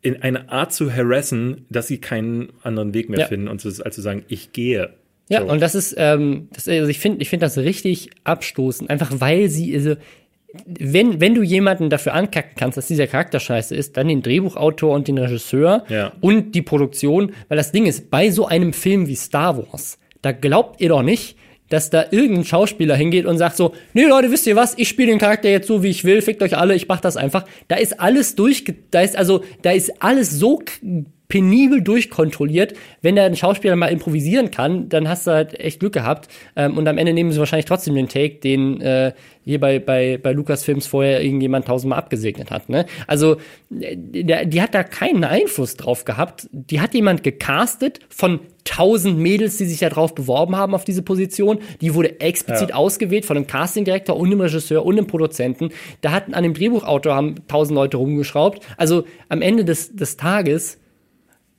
[0.01, 3.27] in eine Art zu harassen, dass sie keinen anderen Weg mehr Ja.
[3.27, 4.91] finden und als zu sagen, ich gehe.
[5.27, 5.51] Ja, so.
[5.51, 9.49] und das ist, ähm, das, also ich finde, ich finde das richtig abstoßend, einfach weil
[9.49, 9.95] sie, also,
[10.65, 14.93] wenn, wenn du jemanden dafür ankacken kannst, dass dieser Charakter scheiße ist, dann den Drehbuchautor
[14.95, 16.11] und den Regisseur Ja.
[16.21, 20.31] und die Produktion, weil das Ding ist, bei so einem Film wie Star Wars, da
[20.31, 21.35] glaubt ihr doch nicht,
[21.69, 25.09] dass da irgendein Schauspieler hingeht und sagt so, nee Leute, wisst ihr was, ich spiele
[25.09, 27.45] den Charakter jetzt so, wie ich will, fickt euch alle, ich mach das einfach.
[27.67, 30.63] Da ist alles durchge, da ist also, da ist alles so
[31.29, 32.73] penibel durchkontrolliert.
[33.03, 36.27] Wenn da ein Schauspieler mal improvisieren kann, dann hast du halt echt Glück gehabt.
[36.55, 39.13] Ähm, und am Ende nehmen sie wahrscheinlich trotzdem den Take, den äh,
[39.45, 42.67] hier bei, bei, bei Lucasfilms vorher irgendjemand tausendmal abgesegnet hat.
[42.67, 42.87] Ne?
[43.05, 43.37] Also
[43.79, 46.49] äh, der, die hat da keinen Einfluss drauf gehabt.
[46.51, 51.03] Die hat jemand gecastet von tausend Mädels, die sich da drauf beworben haben auf diese
[51.03, 51.59] Position.
[51.79, 52.75] Die wurde explizit Ja.
[52.75, 55.69] ausgewählt von einem Castingdirektor und einem Regisseur und einem Produzenten.
[56.01, 58.65] Da hatten an dem Drehbuchautor haben tausend Leute rumgeschraubt.
[58.77, 60.79] Also am Ende des, des Tages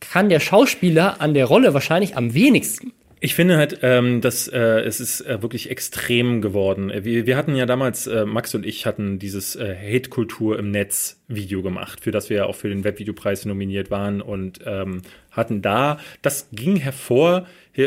[0.01, 2.93] kann der Schauspieler an der Rolle wahrscheinlich am wenigsten.
[3.23, 6.89] Ich finde halt, ähm, dass äh, es ist äh, wirklich extrem geworden.
[6.89, 10.71] Äh, Wir, wir hatten ja damals, äh, Max und ich hatten dieses äh, Hate-Kultur im
[10.71, 15.03] Netz Video gemacht, für das wir ja auch für den Webvideopreis nominiert waren und ähm,
[15.33, 17.83] hatten da, das ging hervor, äh,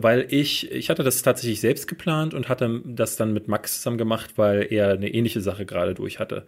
[0.00, 3.98] weil ich, ich hatte das tatsächlich selbst geplant und hatte das dann mit Max zusammen
[3.98, 6.46] gemacht, weil er eine ähnliche Sache gerade durch hatte.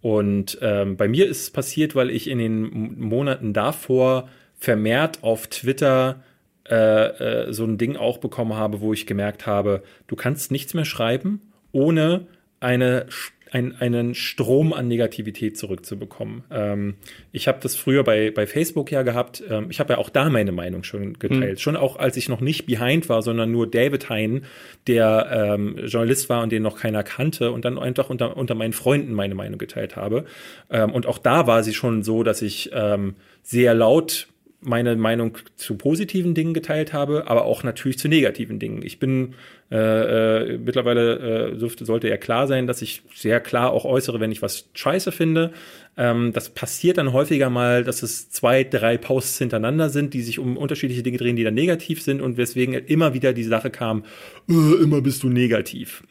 [0.00, 4.28] Und ähm, bei mir ist es passiert, weil ich in den Monaten davor
[4.58, 6.22] vermehrt auf Twitter
[6.68, 10.74] äh, äh, so ein Ding auch bekommen habe, wo ich gemerkt habe, du kannst nichts
[10.74, 11.40] mehr schreiben,
[11.72, 12.26] ohne
[12.60, 13.06] eine,
[13.52, 16.44] ein, einen Strom an Negativität zurückzubekommen.
[16.50, 16.96] Ähm,
[17.32, 19.42] ich habe das früher bei, bei Facebook ja gehabt.
[19.48, 21.58] Ähm, ich habe ja auch da meine Meinung schon geteilt.
[21.60, 24.42] Schon auch, als ich noch nicht behind war, sondern nur David Hein,
[24.86, 28.74] der ähm, Journalist war und den noch keiner kannte und dann einfach unter, unter meinen
[28.74, 30.26] Freunden meine Meinung geteilt habe.
[30.68, 34.28] Ähm, und auch da war sie schon so, dass ich ähm, sehr laut
[34.60, 38.82] meine Meinung zu positiven Dingen geteilt habe, aber auch natürlich zu negativen Dingen.
[38.82, 39.34] Ich bin
[39.70, 44.18] äh, äh, mittlerweile äh, dürfte, sollte ja klar sein, dass ich sehr klar auch äußere,
[44.18, 45.52] wenn ich was scheiße finde.
[45.96, 50.40] Ähm, das passiert dann häufiger mal, dass es zwei, drei Posts hintereinander sind, die sich
[50.40, 54.04] um unterschiedliche Dinge drehen, die dann negativ sind und weswegen immer wieder die Sache kam,
[54.48, 56.02] äh, immer bist du negativ.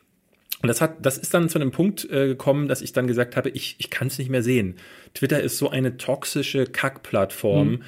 [0.61, 3.35] Und das hat, das ist dann zu einem Punkt äh, gekommen, dass ich dann gesagt
[3.35, 4.75] habe, ich, ich kann es nicht mehr sehen.
[5.13, 7.83] Twitter ist so eine toxische Kackplattform,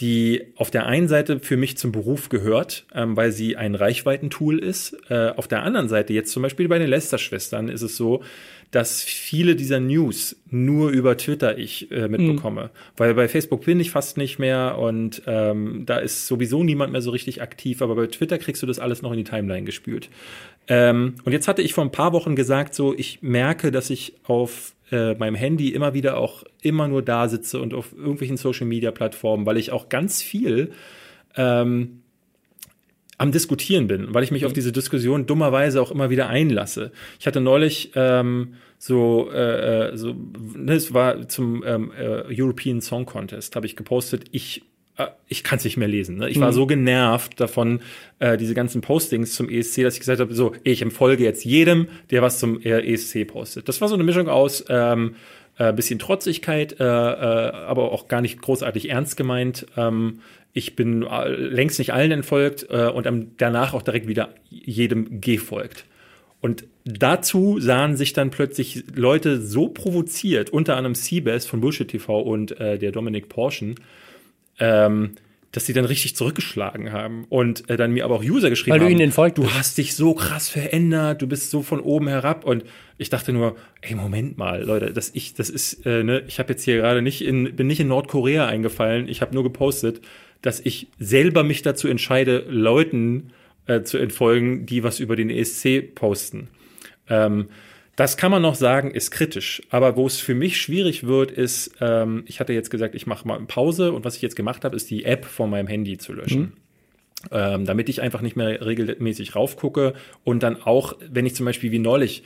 [0.00, 4.58] die auf der einen Seite für mich zum Beruf gehört, ähm, weil sie ein Reichweitentool
[4.58, 4.96] ist.
[5.08, 8.22] Äh, auf der anderen Seite, jetzt zum Beispiel bei den Lester-Schwestern, ist es so,
[8.72, 12.64] dass viele dieser News nur über Twitter ich äh, mitbekomme.
[12.64, 12.70] Mhm.
[12.96, 17.00] Weil bei Facebook bin ich fast nicht mehr und ähm, da ist sowieso niemand mehr
[17.00, 20.10] so richtig aktiv, aber bei Twitter kriegst du das alles noch in die Timeline gespült.
[20.66, 24.14] Ähm, und jetzt hatte ich vor ein paar Wochen gesagt, so ich merke, dass ich
[24.24, 28.66] auf äh, meinem Handy immer wieder auch immer nur da sitze und auf irgendwelchen Social
[28.66, 30.70] Media Plattformen, weil ich auch ganz viel
[31.36, 32.02] ähm,
[33.18, 34.46] am Diskutieren bin, weil ich mich mhm.
[34.46, 36.92] auf diese Diskussion dummerweise auch immer wieder einlasse.
[37.18, 40.14] Ich hatte neulich ähm, so, äh, äh so,
[40.56, 44.62] ne, es war zum ähm, äh, European Song Contest, habe ich gepostet, ich
[45.28, 46.18] ich kann es nicht mehr lesen.
[46.18, 46.28] Ne?
[46.28, 46.54] Ich war mhm.
[46.54, 47.80] so genervt davon,
[48.20, 51.88] äh, diese ganzen Postings zum ESC, dass ich gesagt habe, so, ich empfolge jetzt jedem,
[52.10, 53.68] der was zum ESC postet.
[53.68, 55.16] Das war so eine Mischung aus ähm,
[55.58, 59.66] äh, bisschen Trotzigkeit, äh, äh, aber auch gar nicht großartig ernst gemeint.
[59.76, 60.20] Ähm,
[60.52, 63.08] ich bin äh, längst nicht allen entfolgt äh, und
[63.38, 65.84] danach auch direkt wieder jedem gefolgt.
[66.40, 72.20] Und dazu sahen sich dann plötzlich Leute so provoziert, unter anderem Seabass von Bullshit TV
[72.20, 73.76] und äh, der Dominik Porschen,
[74.58, 75.12] ähm,
[75.54, 78.80] dass sie dann richtig zurückgeschlagen haben und äh, dann mir aber auch User geschrieben Weil
[78.80, 82.44] du ihnen folgt du hast dich so krass verändert, du bist so von oben herab
[82.44, 82.64] und
[82.98, 86.52] ich dachte nur, ey Moment mal, Leute, das ich das ist äh, ne, ich habe
[86.52, 90.00] jetzt hier gerade nicht in bin nicht in Nordkorea eingefallen, ich habe nur gepostet,
[90.42, 93.30] dass ich selber mich dazu entscheide, Leuten
[93.66, 96.48] äh, zu entfolgen, die was über den ESC posten.
[97.08, 97.46] Ähm,
[97.96, 99.62] das kann man noch sagen, ist kritisch.
[99.70, 103.26] Aber wo es für mich schwierig wird, ist, ähm, ich hatte jetzt gesagt, ich mache
[103.26, 105.98] mal eine Pause und was ich jetzt gemacht habe, ist die App von meinem Handy
[105.98, 106.40] zu löschen.
[106.40, 106.52] Mhm.
[107.30, 109.94] Ähm, damit ich einfach nicht mehr regelmäßig raufgucke
[110.24, 112.22] und dann auch, wenn ich zum Beispiel wie neulich,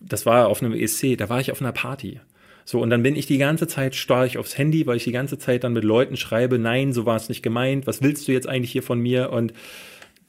[0.00, 2.18] das war auf einem ESC, da war ich auf einer Party.
[2.64, 5.12] So, und dann bin ich die ganze Zeit starr ich aufs Handy, weil ich die
[5.12, 8.32] ganze Zeit dann mit Leuten schreibe, nein, so war es nicht gemeint, was willst du
[8.32, 9.30] jetzt eigentlich hier von mir?
[9.30, 9.52] Und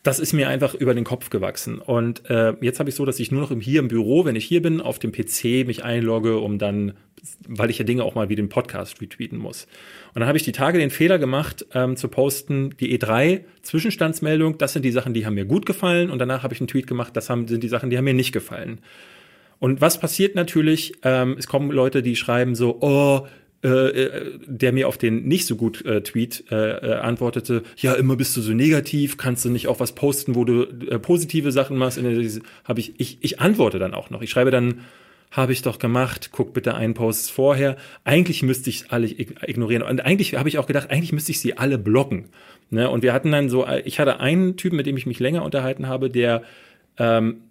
[0.04, 1.80] das ist mir einfach über den Kopf gewachsen.
[1.80, 4.36] Und äh, jetzt habe ich so, dass ich nur noch im, hier im Büro, wenn
[4.36, 6.94] ich hier bin, auf dem PC mich einlogge, um dann,
[7.48, 9.68] weil ich ja Dinge auch mal wie den Podcast retweeten muss.
[10.14, 14.58] Und dann habe ich die Tage den Fehler gemacht, ähm, zu posten, die E3 Zwischenstandsmeldung,
[14.58, 16.10] das sind die Sachen, die haben mir gut gefallen.
[16.10, 18.16] Und danach habe ich einen Tweet gemacht, das haben, sind die Sachen, die haben mir
[18.16, 18.80] nicht gefallen.
[19.60, 20.94] Und was passiert natürlich?
[21.04, 23.28] Ähm, es kommen Leute, die schreiben so, oh,
[23.64, 27.94] äh, äh, der mir auf den nicht so gut äh, Tweet äh, äh, antwortete, ja,
[27.94, 31.52] immer bist du so negativ, kannst du nicht auch was posten, wo du äh, positive
[31.52, 32.00] Sachen machst?
[32.00, 34.24] Habe ich, ich, ich antworte dann auch noch.
[34.24, 34.82] Ich schreibe dann,
[35.30, 37.78] habe ich doch gemacht, guck bitte einen Post vorher.
[38.04, 39.84] Eigentlich müsste ich alle ignorieren.
[39.84, 42.30] Und eigentlich habe ich auch gedacht, eigentlich müsste ich sie alle blocken.
[42.72, 42.90] Ne?
[42.90, 45.88] Und wir hatten dann so, ich hatte einen Typen, mit dem ich mich länger unterhalten
[45.88, 46.42] habe, der
[46.98, 47.44] ähm,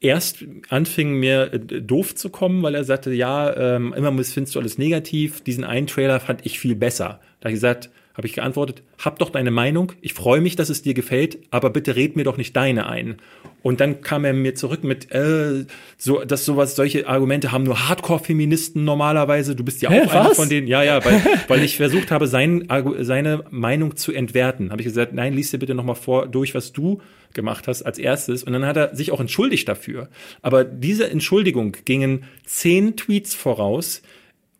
[0.00, 4.60] erst anfing mir äh, doof zu kommen, weil er sagte, ja, ähm, immer findest du
[4.60, 5.42] alles negativ.
[5.42, 7.20] Diesen einen Trailer fand ich viel besser.
[7.40, 9.92] Da habe ich gesagt, habe ich geantwortet, hab doch deine Meinung.
[10.00, 13.18] Ich freue mich, dass es dir gefällt, aber bitte red mir doch nicht deine ein.
[13.62, 15.66] Und dann kam er mir zurück mit, äh,
[15.96, 19.54] so, dass sowas, solche Argumente haben nur Hardcore-Feministen normalerweise.
[19.54, 20.66] Du bist ja auch Hä, einer von denen.
[20.66, 22.66] Ja, ja, weil, weil ich versucht habe, sein,
[22.98, 24.72] seine Meinung zu entwerten.
[24.72, 27.00] Habe ich gesagt, nein, lies dir bitte nochmal vor, durch, was du
[27.34, 28.42] gemacht hast als erstes.
[28.42, 30.08] Und dann hat er sich auch entschuldigt dafür.
[30.42, 34.02] Aber diese Entschuldigung gingen zehn Tweets voraus,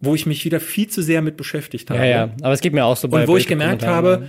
[0.01, 2.01] wo ich mich wieder viel zu sehr mit beschäftigt habe.
[2.01, 4.29] Ja, ja, aber es geht mir auch so bei Und wo ich gemerkt habe,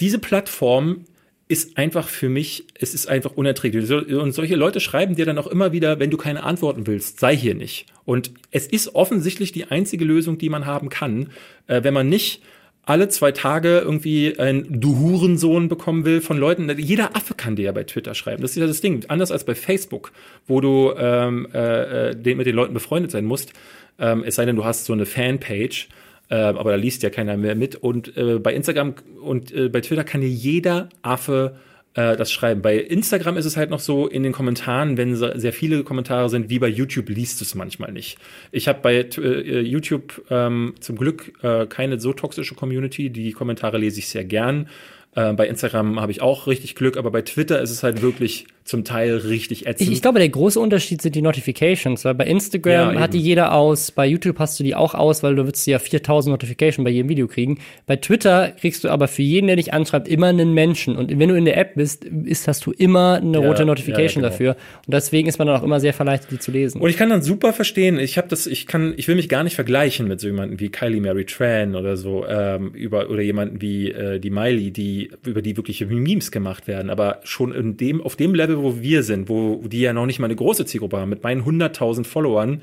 [0.00, 1.04] diese Plattform
[1.48, 3.90] ist einfach für mich, es ist einfach unerträglich.
[3.90, 7.36] Und solche Leute schreiben dir dann auch immer wieder, wenn du keine Antworten willst, sei
[7.36, 7.86] hier nicht.
[8.04, 11.30] Und es ist offensichtlich die einzige Lösung, die man haben kann,
[11.66, 12.42] äh, wenn man nicht
[12.84, 16.68] alle zwei Tage irgendwie ein Du Hurensohn bekommen will von Leuten.
[16.78, 18.42] Jeder Affe kann dir ja bei Twitter schreiben.
[18.42, 19.04] Das ist ja das Ding.
[19.08, 20.12] Anders als bei Facebook,
[20.46, 23.52] wo du ähm, äh, äh mit den Leuten befreundet sein musst.
[23.98, 25.88] Ähm, es sei denn, du hast so eine Fanpage.
[26.28, 27.76] Äh, aber da liest ja keiner mehr mit.
[27.76, 31.56] Und äh, bei Instagram und äh, bei Twitter kann dir jeder Affe
[31.94, 32.62] äh, das schreiben.
[32.62, 36.48] Bei Instagram ist es halt noch so, in den Kommentaren, wenn sehr viele Kommentare sind,
[36.48, 38.18] wie bei YouTube liest es manchmal nicht.
[38.50, 43.10] Ich habe bei äh, YouTube ähm, zum Glück äh, keine so toxische Community.
[43.10, 44.68] Die Kommentare lese ich sehr gern.
[45.14, 48.46] Äh, bei Instagram habe ich auch richtig Glück, aber bei Twitter ist es halt wirklich
[48.64, 49.88] zum Teil richtig ätzend.
[49.88, 53.18] Ich, ich glaube, der große Unterschied sind die Notifications, weil bei Instagram ja, hat die
[53.18, 56.84] jeder aus, bei YouTube hast du die auch aus, weil du würdest ja 4000 Notifications
[56.84, 57.58] bei jedem Video kriegen.
[57.86, 60.96] Bei Twitter kriegst du aber für jeden, der dich anschreibt, immer einen Menschen.
[60.96, 64.22] Und wenn du in der App bist, ist, hast du immer eine ja, rote Notification
[64.22, 64.46] ja, genau.
[64.46, 64.56] dafür.
[64.86, 66.80] Und deswegen ist man dann auch immer sehr verleitet, die zu lesen.
[66.80, 69.42] Und ich kann dann super verstehen, ich habe das, ich kann, ich will mich gar
[69.42, 73.60] nicht vergleichen mit so jemanden wie Kylie Mary Tran oder so, ähm, über, oder jemanden
[73.60, 76.90] wie äh, die Miley, die, über die wirkliche Memes gemacht werden.
[76.90, 80.18] Aber schon in dem, auf dem Level, wo wir sind, wo die ja noch nicht
[80.18, 82.62] mal eine große Zielgruppe haben, mit meinen 100.000 Followern,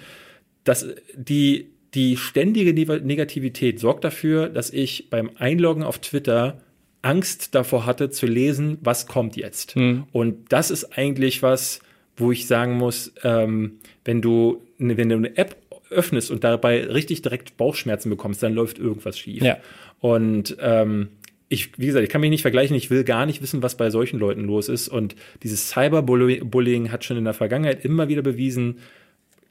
[0.64, 6.61] dass die die ständige Negativität sorgt dafür, dass ich beim Einloggen auf Twitter
[7.02, 9.76] Angst davor hatte zu lesen, was kommt jetzt.
[9.76, 10.03] Mhm.
[10.11, 11.80] Und das ist eigentlich was,
[12.18, 15.56] wo ich sagen muss, ähm, wenn du, ne, wenn du eine App
[15.90, 19.41] öffnest und dabei richtig direkt Bauchschmerzen bekommst, dann läuft irgendwas schief.
[19.41, 19.57] Ja.
[19.99, 21.10] Und ähm,
[21.49, 23.89] ich, wie gesagt, ich kann mich nicht vergleichen, ich will gar nicht wissen, was bei
[23.89, 24.88] solchen Leuten los ist.
[24.88, 28.77] Und dieses Cyberbullying hat schon in der Vergangenheit immer wieder bewiesen,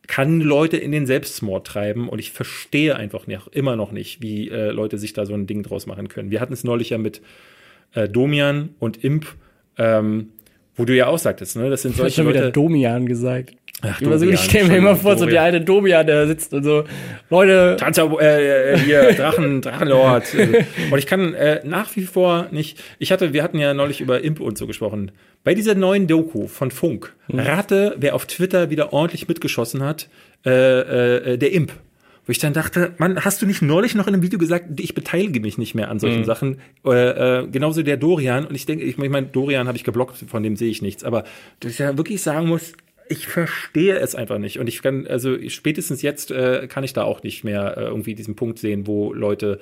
[0.07, 2.09] kann Leute in den Selbstmord treiben.
[2.09, 5.49] Und ich verstehe einfach nicht, immer noch nicht, wie äh, Leute sich da so ein
[5.49, 6.31] Ding draus machen können.
[6.31, 7.21] Wir hatten es neulich ja mit
[7.95, 9.27] äh, Domian und Imp,
[9.77, 10.31] ähm,
[10.77, 11.69] wo du ja auch sagtest, ne?
[11.69, 12.39] Das sind solche ich hab schon Leute.
[12.39, 13.57] wieder Domian gesagt.
[13.83, 15.19] Ach, immer so, ich stelle mir immer vor, Dorian.
[15.19, 16.85] so der alte Domian, der sitzt und so,
[17.31, 17.77] Leute.
[17.79, 20.25] Tanzer, äh, äh, hier, Drachen, Drachenlord.
[20.91, 24.23] und ich kann äh, nach wie vor nicht, ich hatte, wir hatten ja neulich über
[24.23, 25.13] Imp und so gesprochen.
[25.45, 27.39] Bei dieser neuen Doku von Funk, hm.
[27.39, 30.09] rate, wer auf Twitter wieder ordentlich mitgeschossen hat,
[30.45, 31.73] äh, äh, der Imp.
[32.27, 34.95] Wo ich dann dachte, Mann, hast du nicht neulich noch in einem Video gesagt, ich
[34.95, 36.25] beteilige mich nicht mehr an solchen mhm.
[36.25, 36.61] Sachen?
[36.85, 38.45] Äh, äh, genauso der Dorian.
[38.45, 41.05] Und ich denke, ich, ich meine, Dorian habe ich geblockt, von dem sehe ich nichts.
[41.05, 41.25] Aber
[41.61, 42.75] dass ich ja wirklich sagen muss,
[43.09, 44.59] ich verstehe es einfach nicht.
[44.59, 48.15] Und ich kann, also spätestens jetzt äh, kann ich da auch nicht mehr äh, irgendwie
[48.15, 49.61] diesen Punkt sehen, wo Leute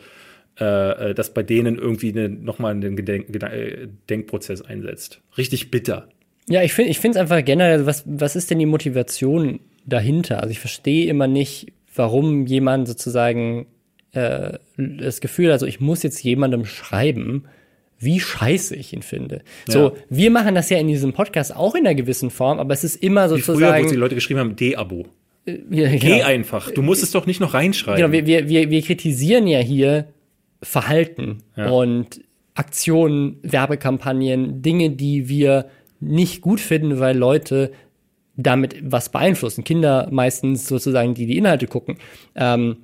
[0.58, 5.20] äh, äh dass bei denen irgendwie eine, nochmal einen Gedenk äh, Denkprozess einsetzt.
[5.36, 6.08] Richtig bitter.
[6.48, 10.40] Ja, ich finde ich finde es einfach generell, was, was ist denn die Motivation dahinter?
[10.40, 13.66] Also ich verstehe immer nicht, warum jemand sozusagen
[14.12, 17.44] äh, das Gefühl, also ich muss jetzt jemandem schreiben,
[17.98, 19.42] wie scheiße ich ihn finde.
[19.68, 19.72] Ja.
[19.72, 22.84] So, wir machen das ja in diesem Podcast auch in einer gewissen Form, aber es
[22.84, 23.58] ist immer sozusagen.
[23.58, 25.06] Wie früher, wo die Leute geschrieben haben, D-Abo.
[25.46, 25.98] Äh, ja, genau.
[25.98, 26.70] Geh einfach.
[26.70, 28.00] Du musst es doch nicht noch reinschreiben.
[28.00, 30.08] Genau, wir, wir, wir, wir kritisieren ja hier
[30.62, 31.70] Verhalten ja.
[31.70, 32.20] und
[32.54, 35.66] Aktionen, Werbekampagnen, Dinge, die wir
[36.00, 37.72] nicht gut finden, weil Leute
[38.36, 39.64] damit was beeinflussen.
[39.64, 41.96] Kinder meistens sozusagen, die die Inhalte gucken.
[42.34, 42.78] Ähm,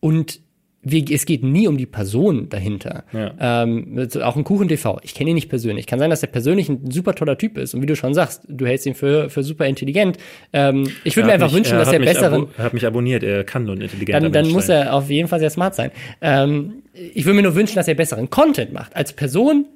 [0.00, 0.40] und
[0.88, 3.02] wir, es geht nie um die Person dahinter.
[3.12, 3.64] Ja.
[3.64, 5.00] Ähm, auch ein Kuchen TV.
[5.02, 5.86] Ich kenne ihn nicht persönlich.
[5.86, 7.74] Kann sein, dass er persönlich ein super toller Typ ist.
[7.74, 10.16] Und wie du schon sagst, du hältst ihn für, für super intelligent.
[10.52, 12.46] Ähm, ich würde mir einfach mich, wünschen, er dass er besseren.
[12.56, 13.24] Er hat mich abonniert.
[13.24, 15.90] Er kann nur ein intelligenter Dann, dann muss er auf jeden Fall sehr smart sein.
[16.20, 18.94] Ähm, ich würde mir nur wünschen, dass er besseren Content macht.
[18.94, 19.66] Als Person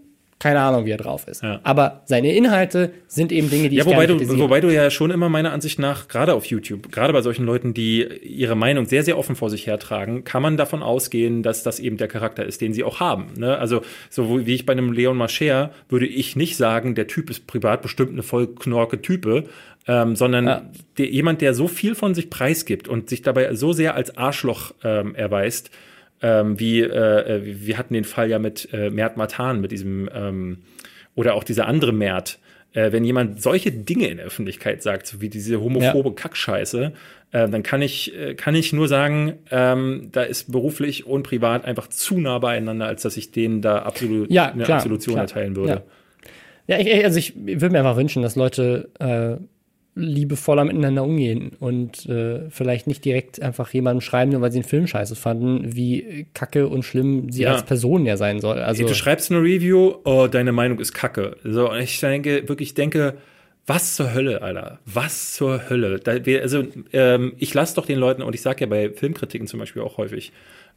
[0.41, 1.43] keine Ahnung, wie er drauf ist.
[1.43, 1.61] Ja.
[1.65, 5.11] Aber seine Inhalte sind eben Dinge, die ja, ich wobei du, wobei du ja schon
[5.11, 9.05] immer meiner Ansicht nach, gerade auf YouTube, gerade bei solchen Leuten, die ihre Meinung sehr,
[9.05, 12.63] sehr offen vor sich hertragen, kann man davon ausgehen, dass das eben der Charakter ist,
[12.63, 13.27] den sie auch haben.
[13.37, 13.59] Ne?
[13.59, 17.47] Also, so wie ich bei einem Leon Mascher würde ich nicht sagen, der Typ ist
[17.47, 19.45] privat bestimmt eine voll knorke Type,
[19.87, 20.63] ähm, sondern ja.
[20.97, 24.73] der, jemand, der so viel von sich preisgibt und sich dabei so sehr als Arschloch
[24.85, 25.71] ähm, erweist,
[26.23, 30.59] ähm, wie äh, wir hatten den Fall ja mit äh, Mert Matan, mit diesem ähm,
[31.15, 32.39] oder auch dieser andere Mert.
[32.73, 36.15] Äh, wenn jemand solche Dinge in der Öffentlichkeit sagt, so wie diese homophobe ja.
[36.15, 36.93] Kackscheiße,
[37.33, 41.65] äh, dann kann ich, äh, kann ich nur sagen, ähm, da ist beruflich und privat
[41.65, 45.25] einfach zu nah beieinander, als dass ich denen da absolut ja, eine klar, Absolution klar.
[45.25, 45.83] erteilen würde.
[46.69, 49.43] Ja, ja ich, also ich würde mir einfach wünschen, dass Leute äh,
[49.95, 54.69] liebevoller miteinander umgehen und äh, vielleicht nicht direkt einfach jemandem schreiben, nur weil sie einen
[54.69, 57.53] Film scheiße fanden, wie kacke und schlimm sie ja.
[57.53, 58.59] als Person ja sein soll.
[58.59, 61.37] Also du schreibst eine Review, oh, deine Meinung ist kacke.
[61.45, 63.15] So, und ich denke, wirklich denke,
[63.67, 64.79] was zur Hölle, Alter?
[64.87, 65.99] Was zur Hölle?
[65.99, 69.47] Da, wir, also, ähm, ich lasse doch den Leuten, und ich sage ja bei Filmkritiken
[69.47, 70.33] zum Beispiel auch häufig,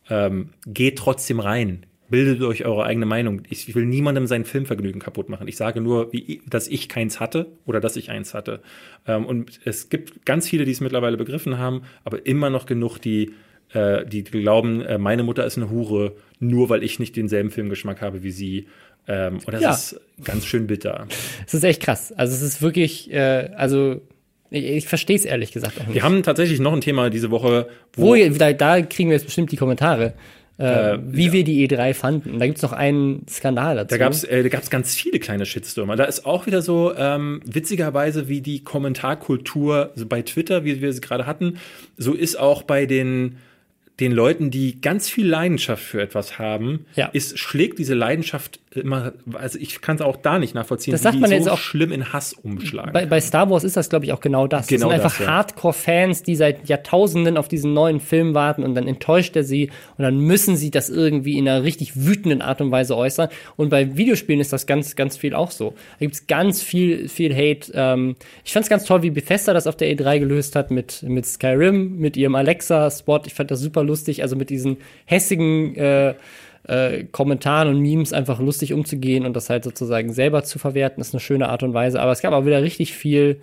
[0.09, 3.41] ähm, geht trotzdem rein bildet euch eure eigene Meinung.
[3.49, 5.47] Ich will niemandem sein Filmvergnügen kaputt machen.
[5.47, 8.61] Ich sage nur, wie, dass ich keins hatte oder dass ich eins hatte.
[9.07, 12.99] Ähm, und es gibt ganz viele, die es mittlerweile begriffen haben, aber immer noch genug,
[12.99, 13.33] die,
[13.73, 18.01] äh, die glauben, äh, meine Mutter ist eine Hure, nur weil ich nicht denselben Filmgeschmack
[18.01, 18.67] habe wie sie.
[19.07, 19.71] Ähm, und das ja.
[19.71, 21.07] ist ganz schön bitter.
[21.45, 22.11] Es ist echt krass.
[22.11, 24.01] Also es ist wirklich, äh, also
[24.49, 25.95] ich, ich verstehe es ehrlich gesagt auch nicht.
[25.95, 29.25] Wir haben tatsächlich noch ein Thema diese Woche, wo, wo da, da kriegen wir jetzt
[29.25, 30.13] bestimmt die Kommentare.
[30.63, 31.33] Äh, wie ja.
[31.33, 32.39] wir die E3 fanden.
[32.39, 33.89] Da gibt's noch einen Skandal dazu.
[33.89, 35.95] Da gab's, äh, da gab's ganz viele kleine Shitstürmer.
[35.95, 40.93] Da ist auch wieder so ähm, witzigerweise, wie die Kommentarkultur so bei Twitter, wie wir
[40.93, 41.57] sie gerade hatten,
[41.97, 43.37] so ist auch bei den
[43.99, 47.07] den Leuten, die ganz viel Leidenschaft für etwas haben, ja.
[47.13, 51.19] ist, schlägt diese Leidenschaft immer, also ich kann es auch da nicht nachvollziehen, das sagt
[51.19, 52.93] man so jetzt auch schlimm in Hass umschlagen.
[52.93, 54.67] Bei, bei Star Wars ist das, glaube ich, auch genau das.
[54.67, 55.27] Genau das sind einfach ja.
[55.27, 60.03] Hardcore-Fans, die seit Jahrtausenden auf diesen neuen Film warten und dann enttäuscht er sie und
[60.03, 63.29] dann müssen sie das irgendwie in einer richtig wütenden Art und Weise äußern.
[63.55, 65.71] Und bei Videospielen ist das ganz, ganz viel auch so.
[65.99, 67.71] Da gibt's ganz viel, viel Hate.
[67.73, 71.03] Ähm, ich fand es ganz toll, wie Bethesda das auf der E3 gelöst hat mit,
[71.03, 73.21] mit Skyrim, mit ihrem Alexa-Spot.
[73.25, 76.13] Ich fand das super lustig, also mit diesen hässigen äh,
[76.67, 81.13] äh, Kommentaren und Memes einfach lustig umzugehen und das halt sozusagen selber zu verwerten, ist
[81.13, 82.01] eine schöne Art und Weise.
[82.01, 83.41] Aber es gab auch wieder richtig viel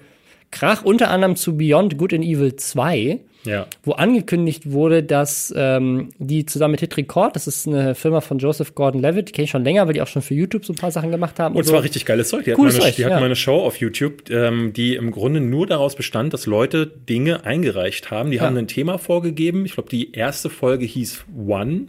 [0.51, 3.67] Krach, unter anderem zu Beyond Good and Evil 2 Ja.
[3.85, 8.39] wo angekündigt wurde, dass ähm, die zusammen mit Hit Record, das ist eine Firma von
[8.39, 10.77] Joseph Gordon-Levitt, die kenne ich schon länger, weil die auch schon für YouTube so ein
[10.77, 11.55] paar Sachen gemacht haben.
[11.55, 11.71] Und so.
[11.71, 12.45] zwar richtig geiles Zeug.
[12.45, 13.21] Die, Cooles hatten, mal eine, Zeug, die hatten ja.
[13.21, 17.45] mal eine Show auf YouTube, ähm, die im Grunde nur daraus bestand, dass Leute Dinge
[17.45, 18.33] eingereicht haben.
[18.33, 19.65] Die haben ein Thema vorgegeben.
[19.65, 21.87] Ich glaube, die erste Folge hieß One.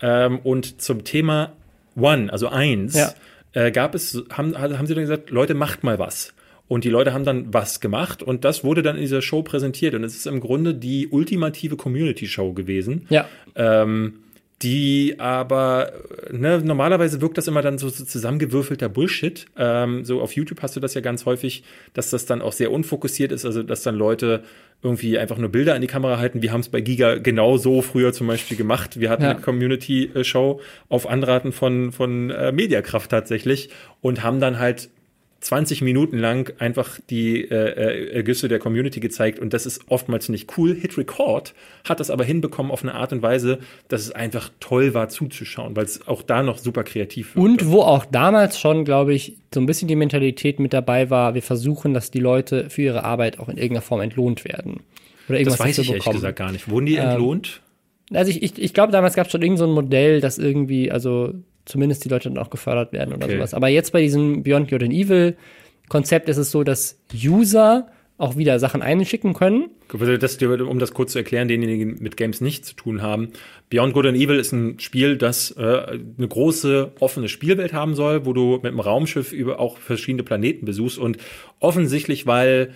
[0.00, 1.52] Ähm, und zum Thema
[1.96, 3.14] One, also eins, Ja.
[3.52, 6.32] äh, gab es, haben, haben sie dann gesagt, Leute, macht mal was.
[6.68, 9.94] Und die Leute haben dann was gemacht und das wurde dann in dieser Show präsentiert.
[9.94, 13.06] Und es ist im Grunde die ultimative Community-Show gewesen.
[13.08, 13.28] Ja.
[13.54, 14.14] Ähm,
[14.62, 15.92] die aber,
[16.30, 19.44] ne, normalerweise wirkt das immer dann so, so zusammengewürfelter Bullshit.
[19.56, 21.62] Ähm, so auf YouTube hast du das ja ganz häufig,
[21.92, 24.42] dass das dann auch sehr unfokussiert ist, also dass dann Leute
[24.82, 26.40] irgendwie einfach nur Bilder an die Kamera halten.
[26.40, 28.98] Wir haben es bei Giga genau so früher zum Beispiel gemacht.
[28.98, 29.30] Wir hatten Ja.
[29.32, 33.68] eine Community-Show auf Anraten von, von äh, Mediakraft tatsächlich
[34.00, 34.88] und haben dann halt
[35.40, 40.28] 20 Minuten lang einfach die äh, äh, Ergüsse der Community gezeigt und das ist oftmals
[40.28, 40.74] nicht cool.
[40.74, 41.54] Hit Record
[41.84, 43.58] hat das aber hinbekommen auf eine Art und Weise,
[43.88, 47.44] dass es einfach toll war zuzuschauen, weil es auch da noch super kreativ war.
[47.44, 51.34] Und wo auch damals schon, glaube ich, so ein bisschen die Mentalität mit dabei war,
[51.34, 54.80] wir versuchen, dass die Leute für ihre Arbeit auch in irgendeiner Form entlohnt werden.
[55.28, 56.68] Oder irgendwas das weiß ich ehrlich gesagt gar nicht.
[56.68, 57.60] Wurden die entlohnt?
[58.12, 60.90] Also ich, ich, ich glaube, damals gab es schon irgend so ein Modell, das irgendwie,
[60.90, 61.34] also
[61.66, 63.36] zumindest die Leute dann auch gefördert werden oder Okay.
[63.36, 63.52] sowas.
[63.54, 65.36] Aber jetzt bei diesem Beyond Good and Evil
[65.88, 67.88] Konzept ist es so, dass User
[68.18, 69.68] auch wieder Sachen einschicken können.
[70.18, 73.28] Das, um das kurz zu erklären, denjenigen mit Games nichts zu tun haben.
[73.68, 78.24] Beyond Good and Evil ist ein Spiel, das äh, eine große offene Spielwelt haben soll,
[78.24, 81.18] wo du mit einem Raumschiff über auch verschiedene Planeten besuchst und
[81.60, 82.72] offensichtlich, weil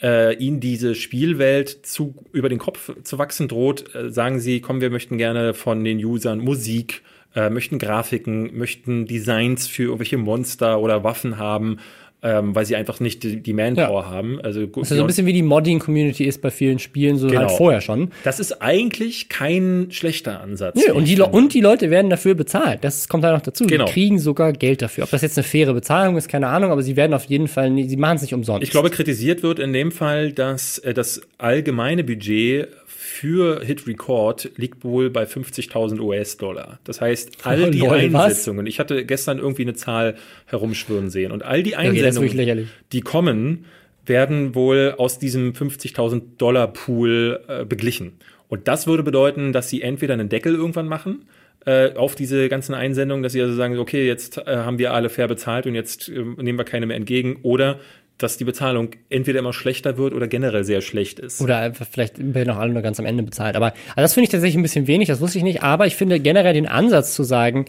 [0.00, 4.80] äh, ihnen diese Spielwelt zu über den Kopf zu wachsen droht, äh, sagen sie, komm,
[4.80, 7.02] wir möchten gerne von den Usern Musik,
[7.36, 11.78] äh, möchten Grafiken, möchten Designs für irgendwelche Monster oder Waffen haben,
[12.22, 14.10] ähm, weil sie einfach nicht die, die Manpower Ja.
[14.10, 14.40] haben.
[14.42, 17.36] Also Das ist so ein bisschen wie die Modding-Community ist bei vielen Spielen, so halt
[17.38, 17.48] Genau.
[17.50, 18.10] vorher schon.
[18.24, 20.76] das ist eigentlich kein schlechter Ansatz.
[20.76, 22.82] Wie und, die, Le- und die Leute werden dafür bezahlt.
[22.82, 23.66] Das kommt da noch dazu.
[23.66, 23.84] Genau.
[23.84, 25.04] Die kriegen sogar Geld dafür.
[25.04, 27.70] Ob das jetzt eine faire Bezahlung ist, keine Ahnung, aber sie werden auf jeden Fall,
[27.86, 28.62] sie machen es nicht umsonst.
[28.64, 32.68] Ich glaube, kritisiert wird in dem Fall, dass äh, das allgemeine Budget
[33.16, 36.78] für Hit Record liegt wohl bei 50.000 US-Dollar.
[36.84, 38.24] Das heißt, all Oh, die lol, was?
[38.24, 42.68] Einsetzungen, ich hatte gestern irgendwie eine Zahl herumschwirren sehen und all die okay, Einsendungen, lächerlich.
[42.92, 43.64] die kommen,
[44.04, 48.18] werden wohl aus diesem 50.000 Dollar Pool äh, beglichen.
[48.48, 51.24] Und das würde bedeuten, dass sie entweder einen Deckel irgendwann machen
[51.64, 55.08] äh, auf diese ganzen Einsendungen, dass sie also sagen, okay, jetzt äh, haben wir alle
[55.08, 57.80] fair bezahlt und jetzt äh, nehmen wir keine mehr entgegen, oder
[58.18, 61.40] dass die Bezahlung entweder immer schlechter wird oder generell sehr schlecht ist.
[61.40, 63.56] Oder vielleicht werden auch alle nur ganz am Ende bezahlt.
[63.56, 65.62] Aber also das finde ich tatsächlich ein bisschen wenig, das wusste ich nicht.
[65.62, 67.66] Aber ich finde generell den Ansatz zu sagen,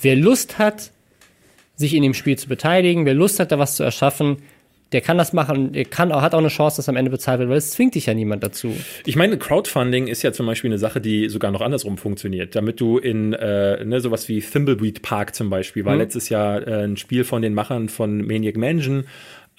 [0.00, 0.92] wer Lust hat,
[1.76, 4.38] sich in dem Spiel zu beteiligen, wer Lust hat, da was zu erschaffen,
[4.92, 7.40] der kann das machen, der kann auch, hat auch eine Chance, dass am Ende bezahlt
[7.40, 8.74] wird, weil es zwingt dich ja niemand dazu.
[9.06, 12.54] Ich meine, Crowdfunding ist ja zum Beispiel eine Sache, die sogar noch andersrum funktioniert.
[12.54, 16.84] Damit du in äh, ne, sowas wie Thimbleweed Park zum Beispiel, war letztes Jahr äh,
[16.84, 19.04] ein Spiel von den Machern von Maniac Mansion.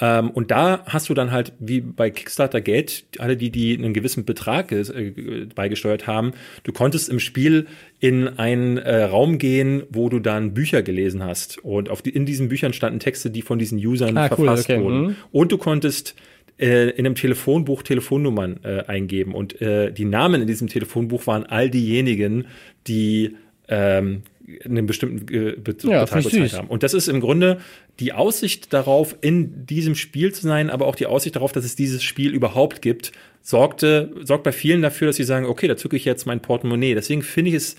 [0.04, 3.94] Ähm, und da hast du dann halt wie bei Kickstarter Geld, alle die, die einen
[3.94, 7.68] gewissen Betrag äh, beigesteuert haben, du konntest im Spiel
[8.02, 11.64] in einen äh, Raum gehen, wo du dann Bücher gelesen hast.
[11.64, 14.70] Und auf die, in diesen Büchern standen Texte, die von diesen Usern Ah, cool, verfasst
[14.70, 15.02] okay, wurden.
[15.02, 15.16] mhm.
[15.32, 16.16] Und du konntest
[16.60, 19.34] äh, in einem Telefonbuch Telefonnummern äh, eingeben.
[19.34, 22.48] Und äh, die Namen in diesem Telefonbuch waren all diejenigen,
[22.88, 23.38] die
[23.70, 24.24] ähm,
[24.66, 26.54] einen bestimmten äh, Be Ja, süß.
[26.54, 26.68] haben.
[26.68, 27.60] Und das ist im Grunde
[28.00, 31.76] die Aussicht darauf, in diesem Spiel zu sein, aber auch die Aussicht darauf, dass es
[31.76, 33.12] dieses Spiel überhaupt gibt,
[33.42, 36.96] sorgte, sorgt bei vielen dafür, dass sie sagen, okay, da zücke ich jetzt mein Portemonnaie.
[36.96, 37.76] Deswegen finde ich es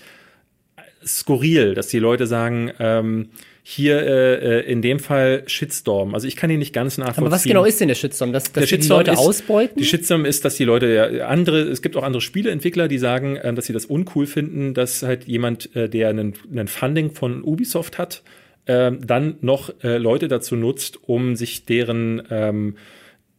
[1.05, 3.29] skurril, dass die Leute sagen, ähm,
[3.67, 6.13] hier äh, äh, in dem Fall Shitstorm.
[6.13, 7.23] Also ich kann ihn nicht ganz nachvollziehen.
[7.23, 8.31] Aber was genau ist denn der Shitstorm?
[8.31, 9.79] Dass, dass Der die Shitstorm Leute ist, ausbeuten?
[9.79, 13.39] Die Shitstorm ist, dass die Leute ja, andere, es gibt auch andere Spieleentwickler, die sagen,
[13.41, 17.43] ähm, dass sie das uncool finden, dass halt jemand, äh, der einen, einen Funding von
[17.43, 18.21] Ubisoft hat,
[18.67, 22.75] ähm, dann noch äh, Leute dazu nutzt, um sich deren ähm,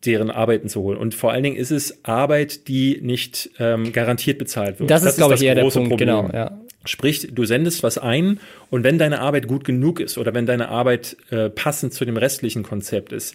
[0.05, 0.99] deren Arbeiten zu holen.
[0.99, 4.91] Und vor allen Dingen ist es Arbeit, die nicht ähm, garantiert bezahlt wird.
[4.91, 6.09] das ist, glaube ich, eher der große Punkt, Problem.
[6.09, 6.31] genau.
[6.33, 6.61] Ja.
[6.87, 8.41] Sprich, du sendest was ein
[8.71, 12.17] und wenn deine Arbeit gut genug ist oder wenn deine Arbeit äh, passend zu dem
[12.17, 13.35] restlichen Konzept ist,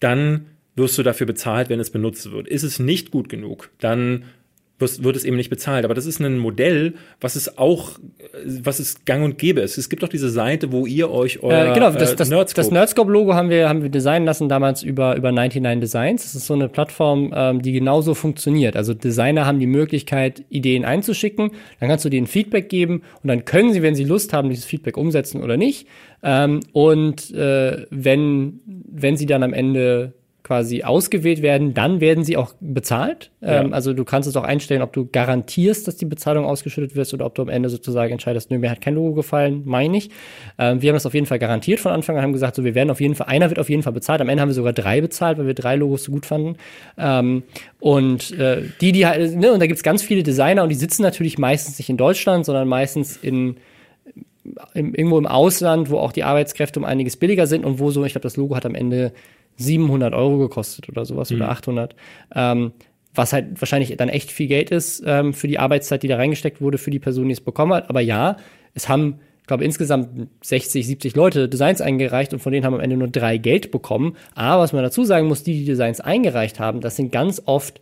[0.00, 0.46] dann
[0.76, 2.48] wirst du dafür bezahlt, wenn es benutzt wird.
[2.48, 4.24] Ist es nicht gut genug, dann
[4.78, 5.84] wird es eben nicht bezahlt.
[5.84, 8.02] Aber das ist ein Modell, was es auch, äh,
[8.62, 9.78] was es gang und gäbe ist.
[9.78, 12.54] Es gibt doch diese Seite, wo ihr euch euer Äh, genau, das, äh, das, Nerdscope-
[12.56, 16.22] das Nerdscope-Logo haben wir, haben wir designen lassen damals über, über 99 Designs.
[16.22, 18.76] Das ist so eine Plattform, ähm, die genauso funktioniert.
[18.76, 21.50] Also Designer haben die Möglichkeit, Ideen einzuschicken,
[21.80, 24.64] dann kannst du denen Feedback geben und dann können sie, wenn sie Lust haben, dieses
[24.64, 25.86] Feedback umsetzen oder nicht.
[26.22, 28.60] Ähm, und äh, wenn,
[28.90, 30.14] wenn sie dann am Ende
[30.48, 33.30] quasi ausgewählt werden, dann werden sie auch bezahlt.
[33.42, 33.60] Ja.
[33.60, 37.12] Ähm, also du kannst es auch einstellen, ob du garantierst, dass die Bezahlung ausgeschüttet wird
[37.12, 40.08] oder ob du am Ende sozusagen entscheidest, nö, mir hat kein Logo gefallen, meine ich.
[40.58, 42.74] Ähm, wir haben das auf jeden Fall garantiert von Anfang an, haben gesagt, so wir
[42.74, 44.22] werden auf jeden Fall, einer wird auf jeden Fall bezahlt.
[44.22, 46.56] Am Ende haben wir sogar drei bezahlt, weil wir drei Logos so gut fanden.
[46.96, 47.42] Ähm,
[47.78, 51.02] und äh, die, die halt, ne, und da gibt's ganz viele Designer und die sitzen
[51.02, 53.58] natürlich meistens nicht in Deutschland, sondern meistens in
[54.72, 58.02] im, irgendwo im Ausland, wo auch die Arbeitskräfte um einiges billiger sind und wo so,
[58.04, 59.12] ich glaube, das Logo hat am Ende
[59.58, 61.36] 700 Euro gekostet oder sowas mhm.
[61.36, 61.94] oder 800.
[62.34, 62.72] Ähm,
[63.14, 66.60] was halt wahrscheinlich dann echt viel Geld ist ähm, für die Arbeitszeit, die da reingesteckt
[66.60, 67.90] wurde für die Person, die es bekommen hat.
[67.90, 68.36] Aber ja,
[68.74, 72.80] es haben, ich glaube, insgesamt 60, 70 Leute Designs eingereicht und von denen haben am
[72.80, 74.16] Ende nur drei Geld bekommen.
[74.34, 77.80] Aber was man dazu sagen muss, die, die Designs eingereicht haben, das sind ganz oft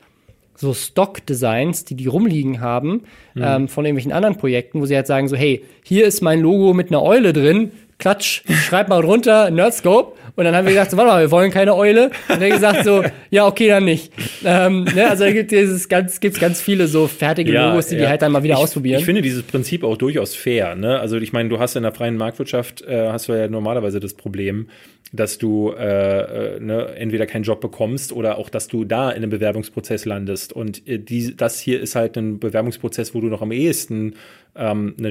[0.58, 3.02] so Stock-Designs, die die rumliegen haben,
[3.34, 3.42] mhm.
[3.42, 6.72] ähm, von irgendwelchen anderen Projekten, wo sie halt sagen so, hey, hier ist mein Logo
[6.72, 10.16] mit einer Eule drin, klatsch, schreib mal drunter, Nerdscope.
[10.36, 12.10] Und dann haben wir gesagt, so, warte mal, wir wollen keine Eule.
[12.28, 14.12] Und er gesagt so, ja, okay, dann nicht.
[14.44, 17.96] Ähm, ne, also da gibt es ganz, gibt's ganz viele so fertige ja, Logos, die
[17.96, 18.02] ja.
[18.02, 19.00] die halt dann mal wieder ich, ausprobieren.
[19.00, 20.74] Ich finde dieses Prinzip auch durchaus fair.
[20.74, 21.00] Ne?
[21.00, 24.12] Also ich meine, du hast in der freien Marktwirtschaft, äh, hast du ja normalerweise das
[24.14, 24.68] Problem,
[25.12, 29.18] dass du äh, äh, ne, entweder keinen Job bekommst oder auch, dass du da in
[29.18, 30.52] einem Bewerbungsprozess landest.
[30.52, 34.14] Und äh, die, das hier ist halt ein Bewerbungsprozess, wo du noch am ehesten
[34.56, 35.10] ähm, eine,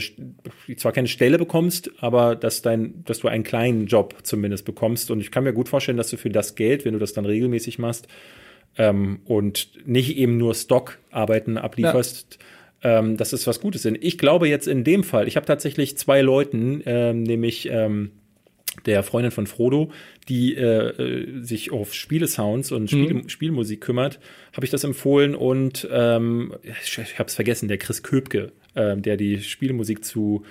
[0.78, 5.12] zwar keine Stelle bekommst, aber dass dein, dass du einen kleinen Job zumindest bekommst.
[5.12, 7.26] Und ich kann mir gut vorstellen, dass du für das Geld, wenn du das dann
[7.26, 8.08] regelmäßig machst
[8.78, 12.40] ähm, und nicht eben nur Stockarbeiten ablieferst,
[12.84, 13.00] ja.
[13.00, 13.98] ähm, dass es was Gutes sind.
[14.02, 18.12] Ich glaube jetzt in dem Fall, ich habe tatsächlich zwei Leuten, ähm, nämlich ähm,
[18.86, 19.92] der Freundin von Frodo,
[20.28, 23.30] die äh, äh sich auf Spielesounds und Spiel, mhm.
[23.30, 24.20] Spielmusik kümmert,
[24.54, 28.96] habe ich das empfohlen und ähm, ich, ich habe es vergessen, der Chris Köpke, äh,
[28.98, 30.44] der die Spielmusik zu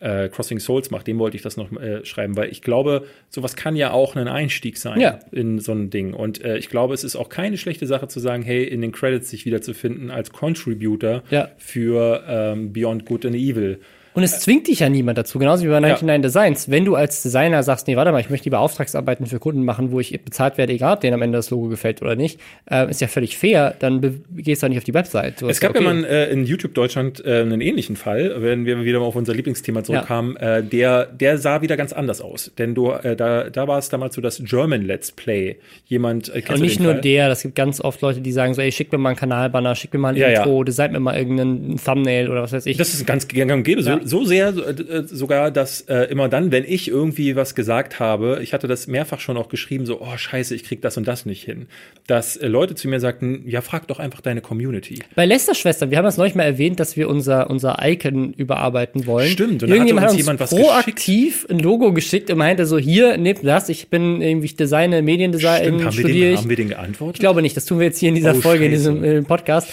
[0.00, 3.54] äh, Crossing Souls macht, dem wollte ich das noch äh, schreiben, weil ich glaube, sowas
[3.54, 5.20] kann ja auch ein Einstieg sein ja.
[5.30, 6.14] in so ein Ding.
[6.14, 8.92] Und äh, ich glaube, es ist auch keine schlechte Sache zu sagen, hey, in den
[8.92, 11.50] Credits sich wiederzufinden als Contributor ja.
[11.58, 13.80] für ähm, Beyond Good and Evil.
[14.12, 16.18] Und es zwingt dich ja niemand dazu, genauso wie bei 99 ja.
[16.18, 16.70] Designs.
[16.70, 19.92] Wenn du als Designer sagst, nee, warte mal, ich möchte lieber Auftragsarbeiten für Kunden machen,
[19.92, 22.90] wo ich bezahlt werde, egal ob denen am Ende das Logo gefällt oder nicht, äh,
[22.90, 25.42] ist ja völlig fair, dann gehst du nicht auf die Website.
[25.42, 25.84] Es gab okay.
[25.84, 29.16] ja mal äh, in YouTube Deutschland äh, einen ähnlichen Fall, wenn wir wieder mal auf
[29.16, 30.56] unser Lieblingsthema zurückkamen, ja.
[30.56, 32.50] äh, der, der sah wieder ganz anders aus.
[32.58, 35.56] Denn du, äh, da, da war es damals so das German Let's Play.
[35.86, 37.00] Jemand, äh, Und nicht nur Fall?
[37.00, 39.76] der, das gibt ganz oft Leute, die sagen so, ey, schick mir mal einen Kanalbanner,
[39.76, 40.64] schick mir mal ein ja, Intro, ja.
[40.64, 42.76] design mir mal irgendeinen Thumbnail oder was weiß ich.
[42.76, 43.82] Das ist ganz gang und gäbe.
[43.82, 48.00] So, so sehr, äh, äh, sogar, dass äh, immer dann, wenn ich irgendwie was gesagt
[48.00, 51.06] habe, ich hatte das mehrfach schon auch geschrieben, so, oh scheiße, ich krieg das und
[51.06, 51.66] das nicht hin,
[52.06, 55.00] dass äh, Leute zu mir sagten, ja, frag doch einfach deine Community.
[55.14, 59.28] Bei Lester-Schwestern, wir haben das neulich mal erwähnt, dass wir unser, unser Icon überarbeiten wollen.
[59.28, 61.50] Stimmt, und Irgendjemand hat uns, jemand was proaktiv geschickt.
[61.50, 65.62] ein Logo geschickt und meinte so, hier, nehmt das, ich bin irgendwie, ich designe Mediendesign,
[65.62, 66.38] Stimmt, haben studiere wir den, ich.
[66.40, 67.16] Haben wir den geantwortet?
[67.16, 68.88] Ich glaube nicht, das tun wir jetzt hier in dieser oh, Folge, scheiße.
[68.90, 69.68] in diesem Podcast.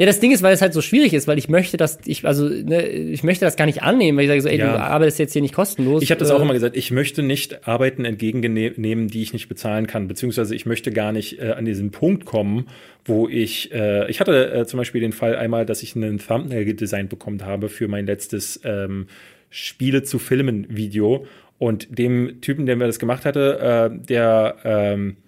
[0.00, 2.24] Ja, das Ding ist, weil es halt so schwierig ist, weil ich möchte das, ich,
[2.24, 4.72] also, ne, ich möchte das gar nicht annehmen, weil ich sage so, ey, ja.
[4.72, 6.02] du arbeitest jetzt hier nicht kostenlos.
[6.02, 9.50] Ich habe das auch äh, immer gesagt, ich möchte nicht Arbeiten entgegennehmen, die ich nicht
[9.50, 12.68] bezahlen kann, beziehungsweise ich möchte gar nicht äh, an diesen Punkt kommen,
[13.04, 16.64] wo ich, äh, ich hatte äh, zum Beispiel den Fall einmal, dass ich einen Thumbnail
[16.64, 19.06] gedesignt bekommen habe für mein letztes ähm,
[19.50, 21.26] Spiele zu Filmen Video
[21.58, 25.18] und dem Typen, der mir das gemacht hatte, äh, der ähm,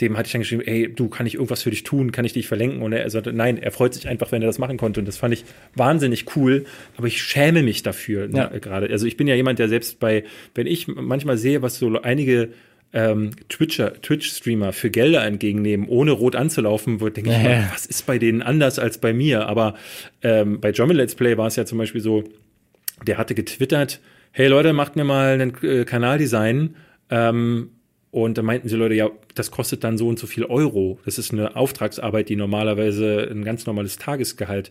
[0.00, 2.12] dem hatte ich dann geschrieben, ey, du, kann ich irgendwas für dich tun?
[2.12, 2.82] Kann ich dich verlenken?
[2.82, 5.00] Und er sagte, nein, er freut sich einfach, wenn er das machen konnte.
[5.00, 5.44] Und das fand ich
[5.74, 6.66] wahnsinnig cool.
[6.96, 8.50] Aber ich schäme mich dafür ne, ja.
[8.50, 8.88] ne, gerade.
[8.90, 12.50] Also ich bin ja jemand, der selbst bei, wenn ich manchmal sehe, was so einige
[12.92, 17.36] ähm, Twitcher, Twitch-Streamer für Gelder entgegennehmen, ohne rot anzulaufen, wo denke ja.
[17.36, 19.46] ich mal, was ist bei denen anders als bei mir?
[19.48, 19.74] Aber
[20.22, 22.24] ähm, bei German Let's Play war es ja zum Beispiel so,
[23.04, 24.00] der hatte getwittert,
[24.30, 26.76] hey Leute, macht mir mal einen äh, Kanaldesign.
[27.10, 27.70] Ähm,
[28.10, 30.98] und da meinten sie Leute, ja, das kostet dann so und so viel Euro.
[31.04, 34.70] Das ist eine Auftragsarbeit, die normalerweise ein ganz normales Tagesgehalt.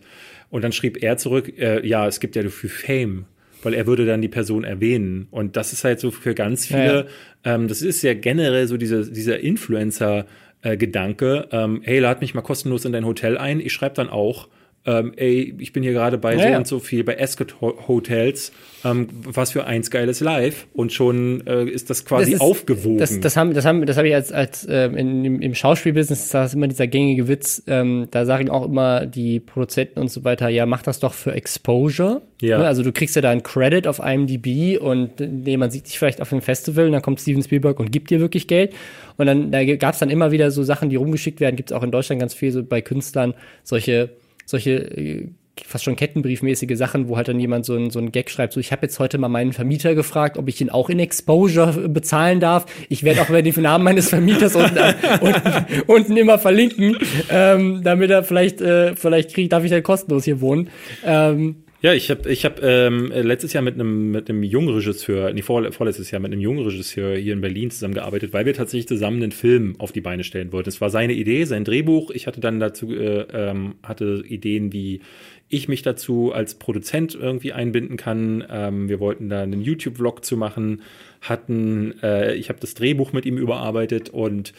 [0.50, 3.26] Und dann schrieb er zurück, äh, ja, es gibt ja für Fame,
[3.62, 5.28] weil er würde dann die Person erwähnen.
[5.30, 7.06] Und das ist halt so für ganz viele, ja,
[7.44, 7.54] ja.
[7.54, 10.26] Ähm, das ist ja generell so diese, dieser Influencer-
[10.62, 13.60] äh, Gedanke, ähm, hey, lad mich mal kostenlos in dein Hotel ein.
[13.60, 14.48] Ich schreibe dann auch,
[14.88, 18.52] ähm, ey, ich bin hier gerade bei ja, so und so viel bei Ascot Hotels,
[18.86, 22.96] ähm, was für eins geiles Live und schon äh, ist das quasi das ist, aufgewogen.
[22.96, 26.30] Das, das haben, das haben, das habe ich als als ähm, in, im, im Schauspielbusiness,
[26.30, 27.62] das ist immer dieser gängige Witz.
[27.66, 31.32] Ähm, da sagen auch immer die Produzenten und so weiter, ja, mach das doch für
[31.32, 32.22] Exposure.
[32.40, 32.56] Ja.
[32.56, 35.98] Ne, also du kriegst ja da einen Credit auf IMDb und nee, man sieht dich
[35.98, 38.72] vielleicht auf einem Festival und dann kommt Steven Spielberg und gibt dir wirklich Geld.
[39.18, 41.56] Und dann da gab es dann immer wieder so Sachen, die rumgeschickt werden.
[41.56, 43.34] Gibt es auch in Deutschland ganz viel so bei Künstlern
[43.64, 44.10] solche
[44.48, 45.28] solche äh,
[45.66, 48.60] fast schon kettenbriefmäßige Sachen, wo halt dann jemand so ein, so ein Gag schreibt, so
[48.60, 52.40] ich habe jetzt heute mal meinen Vermieter gefragt, ob ich ihn auch in Exposure bezahlen
[52.40, 52.66] darf.
[52.88, 54.78] Ich werde auch über den Namen meines Vermieters unten,
[55.20, 56.96] unten, unten immer verlinken,
[57.30, 60.70] ähm, damit er vielleicht, äh, vielleicht kriegt, darf ich dann kostenlos hier wohnen.
[61.04, 65.32] Ähm, ja, ich habe ich hab, ähm, letztes Jahr mit einem mit einem jungen Regisseur,
[65.32, 68.88] nee, vor, vorletztes Jahr mit einem jungen Regisseur hier in Berlin zusammengearbeitet, weil wir tatsächlich
[68.88, 70.68] zusammen einen Film auf die Beine stellen wollten.
[70.68, 72.10] Es war seine Idee, sein Drehbuch.
[72.10, 75.02] Ich hatte dann dazu äh, ähm, hatte Ideen, wie
[75.48, 78.44] ich mich dazu als Produzent irgendwie einbinden kann.
[78.50, 80.82] Ähm, wir wollten da einen YouTube-Vlog zu machen,
[81.20, 84.52] hatten, äh, ich habe das Drehbuch mit ihm überarbeitet und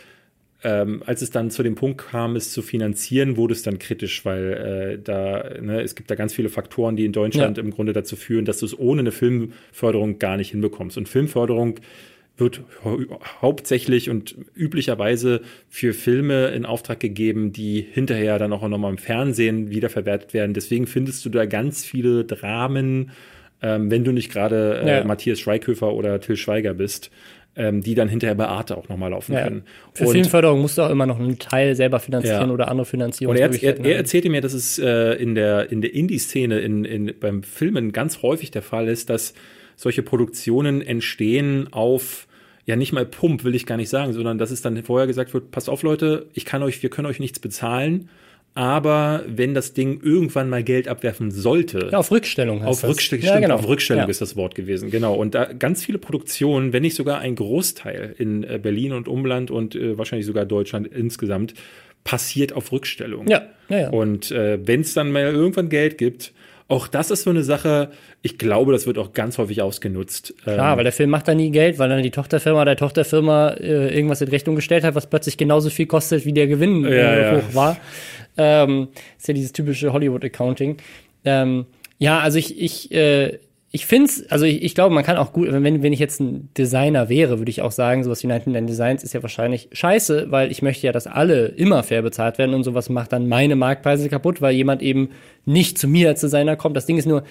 [0.63, 4.25] ähm, als es dann zu dem Punkt kam, es zu finanzieren, wurde es dann kritisch,
[4.25, 7.63] weil äh, da, ne, es gibt da ganz viele Faktoren, die in Deutschland ja.
[7.63, 10.97] im Grunde dazu führen, dass du es ohne eine Filmförderung gar nicht hinbekommst.
[10.97, 11.75] Und Filmförderung
[12.35, 12.61] wird
[13.41, 19.69] hauptsächlich und üblicherweise für Filme in Auftrag gegeben, die hinterher dann auch nochmal im Fernsehen
[19.69, 20.53] wiederverwertet werden.
[20.53, 23.11] Deswegen findest du da ganz viele Dramen,
[23.61, 25.03] ähm, wenn du nicht gerade äh, ja.
[25.03, 27.11] Matthias Schweighöfer oder Till Schweiger bist
[27.59, 29.43] ähm, die dann hinterher bei Arte auch nochmal laufen ja.
[29.43, 29.63] können.
[29.93, 32.53] Für und, Filmförderung musst du auch immer noch einen Teil selber finanzieren ja.
[32.53, 33.35] oder andere Finanzierung.
[33.35, 36.85] Und er, er, er erzählte mir, dass es äh, in der, in der Indie-Szene in,
[36.85, 39.33] in, beim Filmen ganz häufig der Fall ist, dass
[39.75, 42.27] solche Produktionen entstehen auf
[42.65, 45.33] ja nicht mal Pump, will ich gar nicht sagen, sondern dass es dann vorher gesagt
[45.33, 48.09] wird, passt auf Leute, ich kann euch, wir können euch nichts bezahlen
[48.55, 51.89] aber wenn das Ding irgendwann mal Geld abwerfen sollte.
[51.91, 53.55] Ja, auf Rückstellung heißt auf Rückstellung, ja, genau.
[53.55, 54.09] auf Rückstellung ja.
[54.09, 55.15] ist das Wort gewesen, genau.
[55.15, 59.51] Und da ganz viele Produktionen, wenn nicht sogar ein Großteil in äh, Berlin und Umland
[59.51, 61.53] und äh, wahrscheinlich sogar Deutschland insgesamt,
[62.03, 63.27] passiert auf Rückstellung.
[63.27, 63.89] Ja, ja, ja.
[63.89, 66.33] Und äh, wenn es dann mal irgendwann Geld gibt,
[66.69, 67.89] auch das ist so eine Sache,
[68.21, 70.35] ich glaube, das wird auch ganz häufig ausgenutzt.
[70.43, 73.55] Klar, ähm, weil der Film macht da nie Geld, weil dann die Tochterfirma der Tochterfirma
[73.59, 77.21] äh, irgendwas in Rechnung gestellt hat, was plötzlich genauso viel kostet, wie der Gewinn äh,
[77.21, 77.77] ja, hoch war.
[78.39, 78.87] Ähm,
[79.17, 80.77] ist ja dieses typische Hollywood-Accounting.
[81.25, 81.65] Ähm,
[81.97, 83.37] ja, also ich, ich, äh,
[83.71, 86.19] ich finde es, also ich, ich glaube, man kann auch gut, wenn, wenn ich jetzt
[86.19, 90.31] ein Designer wäre, würde ich auch sagen, sowas wie 99 Designs ist ja wahrscheinlich scheiße,
[90.31, 93.55] weil ich möchte ja, dass alle immer fair bezahlt werden und sowas macht dann meine
[93.55, 95.09] Marktpreise kaputt, weil jemand eben
[95.45, 96.77] nicht zu mir als Designer kommt.
[96.77, 97.23] Das Ding ist nur,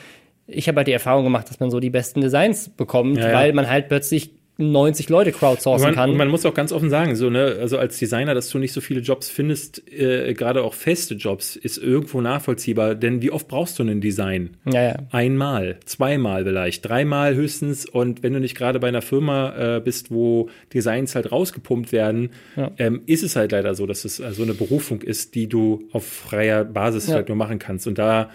[0.46, 3.34] ich habe halt die Erfahrung gemacht, dass man so die besten Designs bekommt, ja, ja.
[3.34, 6.10] weil man halt plötzlich 90 Leute crowdsourcen man, kann.
[6.10, 8.72] Und man muss auch ganz offen sagen, so, ne, also als Designer, dass du nicht
[8.72, 12.96] so viele Jobs findest, äh, gerade auch feste Jobs, ist irgendwo nachvollziehbar.
[12.96, 14.56] Denn wie oft brauchst du ein Design?
[14.66, 14.96] Ja, ja.
[15.10, 17.86] Einmal, zweimal vielleicht, dreimal höchstens.
[17.86, 22.30] Und wenn du nicht gerade bei einer Firma äh, bist, wo Designs halt rausgepumpt werden,
[22.56, 22.72] ja.
[22.78, 25.88] ähm, ist es halt leider so, dass es äh, so eine Berufung ist, die du
[25.92, 27.86] auf freier Basis halt nur machen kannst.
[27.86, 28.30] Und da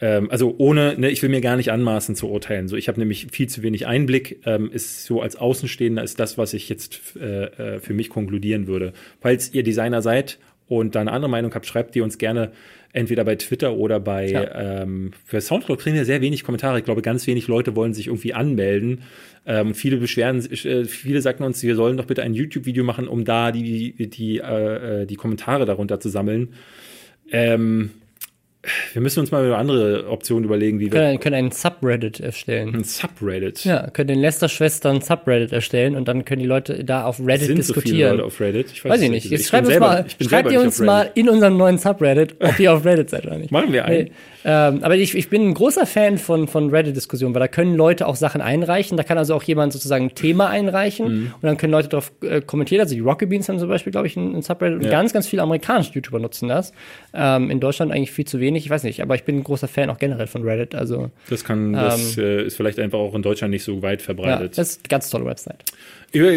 [0.00, 2.68] ähm, also ohne, ne, ich will mir gar nicht anmaßen zu urteilen.
[2.68, 4.40] So, ich habe nämlich viel zu wenig Einblick.
[4.44, 8.66] Ähm, ist so als Außenstehender ist das, was ich jetzt äh, äh, für mich konkludieren
[8.66, 8.92] würde.
[9.20, 12.50] Falls ihr Designer seid und da eine andere Meinung habt, schreibt ihr uns gerne
[12.92, 14.82] entweder bei Twitter oder bei ja.
[14.82, 16.78] ähm, für Soundcloud kriegen wir sehr wenig Kommentare.
[16.78, 19.02] Ich glaube, ganz wenig Leute wollen sich irgendwie anmelden.
[19.46, 23.24] Ähm, viele beschweren, äh, viele sagten uns, wir sollen doch bitte ein YouTube-Video machen, um
[23.24, 26.54] da die die die, äh, äh die Kommentare darunter zu sammeln.
[27.30, 27.90] Ähm,
[28.92, 30.90] wir müssen uns mal eine andere Option überlegen, wie wir.
[30.90, 32.74] Können, können einen Subreddit erstellen.
[32.74, 33.64] Ein Subreddit?
[33.64, 37.58] Ja, können den Lester-Schwestern Subreddit erstellen und dann können die Leute da auf Reddit Sind
[37.58, 37.86] diskutieren.
[37.86, 38.72] So viele Leute auf Reddit?
[38.72, 39.30] Ich weiß, weiß ich nicht.
[39.30, 42.84] Jetzt schreibt uns mal, schreibt ihr uns mal in unserem neuen Subreddit, ob ihr auf
[42.84, 43.50] Reddit seid oder nicht.
[43.50, 44.04] Machen wir einen.
[44.04, 44.12] Nee.
[44.44, 48.06] Ähm, aber ich, ich bin ein großer Fan von, von Reddit-Diskussionen, weil da können Leute
[48.06, 48.96] auch Sachen einreichen.
[48.96, 51.34] Da kann also auch jemand sozusagen ein Thema einreichen mhm.
[51.34, 52.82] und dann können Leute darauf äh, kommentieren.
[52.82, 54.84] Also die Rocket Beans haben zum Beispiel, glaube ich, ein, ein Subreddit ja.
[54.84, 56.72] und ganz, ganz viele amerikanische YouTuber nutzen das.
[57.14, 58.64] Ähm, in Deutschland eigentlich viel zu wenig.
[58.64, 60.74] Ich weiß nicht, aber ich bin ein großer Fan auch generell von Reddit.
[60.74, 64.02] Also das kann, das ähm, äh, ist vielleicht einfach auch in Deutschland nicht so weit
[64.02, 64.56] verbreitet.
[64.56, 65.64] Ja, das ist eine ganz tolle Website.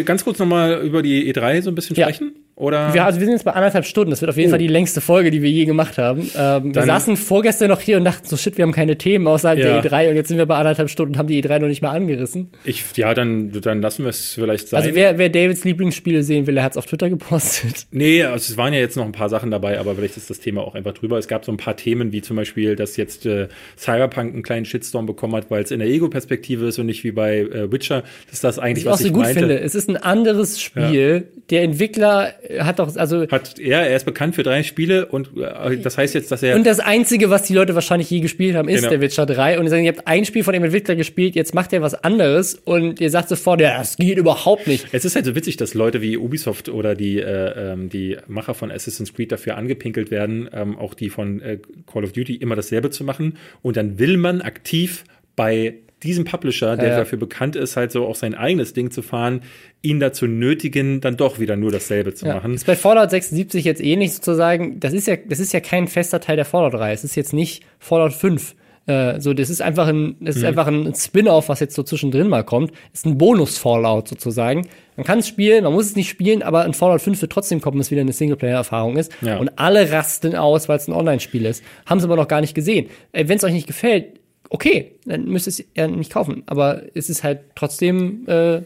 [0.04, 2.32] Ganz kurz nochmal über die E3 so ein bisschen sprechen.
[2.34, 2.48] Ja.
[2.58, 2.92] Oder?
[2.92, 4.10] Wir, also wir sind jetzt bei anderthalb Stunden.
[4.10, 4.50] Das wird auf jeden oh.
[4.50, 6.28] Fall die längste Folge, die wir je gemacht haben.
[6.36, 9.60] Ähm, wir saßen vorgestern noch hier und dachten so, shit, wir haben keine Themen außerhalb
[9.60, 9.80] ja.
[9.80, 11.82] der E3 und jetzt sind wir bei anderthalb Stunden und haben die E3 noch nicht
[11.82, 12.50] mal angerissen.
[12.64, 14.82] Ich, ja, dann, dann lassen wir es vielleicht sein.
[14.82, 17.86] Also wer, wer Davids Lieblingsspiele sehen will, der hat es auf Twitter gepostet.
[17.92, 20.40] Nee, also es waren ja jetzt noch ein paar Sachen dabei, aber vielleicht ist das
[20.40, 21.16] Thema auch einfach drüber.
[21.16, 23.46] Es gab so ein paar Themen, wie zum Beispiel, dass jetzt äh,
[23.76, 27.12] Cyberpunk einen kleinen Shitstorm bekommen hat, weil es in der Ego-Perspektive ist und nicht wie
[27.12, 28.02] bei äh, Witcher.
[28.26, 29.54] Das ist das eigentlich, was, was ich, was ich gut finde.
[29.68, 31.26] Es ist ein anderes Spiel.
[31.26, 31.40] Ja.
[31.50, 35.76] Der Entwickler hat doch, also hat er, er ist bekannt für drei Spiele und äh,
[35.78, 36.56] das heißt jetzt, dass er.
[36.56, 38.90] Und das Einzige, was die Leute wahrscheinlich je gespielt haben, ist genau.
[38.90, 39.58] der Witcher 3.
[39.58, 41.94] Und die sagen, ihr habt ein Spiel von dem Entwickler gespielt, jetzt macht er was
[41.94, 44.86] anderes und ihr sagt sofort, ja, das geht überhaupt nicht.
[44.92, 48.54] Es ist halt so witzig, dass Leute wie Ubisoft oder die, äh, ähm, die Macher
[48.54, 52.56] von Assassin's Creed dafür angepinkelt werden, ähm, auch die von äh, Call of Duty immer
[52.56, 53.36] dasselbe zu machen.
[53.62, 55.04] Und dann will man aktiv
[55.36, 56.98] bei diesen Publisher, der Ja, ja.
[57.00, 59.42] dafür bekannt ist, halt so auch sein eigenes Ding zu fahren,
[59.82, 62.34] ihn dazu nötigen, dann doch wieder nur dasselbe zu Ja.
[62.34, 62.54] machen.
[62.54, 64.78] Ist bei Fallout 76 jetzt ähnlich sozusagen.
[64.80, 66.94] Das ist ja, das ist ja kein fester Teil der Fallout-Reihe.
[66.94, 68.54] Es ist jetzt nicht Fallout 5.
[68.86, 70.40] Äh, so, das ist einfach ein, das Mhm.
[70.42, 72.72] ist einfach ein Spin-off, was jetzt so zwischendrin mal kommt.
[72.94, 74.66] Ist ein Bonus-Fallout sozusagen.
[74.96, 77.60] Man kann es spielen, man muss es nicht spielen, aber in Fallout 5 wird trotzdem
[77.60, 79.12] kommen, dass wieder eine Singleplayer-Erfahrung ist.
[79.20, 79.36] Ja.
[79.36, 81.62] Und alle rasten aus, weil es ein Online-Spiel ist.
[81.86, 82.86] Haben sie aber noch gar nicht gesehen.
[83.12, 84.17] Äh, Wenn es euch nicht gefällt,
[84.50, 86.42] okay, dann müsst ihr es ja nicht kaufen.
[86.46, 88.62] Aber es ist halt trotzdem äh,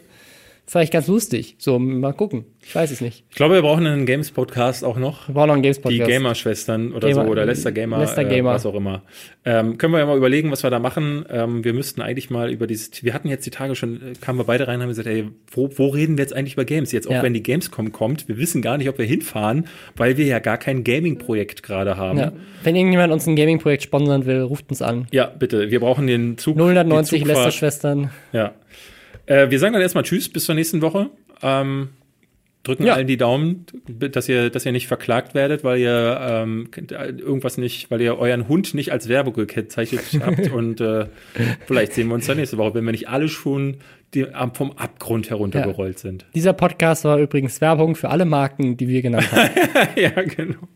[0.73, 1.55] vielleicht ganz lustig.
[1.59, 2.45] So, mal gucken.
[2.65, 3.25] Ich weiß es nicht.
[3.29, 5.29] Ich glaube, wir brauchen einen Games-Podcast auch noch.
[5.29, 5.99] Wir brauchen noch einen Games Die.
[5.99, 8.51] Gamer-Schwestern oder Gamer- so, oder Lester Gamer, Lester Gamer.
[8.51, 9.03] Äh, was auch immer.
[9.45, 11.25] Ähm, können wir ja mal überlegen, was wir da machen.
[11.29, 14.39] Ähm, wir müssten eigentlich mal über dieses, wir hatten jetzt die Tage schon, äh, kamen
[14.39, 16.91] wir beide rein und haben gesagt, ey, wo, wo reden wir jetzt eigentlich über Games?
[16.93, 17.23] Jetzt auch Ja.
[17.23, 19.67] wenn die Gamescom kommt, wir wissen gar nicht, ob wir hinfahren,
[19.97, 22.19] weil wir ja gar kein Gaming-Projekt gerade haben.
[22.19, 22.33] Ja.
[22.63, 25.07] Wenn irgendjemand uns ein Gaming-Projekt sponsern will, ruft uns an.
[25.11, 25.71] Ja, bitte.
[25.71, 26.57] Wir brauchen den Zug.
[26.57, 27.45] 090 die Zugfahrt.
[27.47, 28.11] Lester-Schwestern.
[28.33, 28.53] Ja.
[29.27, 31.11] Äh, wir sagen dann erstmal Tschüss bis zur nächsten Woche.
[31.43, 31.91] Ähm,
[32.63, 32.95] drücken Ja.
[32.95, 37.91] allen die Daumen, dass ihr, dass ihr nicht verklagt werdet, weil ihr ähm, irgendwas nicht,
[37.91, 40.51] weil ihr euren Hund nicht als Werbung gekennzeichnet habt.
[40.53, 41.07] Und äh,
[41.67, 43.79] vielleicht sehen wir uns dann nächste Woche, wenn wir nicht alle schon
[44.15, 46.27] die, vom Abgrund heruntergerollt sind.
[46.35, 49.51] Dieser Podcast war übrigens Werbung für alle Marken, die wir genannt haben.
[49.97, 50.69] ja, genau.